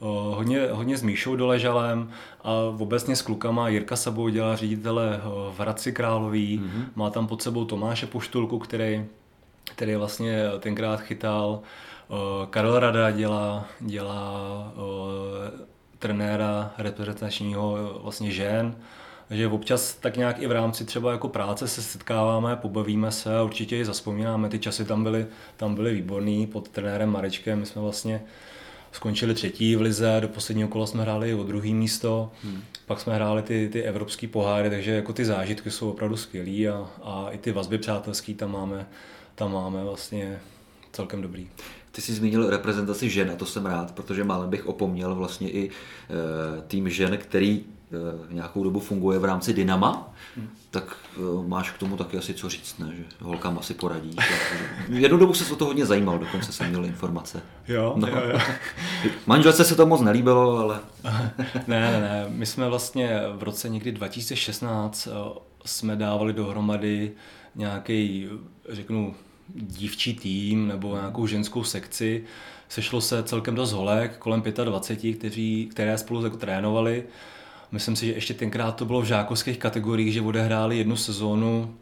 Uh, 0.01 0.09
hodně, 0.35 0.69
hodně 0.71 0.97
s 0.97 1.03
Míšou 1.03 1.37
Doležalem 1.37 2.11
a 2.45 2.53
obecně 2.79 3.17
s 3.17 3.23
klukama. 3.23 3.69
Jirka 3.69 3.97
Sabou 3.97 4.29
dělá 4.29 4.57
ředitele 4.57 5.21
uh, 5.25 5.55
v 5.55 5.61
Hradci 5.61 5.93
Králový, 5.93 6.59
mm-hmm. 6.59 6.85
má 6.97 7.11
tam 7.11 7.27
pod 7.27 7.43
sebou 7.43 7.65
Tomáše 7.65 8.07
Poštulku, 8.07 8.59
který, 8.59 9.05
který 9.65 9.95
vlastně 9.95 10.45
tenkrát 10.61 11.01
chytal. 11.01 11.61
Karel 12.51 12.79
Rada 12.79 13.11
dělá, 13.11 13.65
dělá 13.81 14.73
trenéra 15.99 16.71
reprezentačního 16.79 17.99
vlastně 18.03 18.31
žen. 18.31 18.75
Takže 19.29 19.49
občas 19.49 19.95
tak 19.95 20.17
nějak 20.17 20.43
i 20.43 20.47
v 20.47 20.53
rámci 20.53 20.85
třeba 20.85 21.13
jako 21.13 21.29
práce 21.29 21.69
se 21.69 21.83
setkáváme, 21.83 22.57
pobavíme 22.57 23.13
se 23.13 23.37
a 23.37 23.43
určitě 23.43 23.79
i 23.79 23.85
zaspomínáme. 23.85 24.49
Ty 24.49 24.59
časy 24.59 24.85
tam 24.85 25.03
byly, 25.03 25.27
tam 25.57 25.75
byly 25.75 25.95
výborný 25.95 26.47
pod 26.47 26.69
trenérem 26.69 27.11
Marečkem. 27.11 27.61
My 27.61 27.67
jsme 27.67 27.83
vlastně 27.83 28.23
skončili 28.93 29.35
třetí 29.35 29.77
v 29.77 29.81
lize, 29.81 30.19
do 30.21 30.29
posledního 30.29 30.69
kola 30.69 30.87
jsme 30.87 31.03
hráli 31.03 31.35
o 31.35 31.43
druhý 31.43 31.75
místo, 31.75 32.31
hmm. 32.45 32.63
pak 32.87 33.01
jsme 33.01 33.15
hráli 33.15 33.43
ty, 33.43 33.69
ty 33.73 33.83
evropský 33.83 34.27
poháry, 34.27 34.71
takže 34.71 34.91
jako 34.91 35.13
ty 35.13 35.25
zážitky 35.25 35.71
jsou 35.71 35.91
opravdu 35.91 36.17
skvělý 36.17 36.69
a, 36.69 36.87
a 37.03 37.27
i 37.31 37.39
ty 37.39 37.53
vazby 37.53 37.79
přátelský 37.79 38.35
tam 38.35 38.53
máme, 38.53 38.87
tam 39.35 39.53
máme 39.53 39.85
vlastně 39.85 40.41
celkem 40.93 41.23
dobrý. 41.23 41.49
Ty 41.93 42.03
jsi 42.03 42.15
zmínil 42.15 42.51
reprezentaci 42.51 43.11
žen 43.11 43.31
a 43.31 43.37
to 43.37 43.47
jsem 43.47 43.67
rád, 43.67 43.95
protože 43.95 44.25
málem 44.25 44.51
bych 44.51 44.67
opomněl 44.67 45.15
vlastně 45.15 45.51
i 45.51 45.69
e, 45.69 45.73
tým 46.63 46.91
žen, 46.91 47.19
který 47.19 47.65
nějakou 48.31 48.65
dobu 48.65 48.81
funguje 48.81 49.19
v 49.19 49.25
rámci 49.25 49.53
Dynama, 49.53 50.15
hmm. 50.37 50.49
tak 50.71 50.97
e, 51.17 51.49
máš 51.49 51.71
k 51.71 51.79
tomu 51.79 51.97
taky 51.97 52.19
asi 52.19 52.35
co 52.35 52.49
říct, 52.49 52.79
ne? 52.79 52.93
že 52.97 53.05
holkám 53.21 53.59
asi 53.59 53.75
poradí. 53.75 54.17
Jednu 54.89 55.19
dobu 55.19 55.35
se 55.35 55.53
o 55.53 55.57
to 55.57 55.65
hodně 55.65 55.87
zajímal, 55.87 56.19
dokonce 56.19 56.53
jsem 56.53 56.69
měl 56.69 56.85
informace. 56.85 57.43
Jo, 57.69 57.95
no. 57.97 58.09
jo, 58.09 58.23
jo. 58.33 58.39
Manželce 59.27 59.65
se 59.65 59.75
to 59.75 59.87
moc 59.87 60.01
nelíbilo, 60.01 60.59
ale... 60.59 60.81
ne, 61.67 61.81
ne, 61.81 62.01
ne, 62.01 62.27
my 62.29 62.47
jsme 62.47 62.69
vlastně 62.69 63.21
v 63.37 63.43
roce 63.43 63.69
někdy 63.69 63.93
2016 63.93 65.09
jsme 65.65 65.97
dávali 65.97 66.33
dohromady 66.33 67.13
nějaký, 67.55 68.29
řeknu, 68.69 69.15
dívčí 69.55 70.15
tým 70.15 70.69
nebo 70.69 70.97
nějakou 70.97 71.27
ženskou 71.27 71.65
sekci. 71.65 72.25
Sešlo 72.69 73.01
se 73.01 73.23
celkem 73.23 73.55
dost 73.55 73.73
holek, 73.73 74.17
kolem 74.19 74.43
25, 74.65 75.13
kteří, 75.13 75.69
které 75.71 75.99
spolu 75.99 76.25
jako 76.25 76.37
trénovali. 76.37 77.05
Myslím 77.73 77.97
si, 77.97 78.07
že 78.07 78.13
ještě 78.13 78.35
tenkrát 78.35 78.77
to 78.77 78.85
bylo 78.85 79.01
v 79.01 79.05
žákovských 79.05 79.59
kategoriích, 79.59 80.13
že 80.13 80.21
odehráli 80.21 80.79
jednu 80.79 80.97
sezónu 80.97 81.75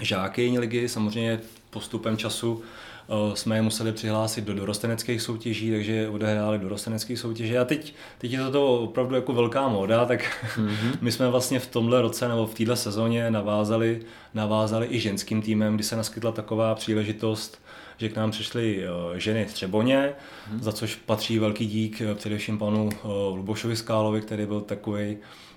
žáky 0.00 0.58
ligy, 0.58 0.88
samozřejmě 0.88 1.40
postupem 1.70 2.16
času 2.16 2.62
Eh, 3.10 3.36
jsme 3.36 3.56
je 3.56 3.62
museli 3.62 3.92
přihlásit 3.92 4.44
do 4.44 4.54
dorosteneckých 4.54 5.22
soutěží, 5.22 5.70
takže 5.70 6.08
odehráli 6.08 6.58
dorosteneckých 6.58 7.18
soutěží. 7.18 7.58
A 7.58 7.64
teď, 7.64 7.94
teď 8.18 8.32
je 8.32 8.50
to 8.52 8.74
opravdu 8.74 9.14
jako 9.14 9.32
velká 9.32 9.68
móda, 9.68 10.04
tak 10.04 10.46
mm-hmm. 10.56 10.92
my 11.00 11.12
jsme 11.12 11.28
vlastně 11.28 11.60
v 11.60 11.66
tomhle 11.66 12.02
roce 12.02 12.28
nebo 12.28 12.46
v 12.46 12.54
této 12.54 12.76
sezóně 12.76 13.30
navázali, 13.30 14.02
navázali 14.34 14.86
i 14.90 15.00
ženským 15.00 15.42
týmem, 15.42 15.74
kdy 15.74 15.84
se 15.84 15.96
naskytla 15.96 16.32
taková 16.32 16.74
příležitost, 16.74 17.62
že 18.00 18.08
k 18.08 18.16
nám 18.16 18.30
přišly 18.30 18.84
eh, 18.84 19.20
ženy 19.20 19.46
z 19.48 19.52
Třeboně, 19.52 20.12
hmm. 20.50 20.62
za 20.62 20.72
což 20.72 20.94
patří 20.94 21.38
velký 21.38 21.66
dík 21.66 22.00
eh, 22.00 22.14
především 22.14 22.58
panu 22.58 22.88
Lubošovi 23.34 23.76
Skálovi, 23.76 24.20
který 24.20 24.46
byl 24.46 24.60
takový 24.60 25.16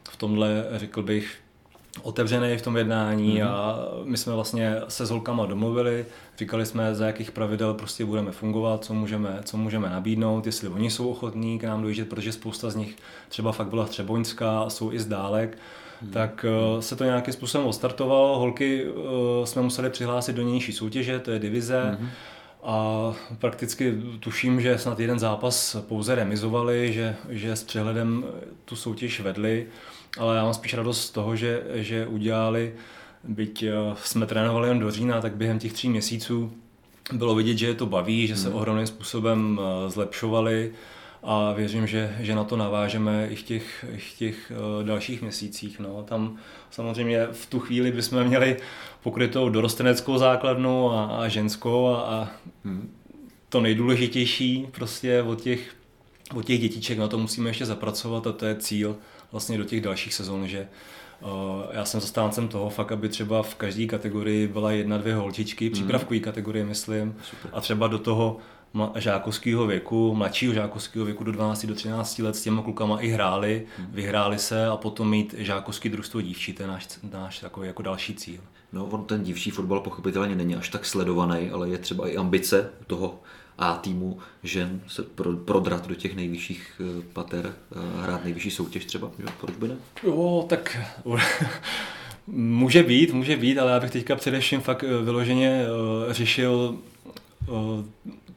v 0.10 0.18
tomhle, 0.18 0.66
řekl 0.72 1.04
bych, 1.04 1.44
otevřený 2.02 2.58
v 2.58 2.62
tom 2.62 2.78
jednání 2.78 3.42
mm-hmm. 3.42 3.48
a 3.48 3.80
my 4.04 4.18
jsme 4.18 4.34
vlastně 4.34 4.76
se 4.88 5.06
s 5.06 5.10
holkama 5.10 5.46
domluvili, 5.46 6.06
říkali 6.38 6.66
jsme, 6.66 6.96
za 6.96 7.06
jakých 7.06 7.32
pravidel 7.32 7.74
prostě 7.74 8.06
budeme 8.06 8.32
fungovat, 8.32 8.86
co 8.86 8.94
můžeme, 8.94 9.40
co 9.44 9.58
můžeme 9.58 9.90
nabídnout, 9.90 10.46
jestli 10.46 10.68
oni 10.68 10.92
jsou 10.92 11.10
ochotní 11.10 11.60
k 11.60 11.64
nám 11.64 11.82
dojíždět, 11.82 12.10
protože 12.10 12.32
spousta 12.32 12.70
z 12.70 12.76
nich 12.76 12.96
třeba 13.30 13.52
fakt 13.52 13.68
byla 13.68 13.86
Třeboňská 13.86 14.60
a 14.60 14.70
jsou 14.70 14.92
i 14.92 15.00
z 15.00 15.06
dálek, 15.06 15.58
mm-hmm. 15.58 16.10
tak 16.12 16.46
uh, 16.74 16.82
se 16.82 16.96
to 16.96 17.04
nějakým 17.04 17.34
způsobem 17.34 17.68
ostartovalo, 17.68 18.40
holky 18.40 18.86
uh, 18.86 19.04
jsme 19.46 19.62
museli 19.62 19.90
přihlásit 19.90 20.36
do 20.36 20.42
nější 20.42 20.74
soutěže, 20.74 21.20
to 21.20 21.32
je 21.32 21.40
divize, 21.40 21.98
mm-hmm. 22.00 22.08
A 22.64 23.14
prakticky 23.40 24.02
tuším, 24.20 24.62
že 24.62 24.78
snad 24.78 25.00
jeden 25.00 25.20
zápas 25.20 25.76
pouze 25.88 26.16
remizovali, 26.16 26.94
že, 26.94 27.16
že 27.30 27.56
s 27.56 27.64
přehledem 27.64 28.26
tu 28.66 28.76
soutěž 28.76 29.20
vedli 29.20 29.68
ale 30.18 30.38
já 30.38 30.44
mám 30.44 30.54
spíš 30.54 30.74
radost 30.74 31.02
z 31.02 31.12
toho, 31.12 31.36
že, 31.36 31.64
že 31.74 32.08
udělali, 32.08 32.74
byť 33.24 33.64
eh, 33.64 33.72
jsme 34.04 34.26
trénovali 34.26 34.70
jen 34.70 34.80
do 34.80 34.92
října, 34.92 35.22
tak 35.22 35.36
během 35.36 35.60
těch 35.60 35.74
tří 35.74 35.90
měsíců 35.90 36.54
bylo 37.14 37.36
vidět, 37.36 37.58
že 37.58 37.68
je 37.68 37.74
to 37.74 37.86
baví, 37.86 38.28
že 38.28 38.36
se 38.36 38.48
hmm. 38.48 38.58
ohromným 38.58 38.88
způsobem 38.88 39.60
eh, 39.62 39.90
zlepšovali 39.90 40.72
a 41.24 41.54
věřím, 41.54 41.88
že, 41.88 42.16
že 42.20 42.36
na 42.36 42.44
to 42.44 42.58
navážeme 42.58 43.28
i 43.28 43.36
v 43.36 43.44
těch, 43.44 43.86
i 43.94 43.98
v 43.98 44.18
těch 44.18 44.52
uh, 44.52 44.84
dalších 44.84 45.22
měsících. 45.22 45.80
No. 45.80 46.04
Tam 46.04 46.38
samozřejmě 46.72 47.28
v 47.32 47.46
tu 47.46 47.60
chvíli 47.60 47.92
bychom 47.92 48.24
měli 48.24 48.58
pokrytou 49.04 49.50
dorosteneckou 49.50 50.18
základnu 50.18 50.92
a, 50.92 51.06
a 51.06 51.28
ženskou 51.28 51.88
a, 51.88 52.02
a 52.02 52.30
hmm. 52.66 52.92
to 53.50 53.62
nejdůležitější 53.62 54.68
prostě 54.72 55.22
od 55.22 55.42
těch, 55.42 55.76
od 56.36 56.46
těch 56.46 56.62
dětiček 56.62 56.98
na 56.98 57.08
to 57.08 57.18
musíme 57.18 57.50
ještě 57.50 57.66
zapracovat 57.66 58.28
a 58.28 58.32
to 58.32 58.46
je 58.46 58.56
cíl 58.56 58.96
vlastně 59.32 59.58
do 59.58 59.64
těch 59.64 59.82
dalších 59.82 60.14
sezon, 60.14 60.48
že 60.48 60.68
uh, 61.22 61.30
já 61.72 61.86
jsem 61.86 62.02
zastáncem 62.02 62.48
toho 62.48 62.70
fakt, 62.70 62.92
aby 62.92 63.10
třeba 63.10 63.44
v 63.44 63.56
každé 63.56 63.86
kategorii 63.86 64.48
byla 64.48 64.72
jedna, 64.72 64.98
dvě 64.98 65.16
holčičky, 65.16 65.66
mm. 65.66 65.72
přípravkový 65.72 66.20
kategorie 66.20 66.66
myslím, 66.66 67.16
Super. 67.24 67.52
a 67.54 67.62
třeba 67.62 67.88
do 67.88 68.00
toho 68.00 68.38
žákovského 68.96 69.68
věku, 69.68 70.16
mladšího 70.16 70.54
žákovského 70.54 71.06
věku 71.06 71.24
do 71.24 71.32
12 71.32 71.66
do 71.66 71.76
13 71.76 72.20
let 72.20 72.36
s 72.36 72.44
těma 72.44 72.62
klukama 72.62 73.00
i 73.00 73.08
hráli, 73.08 73.66
hmm. 73.78 73.88
vyhráli 73.92 74.40
se 74.40 74.68
a 74.68 74.78
potom 74.78 75.10
mít 75.10 75.36
žákovský 75.38 75.90
družstvo 75.90 76.22
dívčí, 76.22 76.54
to 76.54 76.64
je 76.64 76.68
náš, 76.68 76.88
náš 77.14 77.40
takový 77.40 77.68
jako 77.68 77.82
další 77.82 78.16
cíl. 78.16 78.42
No, 78.74 78.86
on 78.86 79.06
ten 79.06 79.24
dívčí 79.24 79.52
fotbal 79.52 79.80
pochopitelně 79.80 80.36
není 80.36 80.56
až 80.56 80.70
tak 80.70 80.86
sledovaný, 80.86 81.50
ale 81.50 81.70
je 81.70 81.78
třeba 81.78 82.08
i 82.08 82.18
ambice 82.18 82.70
toho 82.88 83.20
a 83.58 83.74
týmu 83.76 84.20
žen 84.44 84.82
se 84.88 85.04
pro, 85.04 85.34
prodrat 85.34 85.88
do 85.88 85.96
těch 85.96 86.16
nejvyšších 86.16 86.82
eh, 86.82 87.04
pater, 87.14 87.54
hrát 88.02 88.24
nejvyšší 88.24 88.52
soutěž 88.52 88.86
třeba, 88.86 89.12
jo? 89.20 89.28
proč 89.42 89.56
by 89.56 89.68
ne? 89.68 89.76
Jo, 90.04 90.46
tak 90.50 90.78
může 92.28 92.84
být, 92.84 93.14
může 93.14 93.38
být, 93.38 93.58
ale 93.58 93.72
já 93.72 93.80
bych 93.80 93.92
teďka 93.92 94.16
především 94.16 94.62
fakt 94.62 94.84
eh, 94.84 95.04
vyloženě 95.04 95.66
řešil 96.10 96.78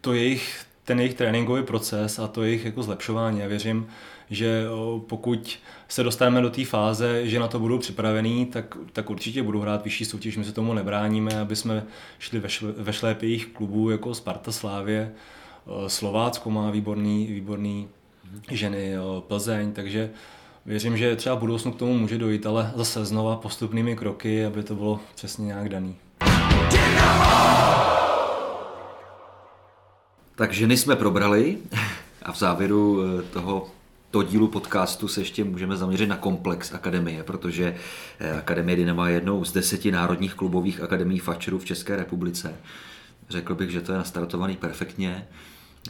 to 0.06 0.12
jejich, 0.12 0.64
ten 0.84 0.98
jejich 0.98 1.14
tréninkový 1.14 1.62
proces 1.62 2.18
a 2.18 2.26
to 2.26 2.42
jejich 2.42 2.64
jako 2.64 2.82
zlepšování. 2.82 3.40
Já 3.40 3.46
věřím, 3.46 3.86
že 4.30 4.64
pokud 5.06 5.58
se 5.88 6.02
dostaneme 6.02 6.40
do 6.40 6.50
té 6.50 6.64
fáze, 6.64 7.28
že 7.28 7.38
na 7.38 7.48
to 7.48 7.58
budou 7.58 7.78
připravení, 7.78 8.46
tak, 8.46 8.76
tak 8.92 9.10
určitě 9.10 9.42
budou 9.42 9.60
hrát 9.60 9.84
vyšší 9.84 10.04
soutěž. 10.04 10.36
My 10.36 10.44
se 10.44 10.52
tomu 10.52 10.74
nebráníme, 10.74 11.40
aby 11.40 11.56
jsme 11.56 11.84
šli 12.18 12.40
ve, 12.40 12.48
šle, 12.92 13.14
ve 13.14 13.26
jejich 13.26 13.46
klubů 13.46 13.90
jako 13.90 14.14
Sparta 14.14 14.52
Slávě. 14.52 15.12
Slovácko 15.86 16.50
má 16.50 16.70
výborný, 16.70 17.26
výborný 17.26 17.88
ženy, 18.50 18.92
Plzeň, 19.20 19.72
takže 19.72 20.10
věřím, 20.66 20.96
že 20.96 21.16
třeba 21.16 21.36
v 21.36 21.40
budoucnu 21.40 21.72
k 21.72 21.78
tomu 21.78 21.98
může 21.98 22.18
dojít, 22.18 22.46
ale 22.46 22.72
zase 22.74 23.04
znova 23.04 23.36
postupnými 23.36 23.96
kroky, 23.96 24.46
aby 24.46 24.62
to 24.62 24.74
bylo 24.74 25.00
přesně 25.14 25.46
nějak 25.46 25.68
daný. 25.68 25.96
Tak 30.36 30.52
ženy 30.52 30.76
jsme 30.76 30.96
probrali 30.96 31.58
a 32.22 32.32
v 32.32 32.38
závěru 32.38 33.02
eh, 33.02 33.22
toho 33.22 33.70
to 34.10 34.22
dílu 34.22 34.48
podcastu 34.48 35.08
se 35.08 35.20
ještě 35.20 35.44
můžeme 35.44 35.76
zaměřit 35.76 36.06
na 36.06 36.16
komplex 36.16 36.72
akademie, 36.72 37.22
protože 37.22 37.76
eh, 38.18 38.38
Akademie 38.38 38.76
Dynama 38.76 39.08
je 39.08 39.14
jednou 39.14 39.44
z 39.44 39.52
deseti 39.52 39.92
národních 39.92 40.34
klubových 40.34 40.80
akademií 40.80 41.18
fačerů 41.18 41.58
v 41.58 41.64
České 41.64 41.96
republice. 41.96 42.54
Řekl 43.28 43.54
bych, 43.54 43.70
že 43.70 43.80
to 43.80 43.92
je 43.92 43.98
nastartovaný 43.98 44.56
perfektně, 44.56 45.28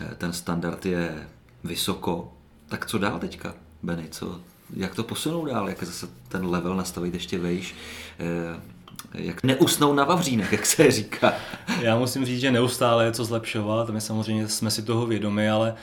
eh, 0.01 0.15
ten 0.19 0.33
standard 0.33 0.87
je 0.87 1.29
vysoko. 1.65 2.33
Tak 2.69 2.87
co 2.87 2.99
dál 2.99 3.19
teďka, 3.19 3.55
Benny? 3.83 4.09
Co, 4.11 4.41
jak 4.75 4.95
to 4.95 5.05
posunout 5.05 5.47
dál? 5.47 5.69
Jak 5.69 5.83
zase 5.83 6.09
ten 6.29 6.47
level 6.47 6.77
nastavit 6.77 7.15
ještě 7.15 7.39
vejš? 7.39 7.75
Jak 9.17 9.43
neusnou 9.43 9.93
na 9.93 10.05
vavřínech, 10.05 10.53
jak 10.53 10.67
se 10.67 10.91
říká. 10.91 11.33
Já 11.81 11.99
musím 11.99 12.25
říct, 12.25 12.41
že 12.41 12.51
neustále 12.51 13.05
je 13.05 13.13
co 13.13 13.25
zlepšovat, 13.25 13.91
my 13.91 14.01
samozřejmě 14.01 14.49
jsme 14.49 14.71
si 14.71 14.83
toho 14.83 15.07
vědomi, 15.07 15.51
ale 15.51 15.75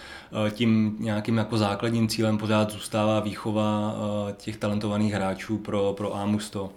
eh, 0.48 0.52
tím 0.52 0.96
nějakým 1.00 1.38
jako 1.38 1.58
základním 1.58 2.08
cílem 2.08 2.38
pořád 2.38 2.72
zůstává 2.72 3.20
výchova 3.20 3.96
eh, 4.30 4.34
těch 4.38 4.58
talentovaných 4.58 5.14
hráčů 5.14 5.58
pro, 5.58 5.94
pro 5.98 6.16
AMUSTO. 6.16 6.70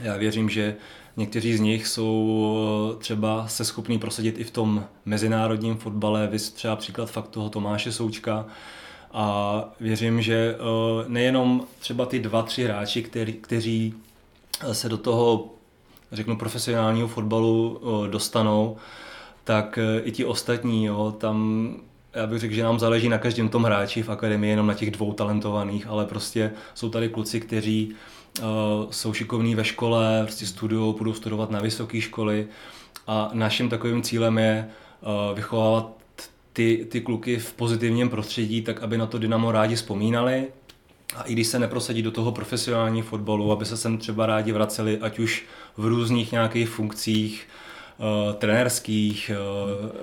Já 0.00 0.16
věřím, 0.16 0.50
že 0.50 0.76
někteří 1.16 1.56
z 1.56 1.60
nich 1.60 1.86
jsou 1.86 2.92
eh, 2.92 2.98
třeba 2.98 3.48
se 3.48 3.64
schopní 3.64 3.98
prosadit 3.98 4.38
i 4.38 4.44
v 4.44 4.50
tom 4.50 4.84
mezinárodním 5.04 5.76
fotbale, 5.76 6.26
vys 6.26 6.50
třeba 6.50 6.76
příklad 6.76 7.10
fakt 7.10 7.28
toho 7.28 7.50
Tomáše 7.50 7.92
Součka, 7.92 8.46
a 9.12 9.64
věřím, 9.80 10.22
že 10.22 10.56
nejenom 11.08 11.66
třeba 11.78 12.06
ty 12.06 12.18
dva, 12.18 12.42
tři 12.42 12.64
hráči, 12.64 13.02
který, 13.02 13.32
kteří 13.32 13.94
se 14.72 14.88
do 14.88 14.98
toho 14.98 15.50
řeknu, 16.12 16.36
profesionálního 16.36 17.08
fotbalu 17.08 17.80
dostanou, 18.10 18.76
tak 19.44 19.78
e, 19.78 20.00
i 20.00 20.12
ti 20.12 20.24
ostatní, 20.24 20.84
jo, 20.84 21.14
tam 21.18 21.76
já 22.14 22.26
bych 22.26 22.38
řekl, 22.38 22.54
že 22.54 22.62
nám 22.62 22.78
záleží 22.78 23.08
na 23.08 23.18
každém 23.18 23.48
tom 23.48 23.64
hráči 23.64 24.02
v 24.02 24.08
akademii, 24.08 24.50
jenom 24.50 24.66
na 24.66 24.74
těch 24.74 24.90
dvou 24.90 25.12
talentovaných, 25.12 25.86
ale 25.86 26.06
prostě 26.06 26.52
jsou 26.74 26.88
tady 26.90 27.08
kluci, 27.08 27.40
kteří 27.40 27.94
uh, 28.38 28.46
jsou 28.90 29.12
šikovní 29.12 29.54
ve 29.54 29.64
škole, 29.64 30.20
prostě 30.22 30.46
studují, 30.46 30.94
budou 30.98 31.12
studovat 31.12 31.50
na 31.50 31.60
vysoké 31.60 32.00
školy 32.00 32.46
a 33.06 33.30
naším 33.32 33.68
takovým 33.68 34.02
cílem 34.02 34.38
je 34.38 34.68
uh, 35.00 35.36
vychovávat 35.36 36.00
ty, 36.52 36.86
ty 36.90 37.00
kluky 37.00 37.36
v 37.36 37.52
pozitivním 37.52 38.08
prostředí, 38.08 38.62
tak 38.62 38.82
aby 38.82 38.98
na 38.98 39.06
to 39.06 39.18
Dynamo 39.18 39.52
rádi 39.52 39.76
vzpomínali, 39.76 40.46
a 41.16 41.22
i 41.22 41.32
když 41.32 41.46
se 41.46 41.58
neprosadí 41.58 42.02
do 42.02 42.10
toho 42.10 42.32
profesionální 42.32 43.02
fotbalu, 43.02 43.52
aby 43.52 43.64
se 43.64 43.76
sem 43.76 43.98
třeba 43.98 44.26
rádi 44.26 44.52
vraceli, 44.52 44.98
ať 44.98 45.18
už 45.18 45.44
v 45.76 45.84
různých 45.84 46.32
nějakých 46.32 46.68
funkcích, 46.68 47.48
trenérských, 48.38 49.30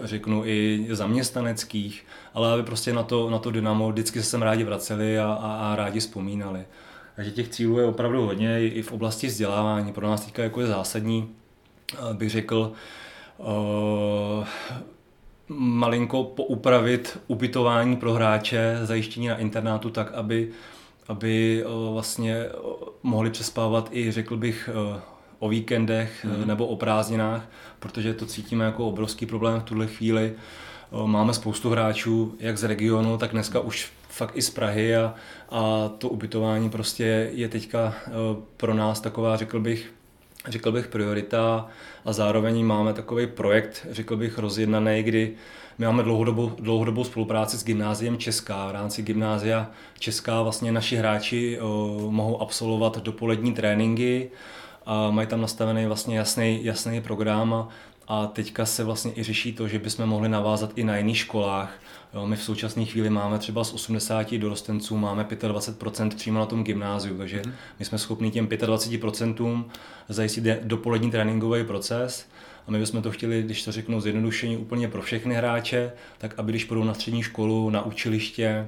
řeknu 0.03 0.45
i 0.45 0.88
zaměstnaneckých, 0.91 2.05
ale 2.34 2.53
aby 2.53 2.63
prostě 2.63 2.93
na 2.93 3.03
to, 3.03 3.30
na 3.30 3.39
to 3.39 3.51
Dynamo 3.51 3.91
vždycky 3.91 4.20
se 4.24 4.30
sem 4.30 4.41
rádi 4.41 4.63
vraceli 4.63 5.20
a, 5.20 5.38
a, 5.41 5.53
a 5.53 5.76
rádi 5.76 5.99
vzpomínali. 5.99 6.65
Takže 7.15 7.32
těch 7.32 7.49
cílů 7.49 7.80
je 7.80 7.86
opravdu 7.86 8.26
hodně 8.26 8.68
i 8.68 8.82
v 8.82 8.91
oblasti 8.91 9.28
vzdělávání. 9.28 9.93
Pro 9.93 10.07
nás 10.07 10.26
teďka 10.26 10.43
jako 10.43 10.61
je 10.61 10.68
zásadní, 10.68 11.30
bych 12.13 12.30
řekl, 12.30 12.72
malinko 15.49 16.24
poupravit 16.24 17.20
ubytování 17.28 17.95
pro 17.95 18.13
hráče, 18.13 18.80
zajištění 18.84 19.28
na 19.28 19.38
internátu 19.38 19.89
tak, 19.89 20.13
aby, 20.13 20.49
aby 21.07 21.63
vlastně 21.91 22.45
mohli 23.03 23.30
přespávat 23.30 23.89
i, 23.91 24.11
řekl 24.11 24.38
bych, 24.38 24.70
o 25.40 25.50
víkendech 25.50 26.26
mm. 26.26 26.48
nebo 26.48 26.68
o 26.68 26.76
prázdninách, 26.76 27.50
protože 27.80 28.14
to 28.14 28.26
cítíme 28.26 28.66
jako 28.66 28.88
obrovský 28.88 29.26
problém 29.26 29.60
v 29.60 29.64
tuhle 29.64 29.88
chvíli. 29.88 30.34
Máme 31.06 31.34
spoustu 31.34 31.70
hráčů, 31.70 32.36
jak 32.40 32.58
z 32.58 32.64
regionu, 32.64 33.18
tak 33.18 33.32
dneska 33.32 33.60
už 33.60 33.92
fakt 34.10 34.32
i 34.36 34.42
z 34.42 34.50
Prahy 34.50 34.96
a, 34.96 35.16
a 35.50 35.90
to 35.98 36.10
ubytování 36.10 36.70
prostě 36.70 37.30
je 37.34 37.50
teďka 37.50 37.94
pro 38.58 38.74
nás 38.74 39.00
taková, 39.00 39.38
řekl 39.38 39.60
bych, 39.60 39.94
řekl 40.48 40.72
bych, 40.72 40.88
priorita 40.88 41.68
a 42.06 42.14
zároveň 42.14 42.66
máme 42.66 42.94
takový 42.94 43.28
projekt, 43.28 43.88
řekl 43.92 44.18
bych, 44.18 44.38
rozjednaný, 44.38 45.04
kdy 45.04 45.34
my 45.78 45.86
máme 45.86 46.04
dlouhodobou, 46.04 46.52
dlouhodobou 46.60 47.04
spolupráci 47.04 47.58
s 47.58 47.64
Gymnáziem 47.64 48.18
Česká. 48.18 48.68
V 48.68 48.72
rámci 48.72 49.02
Gymnázia 49.02 49.72
Česká 50.00 50.42
vlastně 50.42 50.72
naši 50.72 50.96
hráči 50.96 51.60
o, 51.60 51.98
mohou 52.10 52.42
absolvovat 52.42 52.98
dopolední 52.98 53.54
tréninky 53.54 54.30
a 54.88 55.12
mají 55.12 55.28
tam 55.28 55.42
nastavený 55.42 55.86
vlastně 55.86 56.18
jasný, 56.18 56.60
jasný 56.64 57.02
program 57.02 57.68
a, 58.08 58.28
teďka 58.28 58.66
se 58.66 58.84
vlastně 58.84 59.12
i 59.16 59.24
řeší 59.24 59.54
to, 59.54 59.68
že 59.68 59.80
bychom 59.80 60.06
mohli 60.06 60.30
navázat 60.30 60.72
i 60.76 60.84
na 60.84 60.98
jiných 60.98 61.18
školách. 61.18 61.80
Jo, 62.14 62.28
my 62.28 62.36
v 62.36 62.44
současné 62.44 62.86
chvíli 62.86 63.10
máme 63.10 63.40
třeba 63.40 63.64
z 63.64 63.74
80 63.74 64.34
dorostenců 64.34 64.98
máme 64.98 65.24
25% 65.24 66.16
přímo 66.16 66.40
na 66.40 66.46
tom 66.46 66.64
gymnáziu, 66.64 67.18
takže 67.18 67.42
mhm. 67.46 67.54
my 67.80 67.86
jsme 67.86 67.98
schopni 67.98 68.32
těm 68.32 68.48
25% 68.48 69.66
zajistit 70.10 70.44
dopolední 70.64 71.12
tréninkový 71.12 71.64
proces 71.64 72.30
a 72.68 72.72
my 72.72 72.80
bychom 72.80 73.02
to 73.02 73.12
chtěli, 73.12 73.44
když 73.44 73.64
to 73.64 73.72
řeknu 73.72 74.02
zjednodušení 74.02 74.58
úplně 74.58 74.88
pro 74.88 75.02
všechny 75.02 75.36
hráče, 75.36 75.92
tak 76.18 76.40
aby 76.40 76.52
když 76.52 76.64
půjdou 76.66 76.84
na 76.84 76.94
střední 76.94 77.24
školu, 77.24 77.70
na 77.70 77.86
učiliště, 77.86 78.68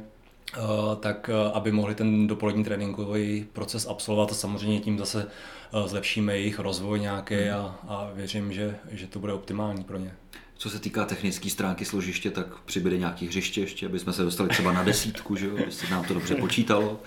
tak 0.99 1.29
eh, 1.29 1.51
aby 1.53 1.71
mohli 1.71 1.95
ten 1.95 2.27
dopolední 2.27 2.63
tréninkový 2.63 3.45
proces 3.53 3.87
absolvovat 3.87 4.31
a 4.31 4.35
samozřejmě 4.35 4.79
tím 4.79 4.99
zase 4.99 5.27
eh, 5.27 5.87
zlepšíme 5.87 6.37
jejich 6.37 6.59
rozvoj 6.59 6.99
nějaký 6.99 7.35
mhm. 7.35 7.53
a, 7.53 7.79
a 7.87 8.09
věřím, 8.13 8.53
že, 8.53 8.75
že 8.91 9.07
to 9.07 9.19
bude 9.19 9.33
optimální 9.33 9.83
pro 9.83 9.97
ně. 9.97 10.13
Co 10.57 10.69
se 10.69 10.79
týká 10.79 11.05
technické 11.05 11.49
stránky 11.49 11.85
složiště, 11.85 12.31
tak 12.31 12.59
přibyde 12.59 12.97
nějaký 12.97 13.27
hřiště 13.27 13.61
ještě, 13.61 13.85
aby 13.85 13.99
jsme 13.99 14.13
se 14.13 14.23
dostali 14.23 14.49
třeba 14.49 14.71
na 14.71 14.83
desítku, 14.83 15.35
že 15.35 15.47
jo, 15.47 15.57
jestli 15.65 15.89
nám 15.89 16.05
to 16.05 16.13
dobře 16.13 16.35
počítalo. 16.35 16.99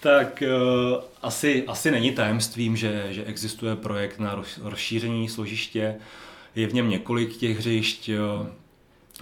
Tak 0.00 0.42
uh, 0.46 1.02
asi, 1.22 1.64
asi 1.66 1.90
není 1.90 2.12
tajemstvím, 2.12 2.76
že, 2.76 3.06
že 3.10 3.24
existuje 3.24 3.76
projekt 3.76 4.18
na 4.18 4.42
rozšíření 4.62 5.28
složiště. 5.28 5.96
Je 6.54 6.66
v 6.66 6.74
něm 6.74 6.90
několik 6.90 7.36
těch 7.36 7.58
hřišť. 7.58 8.10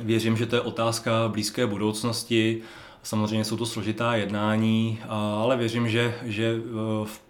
Věřím, 0.00 0.36
že 0.36 0.46
to 0.46 0.56
je 0.56 0.60
otázka 0.60 1.28
blízké 1.28 1.66
budoucnosti. 1.66 2.62
Samozřejmě 3.02 3.44
jsou 3.44 3.56
to 3.56 3.66
složitá 3.66 4.14
jednání, 4.14 4.98
ale 5.08 5.56
věřím, 5.56 5.88
že, 5.88 6.14
že 6.22 6.60
v 7.04 7.20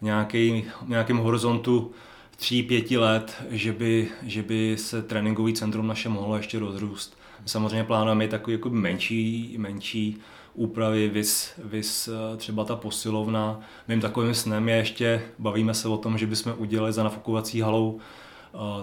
nějaký, 0.00 0.64
nějakém 0.86 1.16
horizontu 1.16 1.92
tří, 2.36 2.62
pěti 2.62 2.98
let, 2.98 3.42
že 3.50 3.72
by, 3.72 4.08
že 4.22 4.42
by 4.42 4.76
se 4.78 5.02
tréninkový 5.02 5.54
centrum 5.54 5.86
naše 5.86 6.08
mohlo 6.08 6.36
ještě 6.36 6.58
rozrůst. 6.58 7.18
Samozřejmě 7.46 7.84
plánujeme 7.84 8.24
i 8.24 8.28
takový 8.28 8.52
jako 8.52 8.70
menší, 8.70 9.54
menší 9.58 10.18
úpravy, 10.54 11.08
vys, 11.08 11.52
vys 11.64 12.08
eh, 12.08 12.36
třeba 12.36 12.64
ta 12.64 12.76
posilovna. 12.76 13.60
Mým 13.88 14.00
takovým 14.00 14.34
snem 14.34 14.68
je 14.68 14.76
ještě, 14.76 15.22
bavíme 15.38 15.74
se 15.74 15.88
o 15.88 15.96
tom, 15.96 16.18
že 16.18 16.26
bychom 16.26 16.54
udělali 16.56 16.92
za 16.92 17.02
nafukovací 17.02 17.60
halou 17.60 18.00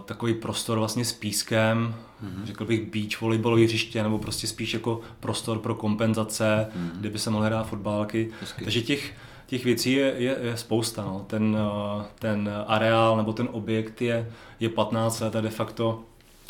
takový 0.06 0.34
prostor 0.34 0.80
vlastně 0.80 1.06
s 1.06 1.14
pískem, 1.14 1.96
mm-hmm. 2.24 2.46
řekl 2.46 2.66
bych 2.66 2.92
beach 2.92 3.22
volejbalový 3.22 3.64
hřiště, 3.64 4.04
nebo 4.04 4.20
prostě 4.20 4.48
spíš 4.48 4.74
jako 4.74 5.02
prostor 5.20 5.60
pro 5.60 5.76
kompenzace, 5.76 6.68
mm-hmm. 6.70 7.00
kde 7.00 7.10
by 7.10 7.20
se 7.20 7.30
mohly 7.30 7.48
hrát 7.48 7.68
fotbálky. 7.68 8.30
Hezky. 8.42 8.64
Takže 8.64 8.82
těch, 8.82 9.14
těch 9.48 9.66
věcí 9.66 9.92
je, 9.92 10.14
je, 10.18 10.38
je 10.42 10.58
spousta. 10.58 11.02
No. 11.02 11.26
Ten, 11.28 11.58
ten 12.20 12.50
areál 12.68 13.18
nebo 13.18 13.34
ten 13.34 13.50
objekt 13.52 14.02
je, 14.02 14.32
je 14.60 14.70
15 14.70 15.20
let 15.20 15.36
a 15.36 15.42
de 15.42 15.50
facto 15.50 16.04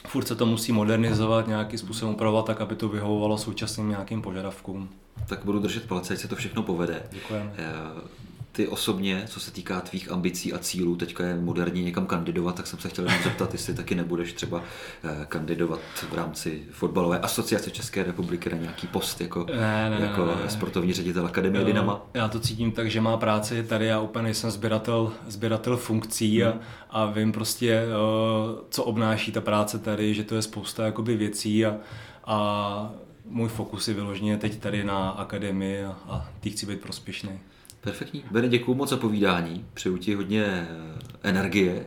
furt 0.07 0.27
se 0.27 0.35
to 0.35 0.45
musí 0.45 0.71
modernizovat, 0.71 1.47
nějakým 1.47 1.79
způsobem 1.79 2.13
upravovat 2.13 2.45
tak, 2.45 2.61
aby 2.61 2.75
to 2.75 2.89
vyhovovalo 2.89 3.37
současným 3.37 3.89
nějakým 3.89 4.21
požadavkům 4.21 4.89
tak 5.25 5.45
budu 5.45 5.59
držet 5.59 5.87
palce, 5.87 6.13
ať 6.13 6.19
se 6.19 6.27
to 6.27 6.35
všechno 6.35 6.63
povede. 6.63 7.03
Děkujeme. 7.11 7.53
Ty 8.57 8.67
osobně, 8.67 9.23
co 9.27 9.39
se 9.39 9.51
týká 9.51 9.81
tvých 9.81 10.11
ambicí 10.11 10.53
a 10.53 10.57
cílů, 10.57 10.95
teďka 10.95 11.23
je 11.23 11.35
moderní 11.35 11.83
někam 11.83 12.05
kandidovat, 12.05 12.55
tak 12.55 12.67
jsem 12.67 12.79
se 12.79 12.89
chtěl 12.89 13.05
jenom 13.05 13.23
zeptat, 13.23 13.53
jestli 13.53 13.73
taky 13.73 13.95
nebudeš 13.95 14.33
třeba 14.33 14.61
eh, 15.03 15.25
kandidovat 15.29 15.79
v 16.09 16.13
rámci 16.13 16.63
fotbalové 16.71 17.19
asociace 17.19 17.71
České 17.71 18.03
republiky 18.03 18.49
na 18.49 18.57
nějaký 18.57 18.87
post 18.87 19.21
jako, 19.21 19.45
ne, 19.55 19.89
ne, 19.89 20.05
jako 20.05 20.25
ne, 20.25 20.35
ne. 20.43 20.49
sportovní 20.49 20.93
ředitel 20.93 21.25
Akademie 21.25 21.61
jo, 21.61 21.65
Dynama. 21.65 22.05
Já 22.13 22.27
to 22.27 22.39
cítím 22.39 22.71
tak, 22.71 22.91
že 22.91 23.01
má 23.01 23.17
práci 23.17 23.63
tady, 23.63 23.85
já 23.85 23.99
úplně 23.99 24.23
nejsem 24.23 24.51
sběratel, 24.51 25.13
sběratel 25.27 25.77
funkcí 25.77 26.41
hmm. 26.41 26.51
a, 26.51 26.55
a 26.89 27.05
vím 27.05 27.31
prostě, 27.31 27.71
eh, 27.71 27.87
co 28.69 28.83
obnáší 28.83 29.31
ta 29.31 29.41
práce 29.41 29.79
tady, 29.79 30.13
že 30.13 30.23
to 30.23 30.35
je 30.35 30.41
spousta 30.41 30.85
jakoby 30.85 31.17
věcí 31.17 31.65
a, 31.65 31.75
a 32.25 32.91
můj 33.25 33.49
fokus 33.49 33.87
je 33.87 33.93
vyloženě 33.93 34.37
teď 34.37 34.59
tady 34.59 34.83
na 34.83 35.09
akademii 35.09 35.83
a, 35.83 35.97
a 36.07 36.29
ty 36.39 36.49
chci 36.49 36.65
být 36.65 36.81
prospěšný. 36.81 37.39
Perfektní. 37.87 38.23
Bene, 38.31 38.49
děkuji 38.49 38.73
moc 38.73 38.89
za 38.89 38.97
povídání. 38.97 39.65
Přeju 39.73 39.97
ti 39.97 40.15
hodně 40.15 40.43
eh, 40.43 40.67
energie, 41.23 41.85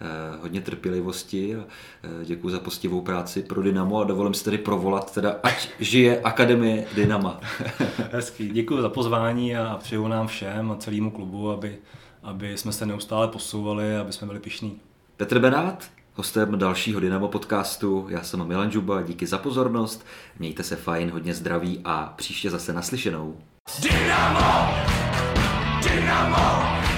eh, 0.00 0.38
hodně 0.42 0.60
trpělivosti 0.60 1.56
a 1.56 1.64
eh, 2.04 2.24
děkuji 2.24 2.48
za 2.48 2.58
postivou 2.58 3.00
práci 3.00 3.42
pro 3.42 3.62
Dynamo 3.62 4.00
a 4.00 4.04
dovolím 4.04 4.34
si 4.34 4.44
tedy 4.44 4.58
provolat, 4.58 5.14
teda 5.14 5.36
ať 5.42 5.68
žije 5.80 6.20
Akademie 6.20 6.84
Dynama. 6.94 7.40
Hezký. 8.12 8.48
Děkuji 8.48 8.82
za 8.82 8.88
pozvání 8.88 9.56
a 9.56 9.78
přeju 9.82 10.08
nám 10.08 10.26
všem 10.26 10.70
a 10.70 10.76
celému 10.76 11.10
klubu, 11.10 11.50
aby, 11.50 11.78
aby 12.22 12.58
jsme 12.58 12.72
se 12.72 12.86
neustále 12.86 13.28
posouvali, 13.28 13.96
aby 13.96 14.12
jsme 14.12 14.26
byli 14.26 14.40
pišní. 14.40 14.80
Petr 15.16 15.38
Benát, 15.38 15.90
hostem 16.16 16.58
dalšího 16.58 17.00
Dynamo 17.00 17.28
podcastu. 17.28 18.06
Já 18.08 18.22
jsem 18.22 18.44
Milan 18.46 18.70
Žuba, 18.70 19.02
díky 19.02 19.26
za 19.26 19.38
pozornost, 19.38 20.06
mějte 20.38 20.62
se 20.62 20.76
fajn, 20.76 21.10
hodně 21.10 21.34
zdraví 21.34 21.80
a 21.84 22.12
příště 22.16 22.50
zase 22.50 22.72
naslyšenou. 22.72 23.36
Dynamo! 23.82 24.74
Dynamo! 25.82 26.95